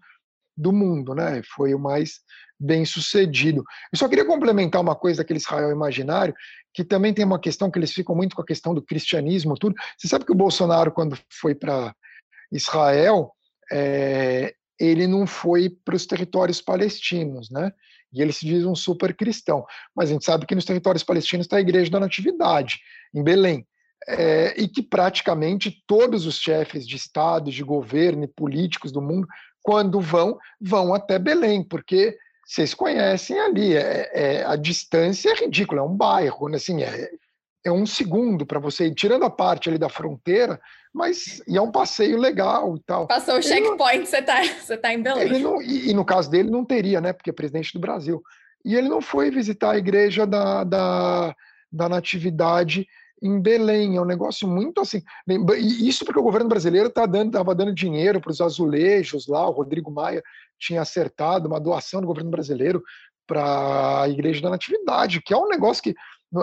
do 0.55 0.71
mundo, 0.71 1.13
né? 1.13 1.41
Foi 1.55 1.73
o 1.73 1.79
mais 1.79 2.21
bem 2.59 2.85
sucedido. 2.85 3.63
Eu 3.91 3.97
só 3.97 4.07
queria 4.07 4.25
complementar 4.25 4.81
uma 4.81 4.95
coisa 4.95 5.21
daquele 5.21 5.39
Israel 5.39 5.71
imaginário, 5.71 6.33
que 6.73 6.83
também 6.83 7.13
tem 7.13 7.25
uma 7.25 7.39
questão 7.39 7.69
que 7.69 7.77
eles 7.77 7.91
ficam 7.91 8.15
muito 8.15 8.35
com 8.35 8.41
a 8.41 8.45
questão 8.45 8.73
do 8.73 8.81
cristianismo, 8.81 9.55
tudo. 9.55 9.75
Você 9.97 10.07
sabe 10.07 10.25
que 10.25 10.31
o 10.31 10.35
Bolsonaro, 10.35 10.91
quando 10.91 11.17
foi 11.29 11.53
para 11.53 11.93
Israel, 12.51 13.31
é, 13.71 14.53
ele 14.79 15.07
não 15.07 15.25
foi 15.25 15.69
para 15.69 15.95
os 15.95 16.05
territórios 16.05 16.61
palestinos, 16.61 17.49
né? 17.49 17.71
E 18.13 18.21
ele 18.21 18.31
se 18.31 18.45
diz 18.45 18.65
um 18.65 18.75
super 18.75 19.13
cristão. 19.15 19.65
Mas 19.95 20.09
a 20.09 20.13
gente 20.13 20.25
sabe 20.25 20.45
que 20.45 20.55
nos 20.55 20.65
territórios 20.65 21.03
palestinos 21.03 21.45
está 21.45 21.57
a 21.57 21.61
Igreja 21.61 21.91
da 21.91 21.99
Natividade, 21.99 22.79
em 23.13 23.23
Belém. 23.23 23.67
É, 24.07 24.53
e 24.61 24.67
que 24.67 24.83
praticamente 24.83 25.83
todos 25.87 26.27
os 26.27 26.37
chefes 26.37 26.87
de 26.87 26.95
Estado, 26.95 27.49
de 27.49 27.63
governo 27.63 28.23
e 28.23 28.27
políticos 28.27 28.91
do 28.91 29.01
mundo 29.01 29.27
quando 29.65 29.99
vão, 29.99 30.37
vão 30.61 30.93
até 30.93 31.17
Belém, 31.17 31.63
porque 31.63 32.15
vocês 32.45 32.75
conhecem 32.75 33.39
ali, 33.39 33.75
é, 33.75 34.11
é, 34.13 34.45
a 34.45 34.55
distância 34.55 35.31
é 35.31 35.33
ridícula, 35.33 35.81
é 35.81 35.83
um 35.83 35.97
bairro, 35.97 36.47
né? 36.47 36.57
assim, 36.57 36.83
é, 36.83 37.09
é 37.65 37.71
um 37.71 37.83
segundo 37.83 38.45
para 38.45 38.59
você 38.59 38.85
ir, 38.85 38.93
tirando 38.93 39.25
a 39.25 39.29
parte 39.29 39.67
ali 39.67 39.79
da 39.79 39.89
fronteira, 39.89 40.61
mas 40.93 41.41
e 41.47 41.57
é 41.57 41.61
um 41.61 41.71
passeio 41.71 42.19
legal 42.19 42.77
e 42.77 42.79
tal. 42.83 43.07
Passou 43.07 43.39
o 43.39 43.41
checkpoint, 43.41 44.05
você 44.05 44.19
está 44.19 44.43
você 44.43 44.77
tá 44.77 44.93
em 44.93 45.01
Belém. 45.01 45.41
Não, 45.41 45.59
e, 45.59 45.89
e, 45.89 45.93
no 45.95 46.05
caso 46.05 46.29
dele 46.29 46.51
não 46.51 46.63
teria, 46.63 47.01
né? 47.01 47.11
Porque 47.11 47.31
é 47.31 47.33
presidente 47.33 47.73
do 47.73 47.79
Brasil. 47.79 48.21
E 48.63 48.75
ele 48.75 48.87
não 48.87 49.01
foi 49.01 49.31
visitar 49.31 49.71
a 49.71 49.77
igreja 49.79 50.27
da, 50.27 50.63
da, 50.63 51.35
da 51.71 51.89
Natividade 51.89 52.87
em 53.21 53.39
Belém. 53.39 53.97
É 53.97 54.01
um 54.01 54.05
negócio 54.05 54.47
muito 54.47 54.81
assim. 54.81 55.01
Isso 55.57 56.05
porque 56.05 56.19
o 56.19 56.23
governo 56.23 56.49
brasileiro 56.49 56.89
tá 56.89 57.05
dando, 57.05 57.27
estava 57.27 57.55
dando 57.55 57.73
dinheiro 57.73 58.19
para 58.19 58.31
os 58.31 58.41
azulejos 58.41 59.27
lá. 59.27 59.47
O 59.47 59.53
Rodrigo 59.53 59.91
Maia 59.91 60.23
tinha 60.59 60.81
acertado 60.81 61.47
uma 61.47 61.59
doação 61.59 62.01
do 62.01 62.07
governo 62.07 62.29
brasileiro 62.29 62.83
para 63.27 64.03
a 64.03 64.09
Igreja 64.09 64.41
da 64.41 64.49
Natividade, 64.49 65.21
que 65.21 65.33
é 65.33 65.37
um 65.37 65.47
negócio 65.47 65.81
que 65.81 65.95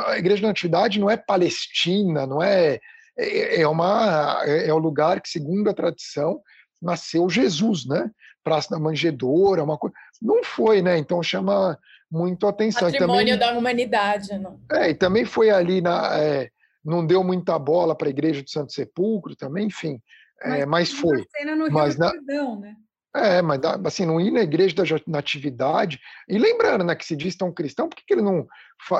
a 0.07 0.19
Igreja 0.19 0.43
da 0.43 0.49
Natividade 0.49 0.99
não 0.99 1.09
é 1.09 1.17
Palestina, 1.17 2.27
não 2.27 2.43
é 2.43 2.81
é, 3.17 3.61
é 3.61 3.69
uma 3.69 4.43
é, 4.45 4.69
é 4.69 4.75
o 4.75 4.79
lugar 4.79 5.21
que 5.21 5.29
segundo 5.29 5.69
a 5.69 5.75
tradição 5.75 6.41
nasceu 6.81 7.29
Jesus, 7.29 7.87
né? 7.87 8.11
Praça 8.43 8.71
da 8.71 8.79
Manjedoura, 8.79 9.63
uma 9.63 9.79
coisa. 9.79 9.95
Não 10.21 10.43
foi, 10.43 10.83
né? 10.83 10.99
Então 10.99 11.23
chama 11.23 11.79
muito 12.11 12.47
atenção. 12.47 12.91
Patrimônio 12.91 13.39
também, 13.39 13.55
da 13.55 13.59
humanidade, 13.59 14.39
não? 14.39 14.59
É, 14.71 14.91
e 14.91 14.95
também 14.95 15.25
foi 15.25 15.51
ali 15.51 15.81
na 15.81 16.19
é, 16.19 16.51
não 16.85 17.07
deu 17.07 17.23
muita 17.23 17.59
bola 17.59 17.95
para 17.95 18.09
a 18.09 18.11
igreja 18.11 18.43
do 18.43 18.51
Santo 18.51 18.73
Sepulcro 18.73 19.37
também, 19.37 19.67
enfim, 19.67 20.01
mas, 20.45 20.61
é, 20.61 20.67
mas 20.67 20.93
foi. 20.93 21.25
mas 21.71 21.97
na, 21.97 22.11
Jordão, 22.11 22.61
né? 22.61 22.77
É, 23.15 23.43
mas 23.43 23.61
assim, 23.85 24.07
não 24.07 24.21
ir 24.21 24.31
na 24.31 24.41
igreja 24.41 24.75
da 24.75 24.85
natividade, 25.07 26.01
e 26.27 26.39
lembrando, 26.39 26.83
né, 26.83 26.95
que 26.95 27.05
se 27.05 27.15
diz 27.15 27.37
tão 27.37 27.53
cristão, 27.53 27.89
por 27.89 27.97
que, 27.97 28.05
que 28.07 28.15
ele 28.15 28.23
não, 28.23 28.47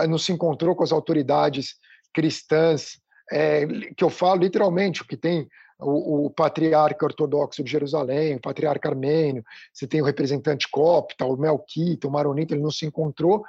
não 0.09 0.19
se 0.19 0.33
encontrou 0.33 0.77
com 0.77 0.85
as 0.85 0.93
autoridades 0.93 1.77
cristãs, 2.13 3.01
é, 3.33 3.67
que 3.97 4.05
eu 4.05 4.11
falo 4.11 4.43
literalmente, 4.43 5.01
o 5.01 5.07
que 5.07 5.17
tem 5.17 5.49
o, 5.81 6.27
o, 6.27 6.31
patriarca 6.31 7.07
ortodoxo 7.07 7.65
de 7.65 7.71
Jerusalém, 7.71 8.37
o 8.37 8.41
patriarca 8.41 8.91
armênio, 8.91 9.43
você 9.73 9.87
tem 9.87 10.03
o 10.03 10.05
representante 10.05 10.69
copta, 10.71 11.25
o 11.25 11.37
melquita, 11.37 12.07
o 12.07 12.11
maronita, 12.11 12.55
ele 12.55 12.63
não 12.63 12.71
se 12.71 12.85
encontrou 12.85 13.43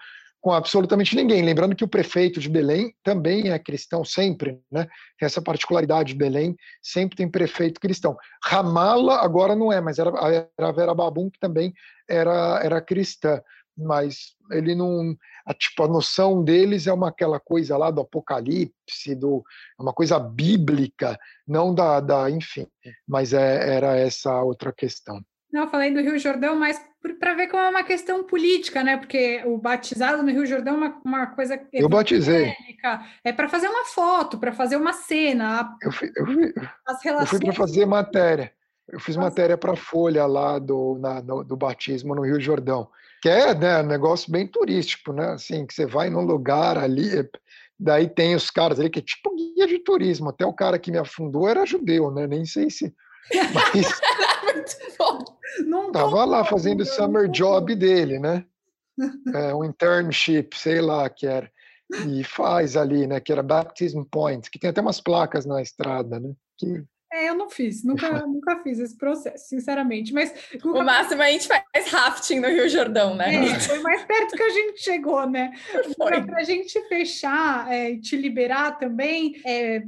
com 0.44 0.52
absolutamente 0.52 1.16
ninguém. 1.16 1.42
Lembrando 1.42 1.74
que 1.74 1.86
o 1.86 1.88
prefeito 1.88 2.38
de 2.38 2.50
Belém 2.50 2.94
também 3.02 3.50
é 3.50 3.58
cristão, 3.58 4.04
sempre, 4.04 4.60
né? 4.70 4.90
Essa 5.20 5.42
particularidade 5.42 6.10
de 6.10 6.20
Belém, 6.20 6.54
sempre 6.82 7.16
tem 7.16 7.32
prefeito 7.32 7.80
cristão. 7.80 8.18
Ramala 8.44 9.24
agora 9.24 9.56
não 9.56 9.72
é, 9.72 9.80
mas 9.80 10.00
era, 10.00 10.12
era 10.58 10.68
a 10.68 10.72
Vera 10.74 10.94
Babum, 10.94 11.30
que 11.30 11.40
também 11.40 11.74
era, 12.10 12.60
era 12.62 12.82
cristã. 12.82 13.42
Mas 13.76 14.36
ele 14.52 14.76
não. 14.76 15.16
A, 15.46 15.54
tipo, 15.54 15.82
a 15.82 15.88
noção 15.88 16.44
deles 16.44 16.88
é 16.88 16.94
uma 16.94 17.08
aquela 17.08 17.40
coisa 17.40 17.78
lá 17.78 17.90
do 17.90 18.02
Apocalipse, 18.02 19.16
do, 19.16 19.42
é 19.80 19.82
uma 19.82 19.94
coisa 19.94 20.20
bíblica, 20.20 21.18
não 21.48 21.74
da. 21.74 22.02
da 22.02 22.30
enfim, 22.30 22.68
mas 23.08 23.32
é, 23.32 23.76
era 23.76 23.98
essa 23.98 24.44
outra 24.44 24.74
questão. 24.74 25.24
Não, 25.54 25.62
eu 25.62 25.70
falei 25.70 25.94
do 25.94 26.02
Rio 26.02 26.18
Jordão, 26.18 26.56
mas 26.56 26.82
para 27.20 27.36
ver 27.36 27.48
como 27.48 27.62
é 27.62 27.70
uma 27.70 27.84
questão 27.84 28.24
política, 28.24 28.84
né? 28.84 28.98
Porque 28.98 29.44
o 29.46 29.56
batizado 29.56 30.24
no 30.24 30.32
Rio 30.32 30.48
Jordão 30.48 30.74
é 30.74 30.78
uma, 30.78 31.02
uma 31.06 31.28
coisa. 31.28 31.62
Eu 31.72 31.88
batizei. 31.88 32.56
É 33.24 33.32
para 33.32 33.48
fazer 33.48 33.68
uma 33.68 33.86
foto, 33.86 34.40
para 34.40 34.52
fazer 34.52 34.78
uma 34.78 34.94
cena. 34.94 35.78
Eu 35.80 35.92
fui, 35.92 36.12
eu 36.16 36.26
fui, 36.26 36.54
relações... 37.04 37.30
fui 37.30 37.40
para 37.40 37.54
fazer 37.54 37.86
matéria. 37.86 38.52
Eu 38.92 39.00
fiz 39.00 39.16
matéria 39.16 39.56
para 39.56 39.74
a 39.74 39.76
Folha 39.76 40.26
lá 40.26 40.58
do, 40.58 40.98
na, 41.00 41.22
no, 41.22 41.44
do 41.44 41.56
batismo 41.56 42.16
no 42.16 42.24
Rio 42.24 42.42
Jordão, 42.42 42.90
que 43.22 43.30
é 43.30 43.54
né, 43.54 43.82
um 43.82 43.86
negócio 43.86 44.32
bem 44.32 44.48
turístico, 44.48 45.14
né? 45.14 45.34
Assim, 45.34 45.68
que 45.68 45.74
você 45.74 45.86
vai 45.86 46.10
num 46.10 46.26
lugar 46.26 46.80
ali, 46.80 47.30
daí 47.80 48.10
tem 48.10 48.34
os 48.34 48.50
caras 48.50 48.80
ali 48.80 48.90
que 48.90 49.00
é 49.00 49.04
tipo 49.04 49.36
guia 49.36 49.68
de 49.68 49.78
turismo. 49.78 50.30
Até 50.30 50.48
o 50.48 50.54
cara 50.54 50.80
que 50.80 50.92
me 50.92 50.98
afundou 50.98 51.48
era 51.48 51.64
judeu, 51.64 52.10
né? 52.10 52.26
Nem 52.26 52.44
sei 52.44 52.72
se. 52.72 52.92
Mas... 53.54 54.02
Não 55.66 55.92
Tava 55.92 56.26
lá 56.26 56.44
fazendo 56.44 56.82
o 56.82 56.86
summer 56.86 57.30
job 57.30 57.76
dele, 57.76 58.20
né? 58.20 58.46
É, 59.34 59.54
um 59.54 59.64
internship, 59.64 60.58
sei 60.58 60.82
lá, 60.82 61.10
que 61.10 61.26
era. 61.26 61.52
E 62.08 62.24
faz 62.24 62.76
ali, 62.76 63.06
né? 63.06 63.20
Que 63.20 63.32
era 63.32 63.44
Baptism 63.44 64.04
Point, 64.04 64.50
que 64.50 64.60
tem 64.60 64.70
até 64.70 64.82
umas 64.82 65.02
placas 65.02 65.46
na 65.46 65.62
estrada, 65.62 66.20
né? 66.20 66.34
Que... 66.58 66.84
É, 67.12 67.30
eu 67.30 67.36
não 67.36 67.48
fiz, 67.48 67.84
nunca, 67.84 68.10
nunca 68.26 68.64
fiz 68.64 68.80
esse 68.80 68.98
processo, 68.98 69.48
sinceramente. 69.48 70.12
Mas 70.12 70.34
nunca... 70.64 70.80
o 70.80 70.84
máximo 70.84 71.22
a 71.22 71.30
gente 71.30 71.48
faz 71.48 71.88
rafting 71.90 72.40
no 72.40 72.48
Rio 72.48 72.68
Jordão, 72.68 73.16
né? 73.16 73.36
É, 73.36 73.60
foi 73.60 73.80
mais 73.80 74.04
perto 74.04 74.36
que 74.36 74.44
a 74.44 74.50
gente 74.50 74.82
chegou, 74.82 75.30
né? 75.30 75.52
Para 75.98 76.38
a 76.38 76.44
gente 76.44 76.80
fechar 76.88 77.72
e 77.72 77.94
é, 77.94 78.00
te 78.00 78.18
liberar 78.18 78.80
também, 78.80 79.40
é, 79.46 79.84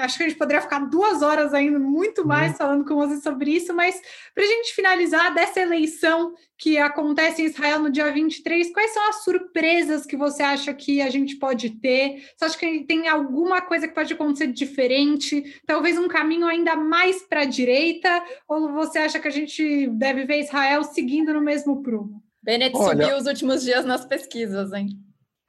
acho 0.00 0.16
que 0.16 0.24
a 0.24 0.28
gente 0.28 0.38
poderia 0.38 0.62
ficar 0.62 0.80
duas 0.80 1.22
horas 1.22 1.54
ainda, 1.54 1.78
muito 1.78 2.26
mais, 2.26 2.52
uhum. 2.52 2.58
falando 2.58 2.84
com 2.84 2.96
você 2.96 3.20
sobre 3.20 3.52
isso, 3.52 3.74
mas 3.74 4.00
para 4.34 4.44
a 4.44 4.46
gente 4.46 4.74
finalizar 4.74 5.34
dessa 5.34 5.60
eleição 5.60 6.34
que 6.58 6.76
acontece 6.78 7.42
em 7.42 7.46
Israel 7.46 7.78
no 7.78 7.90
dia 7.90 8.12
23, 8.12 8.72
quais 8.72 8.92
são 8.92 9.08
as 9.08 9.24
surpresas 9.24 10.04
que 10.04 10.16
você 10.16 10.42
acha 10.42 10.74
que 10.74 11.00
a 11.00 11.08
gente 11.08 11.36
pode 11.36 11.70
ter? 11.70 12.22
Você 12.36 12.44
acha 12.44 12.58
que 12.58 12.84
tem 12.84 13.08
alguma 13.08 13.62
coisa 13.62 13.88
que 13.88 13.94
pode 13.94 14.12
acontecer 14.12 14.48
diferente? 14.48 15.60
Talvez 15.66 15.96
um 15.96 16.08
caminho 16.08 16.46
ainda 16.46 16.76
mais 16.76 17.22
para 17.22 17.42
a 17.42 17.46
direita? 17.46 18.22
Ou 18.46 18.72
você 18.72 18.98
acha 18.98 19.18
que 19.18 19.28
a 19.28 19.32
gente 19.32 19.86
deve 19.88 20.24
ver 20.24 20.40
Israel 20.40 20.84
seguindo 20.84 21.32
no 21.32 21.40
mesmo 21.40 21.82
prumo? 21.82 22.22
Bennett 22.42 22.76
Olha, 22.76 23.04
subiu 23.04 23.16
os 23.16 23.26
últimos 23.26 23.62
dias 23.62 23.84
nas 23.84 24.04
pesquisas, 24.04 24.72
hein? 24.72 24.88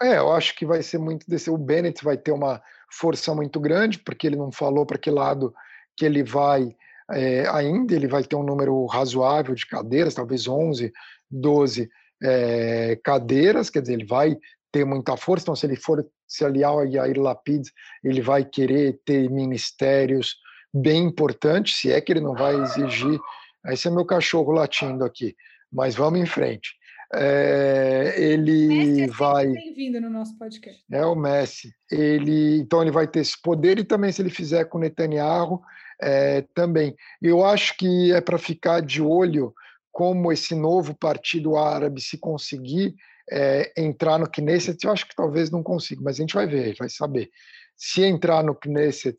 É, 0.02 0.18
eu 0.18 0.32
acho 0.32 0.56
que 0.56 0.66
vai 0.66 0.82
ser 0.82 0.98
muito 0.98 1.30
desse. 1.30 1.50
O 1.50 1.58
Bennett 1.58 2.04
vai 2.04 2.18
ter 2.18 2.32
uma 2.32 2.62
força 2.92 3.34
muito 3.34 3.60
grande, 3.60 4.00
porque 4.00 4.28
ele 4.28 4.36
não 4.36 4.52
falou 4.52 4.86
para 4.86 4.98
que 4.98 5.10
lado 5.10 5.54
que 5.96 6.06
ele 6.06 6.24
vai 6.24 6.76
é, 7.12 7.48
ainda, 7.50 7.94
ele 7.94 8.08
vai 8.08 8.24
ter 8.24 8.36
um 8.36 8.44
número 8.44 8.86
razoável 8.86 9.54
de 9.54 9.66
cadeiras, 9.66 10.14
talvez 10.14 10.48
11, 10.48 10.92
12 11.30 11.90
é, 12.24 13.00
cadeiras, 13.04 13.70
quer 13.70 13.82
dizer, 13.82 13.94
ele 13.94 14.06
vai 14.06 14.38
ter 14.72 14.86
muita 14.86 15.18
força. 15.18 15.44
Então, 15.44 15.56
se 15.56 15.66
ele 15.66 15.76
for 15.76 16.06
se 16.28 16.46
aliar 16.46 16.72
ao 16.72 16.86
Yair 16.86 17.20
Lapid, 17.20 17.68
ele 18.04 18.22
vai 18.22 18.46
querer 18.46 19.00
ter 19.06 19.30
ministérios 19.30 20.38
bem 20.74 21.04
importantes, 21.04 21.78
se 21.78 21.92
é 21.92 22.00
que 22.00 22.14
ele 22.14 22.22
não 22.22 22.34
vai 22.34 22.56
exigir. 22.62 23.20
Esse 23.68 23.88
é 23.88 23.92
meu 23.92 24.06
cachorro 24.06 24.52
latindo 24.54 25.04
aqui, 25.04 25.36
mas 25.72 25.96
vamos 25.96 26.20
em 26.20 26.26
frente. 26.26 26.72
É, 27.14 28.14
ele 28.18 28.68
Messi 28.68 29.02
é 29.04 29.08
vai. 29.08 29.48
Bem-vindo 29.48 30.00
no 30.00 30.10
nosso 30.10 30.38
podcast. 30.38 30.82
É 30.92 31.06
o 31.06 31.16
Messi. 31.16 31.74
Ele, 31.90 32.60
então 32.60 32.82
ele 32.82 32.92
vai 32.92 33.08
ter 33.08 33.20
esse 33.20 33.40
poder 33.42 33.80
e 33.80 33.84
também 33.84 34.12
se 34.12 34.22
ele 34.22 34.30
fizer 34.30 34.66
com 34.66 34.80
Netanyahu 34.80 35.62
é, 36.02 36.42
também. 36.54 36.96
Eu 37.22 37.44
acho 37.44 37.76
que 37.78 38.14
é 38.14 38.22
para 38.22 38.38
ficar 38.38 38.82
de 38.82 39.02
olho 39.02 39.54
como 39.92 40.32
esse 40.32 40.56
novo 40.56 40.96
partido 40.96 41.58
árabe 41.58 42.02
se 42.02 42.18
conseguir 42.18 42.96
é, 43.30 43.72
entrar 43.78 44.18
no 44.18 44.30
Knesset, 44.30 44.84
eu 44.84 44.92
acho 44.92 45.08
que 45.08 45.16
talvez 45.16 45.52
não 45.52 45.62
consiga, 45.62 46.02
mas 46.02 46.16
a 46.16 46.22
gente 46.22 46.34
vai 46.34 46.48
ver, 46.48 46.76
vai 46.78 46.90
saber. 46.90 47.30
Se 47.76 48.04
entrar 48.04 48.44
no 48.44 48.56
Knesset 48.56 49.18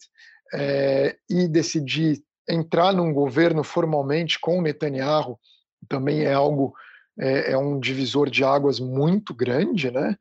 é, 0.54 1.16
e 1.28 1.46
decidir 1.46 2.22
entrar 2.48 2.92
num 2.92 3.12
governo 3.12 3.62
formalmente 3.62 4.38
com 4.40 4.62
Netanyahu, 4.62 5.38
também 5.88 6.22
é 6.22 6.32
algo 6.32 6.74
é, 7.18 7.52
é 7.52 7.58
um 7.58 7.78
divisor 7.78 8.30
de 8.30 8.44
águas 8.44 8.80
muito 8.80 9.34
grande, 9.34 9.90
né? 9.90 10.16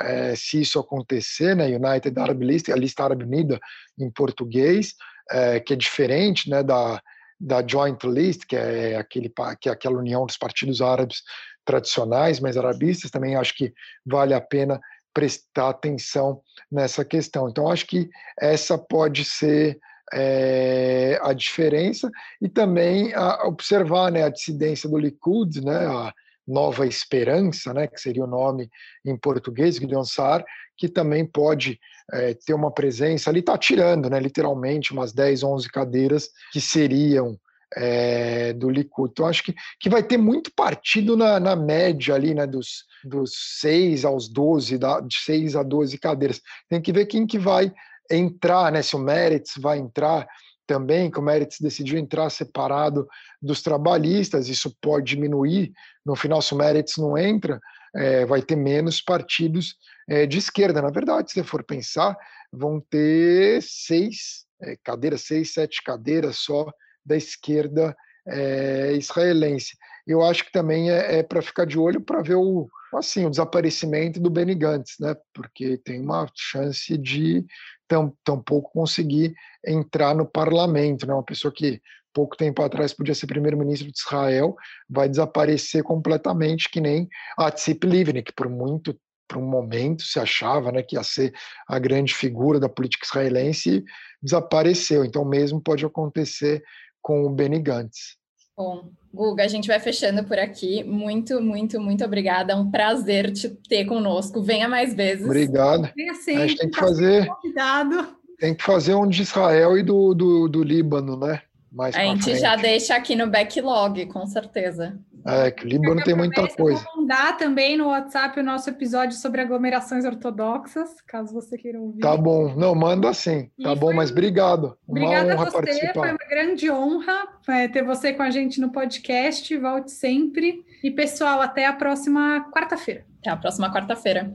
É, 0.00 0.36
se 0.36 0.60
isso 0.60 0.78
acontecer, 0.78 1.56
né, 1.56 1.66
United 1.66 2.18
Arab 2.20 2.44
List, 2.44 2.68
a 2.68 2.76
lista 2.76 3.02
árabe 3.02 3.24
unida 3.24 3.58
em 3.98 4.08
português, 4.08 4.94
é, 5.30 5.58
que 5.58 5.72
é 5.72 5.76
diferente, 5.76 6.48
né, 6.48 6.62
da, 6.62 7.02
da 7.40 7.66
Joint 7.66 8.04
List, 8.04 8.46
que 8.46 8.54
é 8.54 8.96
aquele 8.96 9.32
que 9.60 9.68
é 9.68 9.72
aquela 9.72 9.98
união 9.98 10.24
dos 10.24 10.36
partidos 10.36 10.80
árabes 10.80 11.22
tradicionais, 11.64 12.40
mais 12.40 12.56
arabistas, 12.56 13.10
também 13.10 13.34
acho 13.34 13.54
que 13.56 13.72
vale 14.06 14.34
a 14.34 14.40
pena 14.40 14.80
prestar 15.12 15.70
atenção 15.70 16.40
nessa 16.70 17.04
questão. 17.04 17.48
Então, 17.48 17.68
acho 17.68 17.86
que 17.86 18.08
essa 18.40 18.78
pode 18.78 19.24
ser 19.24 19.78
é, 20.12 21.18
a 21.22 21.32
diferença 21.32 22.10
e 22.40 22.48
também 22.48 23.12
a, 23.14 23.46
observar 23.46 24.10
né, 24.10 24.24
a 24.24 24.28
dissidência 24.28 24.88
do 24.88 24.96
Likud, 24.96 25.60
né, 25.60 25.86
a, 25.86 26.12
Nova 26.48 26.86
Esperança, 26.86 27.74
né, 27.74 27.86
que 27.86 28.00
seria 28.00 28.24
o 28.24 28.26
nome 28.26 28.70
em 29.04 29.16
português, 29.16 29.76
Gideon 29.76 30.04
Saar, 30.04 30.42
que 30.76 30.88
também 30.88 31.26
pode 31.26 31.78
é, 32.12 32.32
ter 32.34 32.54
uma 32.54 32.72
presença 32.72 33.28
ali, 33.28 33.40
está 33.40 33.58
tirando, 33.58 34.08
né, 34.08 34.18
literalmente, 34.18 34.92
umas 34.92 35.12
10, 35.12 35.42
11 35.42 35.68
cadeiras 35.68 36.30
que 36.50 36.60
seriam 36.60 37.38
é, 37.76 38.52
do 38.54 38.70
Likud. 38.70 39.10
Então, 39.10 39.26
acho 39.26 39.42
que, 39.42 39.54
que 39.78 39.90
vai 39.90 40.02
ter 40.02 40.16
muito 40.16 40.50
partido 40.54 41.16
na, 41.16 41.38
na 41.38 41.54
média 41.54 42.14
ali, 42.14 42.34
né, 42.34 42.46
dos, 42.46 42.84
dos 43.04 43.32
6 43.60 44.06
aos 44.06 44.28
12, 44.28 44.78
da, 44.78 45.00
de 45.00 45.16
6 45.18 45.54
a 45.54 45.62
12 45.62 45.98
cadeiras. 45.98 46.40
Tem 46.68 46.80
que 46.80 46.92
ver 46.92 47.06
quem 47.06 47.26
que 47.26 47.38
vai 47.38 47.70
entrar, 48.10 48.72
né, 48.72 48.80
se 48.80 48.96
o 48.96 48.98
Meretz 48.98 49.52
vai 49.58 49.78
entrar, 49.78 50.26
também 50.68 51.10
que 51.10 51.18
o 51.18 51.22
Meretz 51.22 51.58
decidiu 51.58 51.98
entrar 51.98 52.28
separado 52.28 53.08
dos 53.40 53.62
trabalhistas, 53.62 54.48
isso 54.48 54.76
pode 54.82 55.06
diminuir, 55.06 55.72
no 56.04 56.14
final 56.14 56.42
se 56.42 56.52
o 56.52 56.58
Meretz 56.58 56.98
não 56.98 57.16
entra, 57.16 57.58
é, 57.96 58.26
vai 58.26 58.42
ter 58.42 58.54
menos 58.54 59.00
partidos 59.00 59.74
é, 60.06 60.26
de 60.26 60.36
esquerda. 60.36 60.82
Na 60.82 60.90
verdade, 60.90 61.32
se 61.32 61.42
for 61.42 61.64
pensar, 61.64 62.14
vão 62.52 62.80
ter 62.80 63.62
seis 63.62 64.44
é, 64.62 64.76
cadeiras, 64.84 65.22
seis, 65.22 65.54
sete 65.54 65.82
cadeiras 65.82 66.36
só 66.36 66.70
da 67.04 67.16
esquerda 67.16 67.96
é, 68.26 68.92
israelense. 68.92 69.74
Eu 70.08 70.22
acho 70.22 70.44
que 70.46 70.50
também 70.50 70.90
é, 70.90 71.18
é 71.18 71.22
para 71.22 71.42
ficar 71.42 71.66
de 71.66 71.78
olho 71.78 72.00
para 72.00 72.22
ver 72.22 72.36
o, 72.36 72.66
assim, 72.94 73.26
o 73.26 73.30
desaparecimento 73.30 74.18
do 74.18 74.30
Benny 74.30 74.54
Gantz, 74.54 74.96
né? 74.98 75.14
porque 75.34 75.76
tem 75.76 76.00
uma 76.00 76.26
chance 76.34 76.96
de 76.96 77.44
tão, 77.86 78.16
tão 78.24 78.42
pouco 78.42 78.72
conseguir 78.72 79.34
entrar 79.66 80.14
no 80.14 80.26
parlamento, 80.26 81.06
né? 81.06 81.12
Uma 81.12 81.22
pessoa 81.22 81.52
que 81.52 81.80
pouco 82.12 82.36
tempo 82.36 82.62
atrás 82.62 82.92
podia 82.92 83.14
ser 83.14 83.26
primeiro-ministro 83.26 83.90
de 83.90 83.98
Israel 83.98 84.56
vai 84.88 85.08
desaparecer 85.08 85.82
completamente, 85.82 86.68
que 86.68 86.80
nem 86.80 87.08
a 87.36 87.50
Tzip 87.50 87.86
que 88.24 88.32
por 88.32 88.48
muito 88.48 88.98
por 89.28 89.38
um 89.38 89.46
momento 89.46 90.02
se 90.02 90.18
achava 90.18 90.72
né, 90.72 90.82
que 90.82 90.96
ia 90.96 91.02
ser 91.02 91.34
a 91.68 91.78
grande 91.78 92.14
figura 92.14 92.58
da 92.58 92.68
política 92.68 93.06
israelense 93.06 93.84
desapareceu. 94.22 95.04
Então, 95.04 95.22
mesmo 95.24 95.60
pode 95.60 95.84
acontecer 95.84 96.64
com 97.02 97.26
o 97.26 97.30
Benny 97.30 97.60
Gantz. 97.60 98.17
Bom, 98.58 98.90
Guga, 99.14 99.44
a 99.44 99.46
gente 99.46 99.68
vai 99.68 99.78
fechando 99.78 100.24
por 100.24 100.36
aqui. 100.36 100.82
Muito, 100.82 101.40
muito, 101.40 101.80
muito 101.80 102.04
obrigada. 102.04 102.54
É 102.54 102.56
um 102.56 102.68
prazer 102.68 103.32
te 103.32 103.48
ter 103.48 103.84
conosco. 103.84 104.42
Venha 104.42 104.68
mais 104.68 104.92
vezes. 104.92 105.24
Obrigado. 105.24 105.88
Venha 105.94 106.14
sempre, 106.14 106.42
a 106.42 106.46
gente 106.48 106.58
tem 106.58 106.70
que 106.70 106.76
fazer. 106.76 107.26
Convidado. 107.28 108.08
Tem 108.36 108.54
que 108.56 108.64
fazer 108.64 108.94
um 108.94 109.06
de 109.06 109.22
Israel 109.22 109.78
e 109.78 109.82
do, 109.84 110.12
do, 110.12 110.48
do 110.48 110.62
Líbano, 110.64 111.16
né? 111.16 111.40
Mais 111.70 111.94
a 111.94 112.00
gente 112.00 112.24
frente. 112.24 112.40
já 112.40 112.56
deixa 112.56 112.94
aqui 112.94 113.14
no 113.14 113.26
backlog, 113.26 114.06
com 114.06 114.26
certeza. 114.26 114.98
É, 115.26 115.50
que 115.50 115.64
o 115.64 115.68
Líbano 115.68 116.02
tem 116.02 116.14
muita 116.14 116.46
coisa. 116.48 116.82
Vou 116.84 117.02
mandar 117.02 117.36
também 117.36 117.76
no 117.76 117.88
WhatsApp 117.88 118.40
o 118.40 118.42
nosso 118.42 118.70
episódio 118.70 119.16
sobre 119.16 119.40
aglomerações 119.40 120.04
ortodoxas, 120.04 120.88
caso 121.06 121.34
você 121.34 121.58
queira 121.58 121.78
ouvir. 121.78 122.00
Tá 122.00 122.16
bom, 122.16 122.54
não, 122.54 122.74
manda 122.74 123.12
sim, 123.12 123.50
tá 123.62 123.74
bom, 123.74 123.92
mas 123.92 124.10
obrigado. 124.10 124.78
Obrigada 124.86 125.26
uma 125.26 125.34
honra 125.34 125.42
a 125.42 125.50
você, 125.50 125.56
participar. 125.56 125.92
foi 125.92 126.10
uma 126.10 126.28
grande 126.28 126.70
honra 126.70 127.28
é, 127.48 127.68
ter 127.68 127.82
você 127.82 128.12
com 128.12 128.22
a 128.22 128.30
gente 128.30 128.60
no 128.60 128.70
podcast, 128.70 129.56
volte 129.58 129.90
sempre. 129.90 130.64
E 130.82 130.90
pessoal, 130.90 131.42
até 131.42 131.66
a 131.66 131.72
próxima 131.72 132.48
quarta-feira. 132.50 133.04
Até 133.20 133.30
a 133.30 133.36
próxima 133.36 133.72
quarta-feira. 133.72 134.32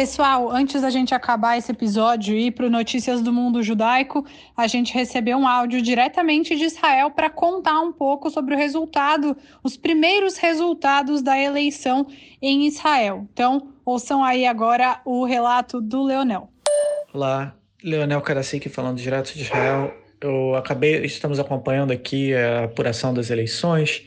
Pessoal, 0.00 0.50
antes 0.50 0.80
da 0.80 0.88
gente 0.88 1.14
acabar 1.14 1.58
esse 1.58 1.70
episódio 1.70 2.34
e 2.34 2.46
ir 2.46 2.52
para 2.52 2.70
Notícias 2.70 3.20
do 3.20 3.30
Mundo 3.30 3.62
Judaico, 3.62 4.24
a 4.56 4.66
gente 4.66 4.94
recebeu 4.94 5.36
um 5.36 5.46
áudio 5.46 5.82
diretamente 5.82 6.56
de 6.56 6.64
Israel 6.64 7.10
para 7.10 7.28
contar 7.28 7.78
um 7.82 7.92
pouco 7.92 8.30
sobre 8.30 8.54
o 8.54 8.56
resultado, 8.56 9.36
os 9.62 9.76
primeiros 9.76 10.38
resultados 10.38 11.20
da 11.20 11.38
eleição 11.38 12.06
em 12.40 12.66
Israel. 12.66 13.28
Então, 13.30 13.74
ouçam 13.84 14.24
aí 14.24 14.46
agora 14.46 15.02
o 15.04 15.22
relato 15.26 15.82
do 15.82 16.02
Leonel. 16.02 16.48
Olá, 17.12 17.54
Leonel 17.84 18.22
Karasik 18.22 18.70
falando 18.70 18.96
direto 18.96 19.34
de 19.34 19.42
Israel. 19.42 19.92
Eu 20.18 20.54
acabei, 20.54 21.04
estamos 21.04 21.38
acompanhando 21.38 21.92
aqui 21.92 22.34
a 22.34 22.64
apuração 22.64 23.12
das 23.12 23.28
eleições. 23.28 24.02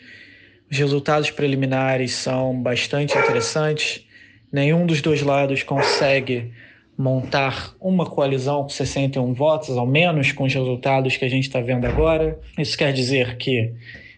Os 0.72 0.76
resultados 0.76 1.30
preliminares 1.30 2.14
são 2.16 2.60
bastante 2.60 3.16
interessantes 3.16 4.08
nenhum 4.54 4.86
dos 4.86 5.02
dois 5.02 5.24
lados 5.24 5.64
consegue 5.64 6.52
montar 6.96 7.74
uma 7.82 8.06
coalizão 8.06 8.62
com 8.62 8.70
61 8.70 9.34
votos, 9.34 9.76
ao 9.76 9.88
menos 9.88 10.32
com 10.32 10.44
os 10.44 10.54
resultados 10.54 11.18
que 11.18 11.26
a 11.26 11.30
gente 11.30 11.48
está 11.48 11.60
vendo 11.60 11.86
agora. 11.86 12.40
Isso 12.58 12.78
quer 12.78 12.94
dizer 12.94 13.36
que 13.38 13.74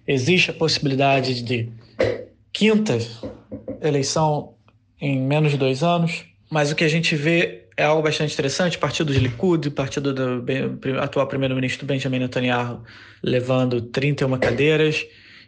existe 0.05 0.51
a 0.51 0.53
possibilidade 0.53 1.41
de 1.41 1.69
quinta 2.51 2.97
eleição 3.81 4.53
em 4.99 5.17
menos 5.17 5.53
de 5.53 5.57
dois 5.57 5.83
anos, 5.83 6.25
mas 6.51 6.69
o 6.69 6.75
que 6.75 6.83
a 6.83 6.89
gente 6.89 7.15
vê 7.15 7.63
é 7.77 7.83
algo 7.83 8.03
bastante 8.03 8.33
interessante. 8.33 8.77
Partido 8.77 9.13
de 9.13 9.19
Likud, 9.19 9.69
partido 9.71 10.13
do 10.13 10.45
atual 10.99 11.27
primeiro-ministro 11.27 11.86
Benjamin 11.86 12.19
Netanyahu, 12.19 12.83
levando 13.23 13.81
31 13.81 14.38
cadeiras 14.38 15.05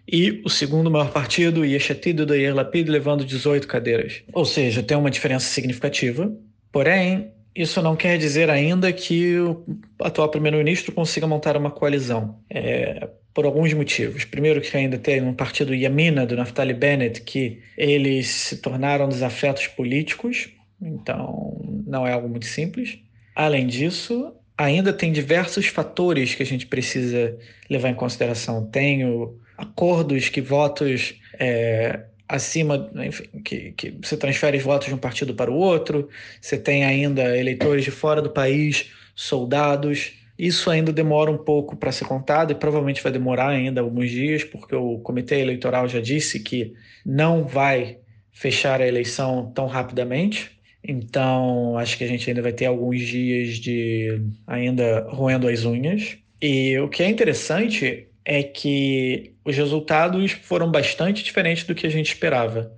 e 0.08 0.42
o 0.46 0.50
segundo 0.50 0.90
maior 0.90 1.12
partido, 1.12 1.66
Yeshatid 1.66 2.26
do 2.26 2.34
Yair 2.34 2.56
Lapid, 2.56 2.88
levando 2.88 3.26
18 3.26 3.68
cadeiras. 3.68 4.24
Ou 4.32 4.46
seja, 4.46 4.82
tem 4.82 4.96
uma 4.96 5.12
diferença 5.12 5.48
significativa. 5.48 6.32
Porém, 6.72 7.32
isso 7.54 7.82
não 7.82 7.96
quer 7.96 8.18
dizer 8.18 8.50
ainda 8.50 8.94
que 8.94 9.38
o 9.40 9.66
atual 10.00 10.30
primeiro-ministro 10.30 10.94
consiga 10.94 11.28
montar 11.28 11.58
uma 11.58 11.72
coalizão. 11.72 12.40
É, 12.50 13.10
por 13.38 13.46
alguns 13.46 13.72
motivos. 13.72 14.26
Primeiro, 14.26 14.60
que 14.60 14.76
ainda 14.76 14.98
tem 14.98 15.22
um 15.22 15.32
partido 15.32 15.72
Yamina, 15.72 16.26
do 16.26 16.36
Naftali 16.36 16.74
Bennett, 16.74 17.22
que 17.22 17.62
eles 17.78 18.28
se 18.30 18.58
tornaram 18.58 19.08
desafetos 19.08 19.68
políticos, 19.68 20.50
então 20.82 21.62
não 21.86 22.08
é 22.08 22.14
algo 22.14 22.28
muito 22.28 22.48
simples. 22.48 22.98
Além 23.36 23.68
disso, 23.68 24.34
ainda 24.58 24.92
tem 24.92 25.12
diversos 25.12 25.68
fatores 25.68 26.34
que 26.34 26.42
a 26.42 26.46
gente 26.48 26.66
precisa 26.66 27.38
levar 27.70 27.90
em 27.90 27.94
consideração. 27.94 28.66
Tem 28.72 29.06
o 29.06 29.38
acordos 29.58 30.30
que 30.30 30.42
votos 30.42 31.16
é, 31.40 32.06
acima, 32.28 32.90
enfim, 32.96 33.26
que, 33.44 33.72
que 33.72 33.92
você 34.02 34.18
transfere 34.18 34.58
votos 34.60 34.88
de 34.88 34.94
um 34.94 34.98
partido 34.98 35.34
para 35.34 35.52
o 35.52 35.56
outro, 35.56 36.10
você 36.42 36.58
tem 36.58 36.84
ainda 36.84 37.38
eleitores 37.38 37.84
de 37.84 37.92
fora 37.92 38.22
do 38.22 38.30
país, 38.30 38.92
soldados. 39.16 40.14
Isso 40.38 40.70
ainda 40.70 40.94
demora 40.94 41.32
um 41.32 41.38
pouco 41.38 41.76
para 41.76 41.92
ser 41.92 42.06
contado 42.06 42.52
e 42.52 42.56
provavelmente 42.56 43.02
vai 43.02 43.12
demorar 43.12 43.50
ainda 43.50 43.82
alguns 43.82 44.12
dias, 44.12 44.44
porque 44.44 44.76
o 44.76 45.00
comitê 45.00 45.40
eleitoral 45.40 45.88
já 45.88 46.00
disse 46.00 46.40
que 46.40 46.74
não 47.06 47.44
vai 47.44 47.98
fechar 48.32 48.82
a 48.82 48.88
eleição 48.88 49.52
tão 49.56 49.66
rapidamente. 49.66 50.52
Então, 50.84 51.78
acho 51.78 51.98
que 51.98 52.04
a 52.04 52.08
gente 52.08 52.30
ainda 52.30 52.42
vai 52.42 52.54
ter 52.54 52.66
alguns 52.66 53.02
dias 53.02 53.56
de 53.56 54.22
ainda 54.46 55.08
roendo 55.10 55.48
as 55.48 55.66
unhas. 55.66 56.18
E 56.40 56.78
o 56.78 56.88
que 56.88 57.02
é 57.02 57.10
interessante 57.10 58.07
é 58.30 58.44
que 58.44 59.32
os 59.46 59.56
resultados 59.56 60.34
foram 60.34 60.70
bastante 60.70 61.24
diferentes 61.24 61.64
do 61.64 61.74
que 61.74 61.88
a 61.88 61.90
gente 61.90 62.08
esperava 62.08 62.70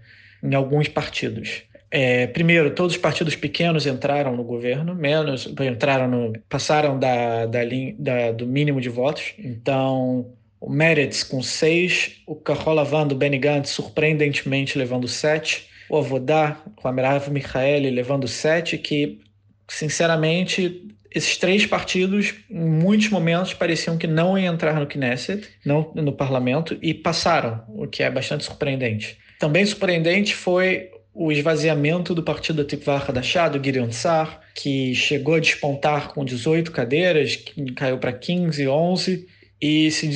em 0.43 0.53
alguns 0.53 0.87
partidos. 0.87 1.63
É, 1.89 2.27
primeiro, 2.27 2.69
todos 2.75 2.93
os 2.93 3.01
partidos 3.01 3.35
pequenos 3.35 3.87
entraram 3.87 4.37
no 4.37 4.43
governo, 4.43 4.93
menos 4.93 5.51
entraram 5.59 6.07
no, 6.07 6.33
passaram 6.47 6.99
da, 6.99 7.47
da, 7.47 7.61
da, 7.97 8.31
do 8.31 8.45
mínimo 8.45 8.79
de 8.79 8.89
votos. 8.89 9.33
Então, 9.39 10.31
o 10.61 10.69
Meretz 10.69 11.23
com 11.23 11.41
seis, 11.41 12.21
o 12.27 12.35
Kahol 12.35 13.07
do 13.07 13.15
Benny 13.15 13.39
Gantz 13.39 13.71
surpreendentemente 13.71 14.77
levando 14.77 15.07
sete, 15.07 15.67
o 15.89 15.97
Avodá 15.97 16.61
com 16.75 16.87
a 16.87 16.91
Merav 16.91 17.27
Michaeli 17.31 17.89
levando 17.89 18.27
sete, 18.27 18.77
que 18.77 19.19
sinceramente 19.67 20.95
esses 21.13 21.37
três 21.37 21.65
partidos, 21.65 22.35
em 22.49 22.69
muitos 22.69 23.09
momentos, 23.09 23.53
pareciam 23.53 23.97
que 23.97 24.07
não 24.07 24.37
iam 24.37 24.53
entrar 24.53 24.79
no 24.79 24.87
Knesset, 24.87 25.47
não 25.65 25.91
no 25.95 26.13
parlamento, 26.13 26.77
e 26.81 26.93
passaram, 26.93 27.63
o 27.69 27.87
que 27.87 28.03
é 28.03 28.11
bastante 28.11 28.43
surpreendente. 28.43 29.17
Também 29.39 29.65
surpreendente 29.65 30.35
foi 30.35 30.89
o 31.13 31.31
esvaziamento 31.31 32.13
do 32.13 32.23
partido 32.23 32.63
Tikva 32.63 32.97
Hadashah, 32.97 33.49
do 33.49 33.63
Gideon 33.63 33.91
Sar, 33.91 34.41
que 34.53 34.93
chegou 34.93 35.35
a 35.35 35.39
despontar 35.39 36.13
com 36.13 36.23
18 36.23 36.71
cadeiras, 36.71 37.37
caiu 37.75 37.97
para 37.97 38.13
15, 38.13 38.67
11, 38.67 39.27
e 39.61 39.91
se 39.91 40.07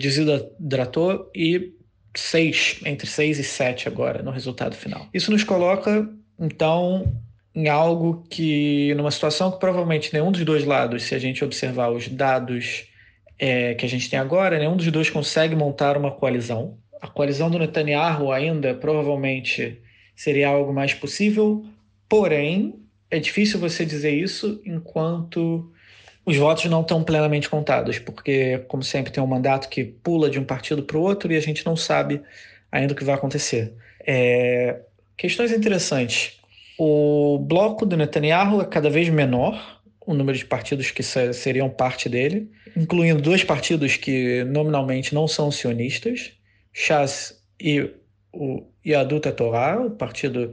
desidratou 0.00 1.30
e 1.34 1.72
seis, 2.16 2.80
entre 2.84 3.06
6 3.06 3.38
e 3.38 3.44
7 3.44 3.88
agora 3.88 4.22
no 4.22 4.30
resultado 4.30 4.74
final. 4.74 5.08
Isso 5.14 5.30
nos 5.30 5.44
coloca, 5.44 6.08
então, 6.38 7.14
em 7.56 7.68
algo 7.68 8.22
que, 8.28 8.94
numa 8.96 9.10
situação 9.10 9.50
que 9.50 9.58
provavelmente 9.58 10.12
nenhum 10.12 10.30
dos 10.30 10.44
dois 10.44 10.64
lados, 10.64 11.04
se 11.04 11.14
a 11.14 11.18
gente 11.18 11.42
observar 11.42 11.90
os 11.90 12.06
dados 12.06 12.84
é, 13.38 13.74
que 13.74 13.86
a 13.86 13.88
gente 13.88 14.10
tem 14.10 14.18
agora, 14.18 14.58
nenhum 14.58 14.76
dos 14.76 14.86
dois 14.92 15.08
consegue 15.08 15.56
montar 15.56 15.96
uma 15.96 16.10
coalizão. 16.10 16.76
A 17.00 17.08
coalizão 17.08 17.50
do 17.50 17.58
Netanyahu 17.58 18.30
ainda 18.30 18.74
provavelmente 18.74 19.80
seria 20.14 20.48
algo 20.48 20.70
mais 20.72 20.92
possível, 20.92 21.64
porém, 22.06 22.74
é 23.10 23.18
difícil 23.18 23.58
você 23.58 23.86
dizer 23.86 24.12
isso 24.12 24.60
enquanto 24.64 25.72
os 26.26 26.36
votos 26.36 26.66
não 26.66 26.82
estão 26.82 27.02
plenamente 27.02 27.48
contados, 27.48 27.98
porque, 27.98 28.58
como 28.68 28.82
sempre, 28.82 29.12
tem 29.12 29.22
um 29.22 29.26
mandato 29.26 29.68
que 29.70 29.82
pula 29.82 30.28
de 30.28 30.38
um 30.38 30.44
partido 30.44 30.82
para 30.82 30.98
o 30.98 31.00
outro 31.00 31.32
e 31.32 31.36
a 31.36 31.40
gente 31.40 31.64
não 31.64 31.76
sabe 31.76 32.20
ainda 32.70 32.92
o 32.92 32.96
que 32.96 33.04
vai 33.04 33.14
acontecer. 33.14 33.72
É... 34.06 34.80
Questões 35.16 35.52
interessantes. 35.52 36.35
O 36.78 37.38
bloco 37.38 37.86
do 37.86 37.96
Netanyahu 37.96 38.60
é 38.60 38.66
cada 38.66 38.90
vez 38.90 39.08
menor, 39.08 39.82
o 40.06 40.14
número 40.14 40.36
de 40.36 40.44
partidos 40.44 40.90
que 40.90 41.02
seriam 41.02 41.68
parte 41.68 42.08
dele, 42.08 42.50
incluindo 42.76 43.20
dois 43.20 43.42
partidos 43.42 43.96
que 43.96 44.44
nominalmente 44.44 45.14
não 45.14 45.26
são 45.26 45.50
sionistas, 45.50 46.32
Shas 46.72 47.42
e 47.60 47.90
o 48.32 48.66
Yadut 48.86 49.32
Torah, 49.32 49.80
o 49.80 49.90
partido 49.90 50.52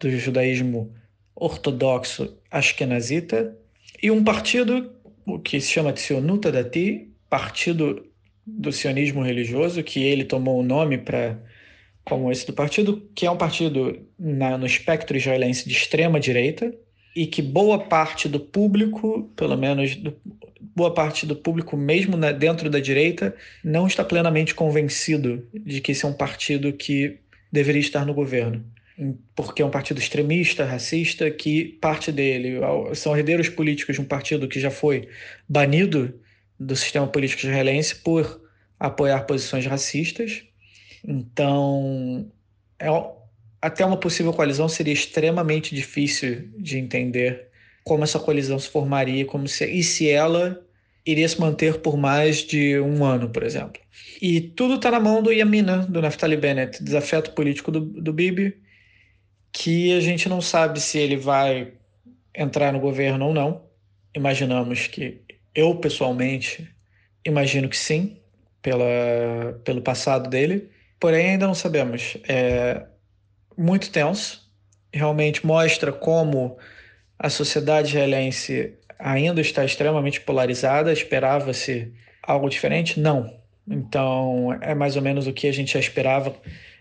do 0.00 0.10
judaísmo 0.10 0.92
ortodoxo 1.36 2.36
ashkenazita, 2.50 3.56
e 4.02 4.10
um 4.10 4.24
partido 4.24 4.92
que 5.44 5.60
se 5.60 5.70
chama 5.70 5.92
Tzionut 5.92 6.50
Dati, 6.50 7.12
partido 7.28 8.06
do 8.46 8.72
sionismo 8.72 9.22
religioso, 9.22 9.82
que 9.82 10.02
ele 10.02 10.24
tomou 10.24 10.58
o 10.58 10.62
nome 10.62 10.98
para 10.98 11.38
como 12.08 12.32
esse 12.32 12.46
do 12.46 12.52
partido, 12.52 13.02
que 13.14 13.26
é 13.26 13.30
um 13.30 13.36
partido 13.36 14.00
na, 14.18 14.56
no 14.56 14.66
espectro 14.66 15.16
israelense 15.16 15.68
de 15.68 15.74
extrema 15.74 16.18
direita 16.18 16.72
e 17.14 17.26
que 17.26 17.42
boa 17.42 17.78
parte 17.78 18.28
do 18.28 18.40
público, 18.40 19.30
pelo 19.36 19.56
menos 19.56 19.94
do, 19.96 20.16
boa 20.74 20.92
parte 20.94 21.26
do 21.26 21.36
público 21.36 21.76
mesmo 21.76 22.16
na, 22.16 22.32
dentro 22.32 22.70
da 22.70 22.80
direita, 22.80 23.34
não 23.62 23.86
está 23.86 24.02
plenamente 24.04 24.54
convencido 24.54 25.46
de 25.52 25.80
que 25.80 25.92
esse 25.92 26.04
é 26.04 26.08
um 26.08 26.14
partido 26.14 26.72
que 26.72 27.18
deveria 27.52 27.80
estar 27.80 28.06
no 28.06 28.14
governo. 28.14 28.64
Porque 29.36 29.62
é 29.62 29.64
um 29.64 29.70
partido 29.70 30.00
extremista, 30.00 30.64
racista, 30.64 31.30
que 31.30 31.64
parte 31.80 32.10
dele 32.10 32.54
são 32.94 33.16
herdeiros 33.16 33.48
políticos 33.48 33.94
de 33.94 34.00
um 34.00 34.04
partido 34.04 34.48
que 34.48 34.58
já 34.58 34.70
foi 34.70 35.08
banido 35.48 36.18
do 36.58 36.74
sistema 36.74 37.06
político 37.06 37.42
israelense 37.42 37.94
por 37.94 38.42
apoiar 38.80 39.20
posições 39.20 39.66
racistas 39.66 40.48
então, 41.04 42.30
é, 42.78 42.88
até 43.60 43.84
uma 43.84 43.96
possível 43.96 44.32
coalizão 44.32 44.68
seria 44.68 44.92
extremamente 44.92 45.74
difícil 45.74 46.48
de 46.58 46.78
entender 46.78 47.48
como 47.84 48.04
essa 48.04 48.18
coalizão 48.18 48.58
se 48.58 48.68
formaria 48.68 49.24
como 49.24 49.48
se, 49.48 49.64
e 49.66 49.82
se 49.82 50.08
ela 50.08 50.62
iria 51.06 51.28
se 51.28 51.40
manter 51.40 51.80
por 51.80 51.96
mais 51.96 52.38
de 52.38 52.78
um 52.80 53.04
ano, 53.04 53.30
por 53.30 53.42
exemplo. 53.42 53.80
E 54.20 54.40
tudo 54.40 54.74
está 54.74 54.90
na 54.90 55.00
mão 55.00 55.22
do 55.22 55.32
Yamina, 55.32 55.78
do 55.86 56.02
Naftali 56.02 56.36
Bennett, 56.36 56.82
desafeto 56.82 57.32
político 57.32 57.70
do, 57.70 57.80
do 57.80 58.12
Bibi, 58.12 58.58
que 59.50 59.96
a 59.96 60.00
gente 60.00 60.28
não 60.28 60.40
sabe 60.42 60.80
se 60.80 60.98
ele 60.98 61.16
vai 61.16 61.72
entrar 62.34 62.72
no 62.72 62.80
governo 62.80 63.26
ou 63.26 63.34
não. 63.34 63.62
Imaginamos 64.14 64.86
que, 64.86 65.22
eu 65.54 65.74
pessoalmente, 65.76 66.68
imagino 67.24 67.68
que 67.68 67.76
sim, 67.76 68.18
pela, 68.60 69.58
pelo 69.64 69.80
passado 69.80 70.28
dele 70.28 70.68
porém 70.98 71.30
ainda 71.30 71.46
não 71.46 71.54
sabemos. 71.54 72.16
É 72.28 72.84
muito 73.56 73.90
tenso, 73.90 74.48
realmente 74.92 75.44
mostra 75.46 75.92
como 75.92 76.56
a 77.18 77.28
sociedade 77.28 77.88
israelense 77.88 78.74
ainda 78.98 79.40
está 79.40 79.64
extremamente 79.64 80.20
polarizada. 80.20 80.92
Esperava-se 80.92 81.92
algo 82.22 82.48
diferente? 82.48 83.00
Não. 83.00 83.36
Então 83.66 84.56
é 84.60 84.74
mais 84.74 84.96
ou 84.96 85.02
menos 85.02 85.26
o 85.26 85.32
que 85.32 85.46
a 85.46 85.52
gente 85.52 85.72
já 85.72 85.80
esperava 85.80 86.34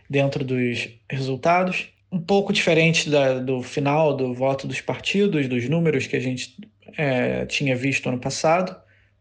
dentro 0.09 0.43
dos 0.43 0.89
resultados. 1.09 1.89
Um 2.11 2.19
pouco 2.19 2.53
diferente 2.53 3.09
da, 3.09 3.39
do 3.39 3.61
final 3.61 4.15
do 4.15 4.33
voto 4.33 4.65
dos 4.65 4.79
partidos, 4.79 5.47
dos 5.47 5.67
números 5.67 6.07
que 6.07 6.15
a 6.15 6.19
gente 6.19 6.55
é, 6.97 7.45
tinha 7.45 7.75
visto 7.75 8.07
ano 8.07 8.19
passado. 8.19 8.75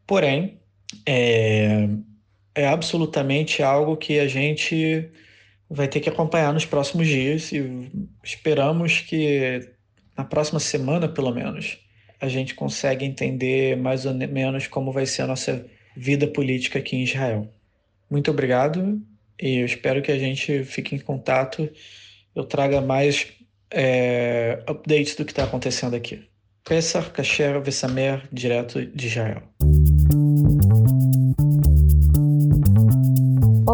Porém, 0.07 0.61
é, 1.05 1.88
é 2.57 2.66
absolutamente 2.66 3.62
algo 3.62 3.96
que 3.96 4.18
a 4.18 4.26
gente 4.26 5.11
vai 5.68 5.86
ter 5.86 6.00
que 6.00 6.09
acompanhar 6.09 6.54
nos 6.54 6.64
próximos 6.64 7.07
dias 7.07 7.52
e 7.52 7.90
esperamos 8.24 9.00
que 9.00 9.61
na 10.16 10.24
próxima 10.24 10.59
semana, 10.59 11.07
pelo 11.07 11.32
menos, 11.32 11.78
a 12.18 12.28
gente 12.28 12.54
consiga 12.54 13.04
entender 13.04 13.76
mais 13.76 14.07
ou 14.07 14.14
menos 14.14 14.66
como 14.66 14.90
vai 14.90 15.04
ser 15.04 15.22
a 15.22 15.26
nossa 15.26 15.66
vida 15.94 16.26
política 16.26 16.78
aqui 16.78 16.96
em 16.96 17.02
Israel. 17.02 17.52
Muito 18.11 18.30
obrigado 18.30 19.02
e 19.40 19.59
eu 19.59 19.66
espero 19.66 20.00
que 20.00 20.11
a 20.11 20.18
gente 20.18 20.64
fique 20.64 20.94
em 20.94 20.98
contato. 20.98 21.68
Eu 22.34 22.44
traga 22.44 22.80
mais 22.80 23.34
é, 23.70 24.62
updates 24.66 25.14
do 25.14 25.26
que 25.26 25.32
está 25.32 25.44
acontecendo 25.44 25.94
aqui. 25.94 26.24
Pesach 26.64 27.11
Kasher 27.11 27.61
Vesamer, 27.61 28.26
direto 28.32 28.84
de 28.86 29.09
Israel. 29.09 29.42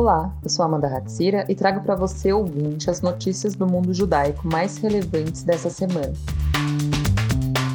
Olá, 0.03 0.35
eu 0.43 0.51
sou 0.51 0.65
Amanda 0.65 0.89
Hatzira 0.89 1.47
e 1.49 1.55
trago 1.55 1.81
para 1.81 1.95
você, 1.95 2.33
ouvinte, 2.33 2.91
as 2.91 3.01
notícias 3.01 3.55
do 3.55 3.69
mundo 3.69 3.95
judaico 3.95 4.49
mais 4.49 4.77
relevantes 4.79 5.45
dessa 5.45 5.71
semana. 5.71 6.13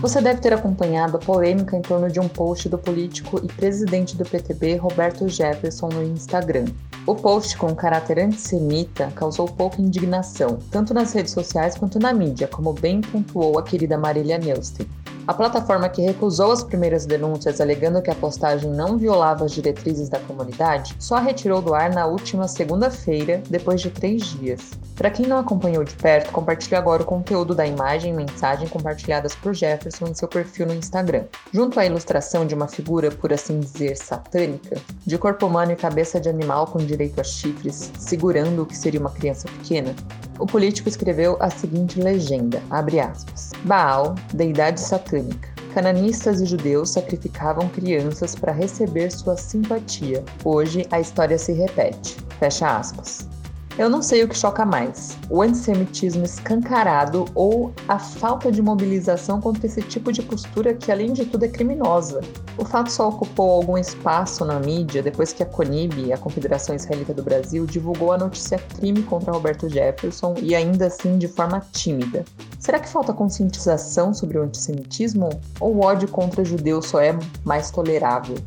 Você 0.02 0.20
deve 0.20 0.42
ter 0.42 0.52
acompanhado 0.52 1.16
a 1.16 1.22
polêmica 1.22 1.78
em 1.78 1.82
torno 1.82 2.12
de 2.12 2.20
um 2.20 2.28
post 2.28 2.68
do 2.68 2.78
político 2.78 3.40
e 3.42 3.48
presidente 3.48 4.18
do 4.18 4.26
PTB, 4.26 4.76
Roberto 4.76 5.30
Jefferson, 5.30 5.88
no 5.88 6.04
Instagram. 6.04 6.66
O 7.06 7.16
post 7.16 7.58
com 7.58 7.74
caráter 7.74 8.20
antissemita 8.20 9.10
causou 9.16 9.46
pouca 9.48 9.82
indignação, 9.82 10.60
tanto 10.70 10.94
nas 10.94 11.14
redes 11.14 11.32
sociais 11.32 11.78
quanto 11.78 11.98
na 11.98 12.12
mídia, 12.12 12.46
como 12.46 12.74
bem 12.74 13.00
pontuou 13.00 13.58
a 13.58 13.64
querida 13.64 13.98
Marília 13.98 14.38
Neustein. 14.38 14.86
A 15.28 15.34
plataforma 15.34 15.90
que 15.90 16.02
recusou 16.02 16.54
as 16.54 16.64
primeiras 16.64 17.06
denúncias 17.06 17.60
alegando 17.60 18.02
que 18.02 18.10
a 18.10 18.16
postagem 18.16 18.72
não 18.72 18.98
violava 18.98 19.44
as 19.44 19.52
diretrizes 19.52 20.08
da 20.08 20.22
comunidade 20.22 20.96
só 21.00 21.18
retirou 21.18 21.62
do 21.62 21.74
ar 21.74 21.90
na 21.90 22.06
última 22.06 22.48
segunda-feira, 22.48 23.44
depois 23.50 23.82
de 23.82 23.90
três 23.90 24.24
dias. 24.24 24.72
Para 24.96 25.12
quem 25.12 25.28
não 25.28 25.38
acompanhou 25.38 25.84
de 25.84 25.94
perto, 25.96 26.32
compartilhe 26.32 26.78
agora 26.78 27.04
o 27.04 27.06
conteúdo 27.06 27.54
da 27.54 27.68
imagem 27.68 28.14
e 28.14 28.16
mensagem 28.16 28.70
compartilhadas 28.70 29.36
por 29.36 29.54
Jefferson 29.54 30.08
em 30.08 30.14
seu 30.14 30.30
perfil 30.30 30.66
no 30.66 30.74
Instagram. 30.74 31.26
Junto 31.52 31.78
à 31.78 31.86
ilustração 31.86 32.48
de 32.48 32.56
uma 32.56 32.70
figura, 32.70 33.12
por 33.12 33.34
assim 33.34 33.60
dizer, 33.60 33.98
satânica, 33.98 34.78
de 35.06 35.18
corpo 35.18 35.46
humano 35.46 35.74
e 35.74 35.76
cabeça 35.76 36.22
de 36.22 36.30
animal 36.30 36.68
com 36.68 36.80
direito 36.80 37.20
a 37.20 37.24
chifres, 37.24 37.92
segurando 38.00 38.64
o 38.64 38.66
que 38.66 38.78
seria 38.78 39.00
uma 39.00 39.12
criança 39.12 39.48
pequena, 39.60 39.94
o 40.40 40.46
político 40.46 40.90
escreveu 40.90 41.38
a 41.40 41.50
seguinte 41.50 42.00
legenda, 42.00 42.62
abre 42.70 43.00
aspas, 43.00 43.52
Baal, 43.64 44.16
deidade 44.34 44.80
satânica. 44.80 45.50
Cananistas 45.74 46.42
e 46.42 46.46
judeus 46.46 46.90
sacrificavam 46.90 47.70
crianças 47.70 48.34
para 48.34 48.52
receber 48.52 49.12
sua 49.12 49.38
simpatia. 49.38 50.24
Hoje 50.44 50.88
a 50.90 51.00
história 51.00 51.38
se 51.38 51.54
repete. 51.54 52.18
Fecha 52.40 52.78
aspas. 52.78 53.37
Eu 53.78 53.92
não 53.92 54.02
sei 54.02 54.24
o 54.24 54.28
que 54.28 54.36
choca 54.36 54.66
mais: 54.66 55.16
o 55.30 55.40
antissemitismo 55.42 56.26
escancarado 56.26 57.26
ou 57.36 57.72
a 57.88 58.00
falta 58.00 58.52
de 58.52 58.60
mobilização 58.60 59.40
contra 59.40 59.68
esse 59.68 59.84
tipo 59.84 60.12
de 60.12 60.24
postura 60.24 60.74
que, 60.74 60.92
além 60.92 61.14
de 61.14 61.26
tudo, 61.26 61.46
é 61.46 61.48
criminosa. 61.48 62.22
O 62.58 62.66
fato 62.66 62.92
só 62.92 63.10
ocupou 63.10 63.52
algum 63.52 63.78
espaço 63.78 64.44
na 64.44 64.60
mídia 64.60 65.04
depois 65.04 65.32
que 65.32 65.44
a 65.44 65.46
CONIB, 65.46 66.12
a 66.12 66.18
Confederação 66.18 66.76
Israelita 66.76 67.14
do 67.14 67.22
Brasil, 67.22 67.68
divulgou 67.68 68.12
a 68.12 68.18
notícia 68.18 68.58
crime 68.58 69.04
contra 69.04 69.32
Roberto 69.32 69.70
Jefferson 69.70 70.34
e 70.42 70.56
ainda 70.56 70.88
assim 70.88 71.20
de 71.20 71.28
forma 71.28 71.62
tímida. 71.72 72.26
Será 72.60 72.80
que 72.80 72.90
falta 72.90 73.14
conscientização 73.14 74.12
sobre 74.12 74.40
o 74.40 74.42
antissemitismo? 74.42 75.30
Ou 75.60 75.76
o 75.76 75.86
ódio 75.86 76.08
contra 76.08 76.44
judeus 76.44 76.88
só 76.88 77.00
é 77.00 77.16
mais 77.46 77.70
tolerável? 77.70 78.38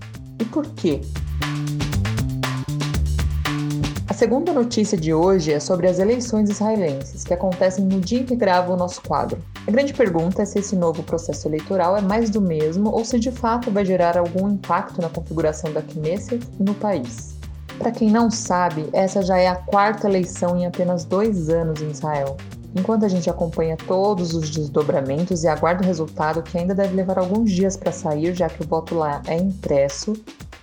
E 0.41 0.45
por 0.45 0.67
quê? 0.71 1.01
Segunda 4.21 4.53
notícia 4.53 4.99
de 4.99 5.15
hoje 5.15 5.51
é 5.51 5.59
sobre 5.59 5.89
as 5.89 5.99
eleições 5.99 6.51
israelenses, 6.51 7.25
que 7.25 7.33
acontecem 7.33 7.87
no 7.87 7.99
dia 7.99 8.21
em 8.21 8.27
que 8.27 8.37
gravo 8.37 8.75
o 8.75 8.77
nosso 8.77 9.01
quadro. 9.01 9.39
A 9.67 9.71
grande 9.71 9.95
pergunta 9.95 10.43
é 10.43 10.45
se 10.45 10.59
esse 10.59 10.77
novo 10.77 11.03
processo 11.03 11.49
eleitoral 11.49 11.97
é 11.97 12.03
mais 12.03 12.29
do 12.29 12.39
mesmo 12.39 12.91
ou 12.91 13.03
se 13.03 13.19
de 13.19 13.33
fato 13.33 13.71
vai 13.71 13.83
gerar 13.83 14.19
algum 14.19 14.47
impacto 14.51 15.01
na 15.01 15.09
configuração 15.09 15.73
da 15.73 15.81
Knesset 15.81 16.47
no 16.59 16.75
país. 16.75 17.35
Para 17.79 17.93
quem 17.93 18.11
não 18.11 18.31
sabe, 18.31 18.91
essa 18.93 19.23
já 19.23 19.39
é 19.39 19.49
a 19.49 19.57
quarta 19.57 20.07
eleição 20.07 20.55
em 20.55 20.67
apenas 20.67 21.03
dois 21.07 21.49
anos 21.49 21.81
em 21.81 21.89
Israel. 21.89 22.37
Enquanto 22.77 23.07
a 23.07 23.09
gente 23.09 23.31
acompanha 23.31 23.75
todos 23.75 24.35
os 24.35 24.51
desdobramentos 24.51 25.45
e 25.45 25.49
aguarda 25.49 25.83
o 25.83 25.87
resultado, 25.87 26.43
que 26.43 26.59
ainda 26.59 26.75
deve 26.75 26.95
levar 26.95 27.19
alguns 27.19 27.51
dias 27.51 27.75
para 27.75 27.91
sair, 27.91 28.35
já 28.35 28.51
que 28.51 28.63
o 28.63 28.67
voto 28.67 28.95
lá 28.95 29.23
é 29.27 29.39
impresso, 29.39 30.13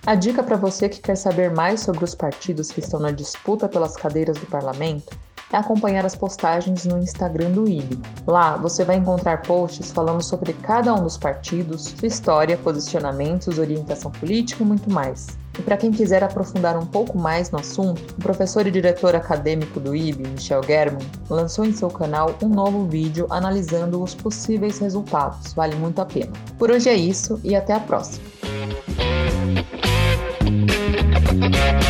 a 0.08 0.14
dica 0.14 0.42
para 0.42 0.56
você 0.56 0.88
que 0.88 1.02
quer 1.02 1.16
saber 1.16 1.50
mais 1.50 1.80
sobre 1.80 2.02
os 2.02 2.14
partidos 2.14 2.70
que 2.70 2.80
estão 2.80 2.98
na 2.98 3.10
disputa 3.10 3.68
pelas 3.68 3.94
cadeiras 3.94 4.38
do 4.38 4.46
parlamento 4.46 5.14
é 5.52 5.56
acompanhar 5.58 6.06
as 6.06 6.16
postagens 6.16 6.86
no 6.86 6.96
Instagram 6.96 7.50
do 7.50 7.68
IB. 7.68 7.98
Lá 8.26 8.56
você 8.56 8.86
vai 8.86 8.96
encontrar 8.96 9.42
posts 9.42 9.90
falando 9.90 10.22
sobre 10.22 10.54
cada 10.54 10.94
um 10.94 11.02
dos 11.02 11.18
partidos, 11.18 11.94
sua 11.98 12.08
história, 12.08 12.56
posicionamentos, 12.56 13.58
orientação 13.58 14.10
política 14.10 14.62
e 14.62 14.66
muito 14.66 14.90
mais. 14.90 15.26
E 15.58 15.62
para 15.62 15.76
quem 15.76 15.90
quiser 15.90 16.24
aprofundar 16.24 16.78
um 16.78 16.86
pouco 16.86 17.18
mais 17.18 17.50
no 17.50 17.58
assunto, 17.58 18.14
o 18.14 18.22
professor 18.22 18.66
e 18.66 18.70
diretor 18.70 19.14
acadêmico 19.14 19.78
do 19.78 19.94
IB, 19.94 20.26
Michel 20.26 20.62
German, 20.62 21.06
lançou 21.28 21.66
em 21.66 21.72
seu 21.74 21.90
canal 21.90 22.34
um 22.42 22.48
novo 22.48 22.86
vídeo 22.86 23.26
analisando 23.28 24.02
os 24.02 24.14
possíveis 24.14 24.78
resultados. 24.78 25.52
Vale 25.52 25.76
muito 25.76 26.00
a 26.00 26.06
pena. 26.06 26.32
Por 26.58 26.70
hoje 26.70 26.88
é 26.88 26.94
isso 26.94 27.38
e 27.44 27.54
até 27.54 27.74
a 27.74 27.80
próxima. 27.80 28.24
Thank 31.10 31.82
you. 31.82 31.87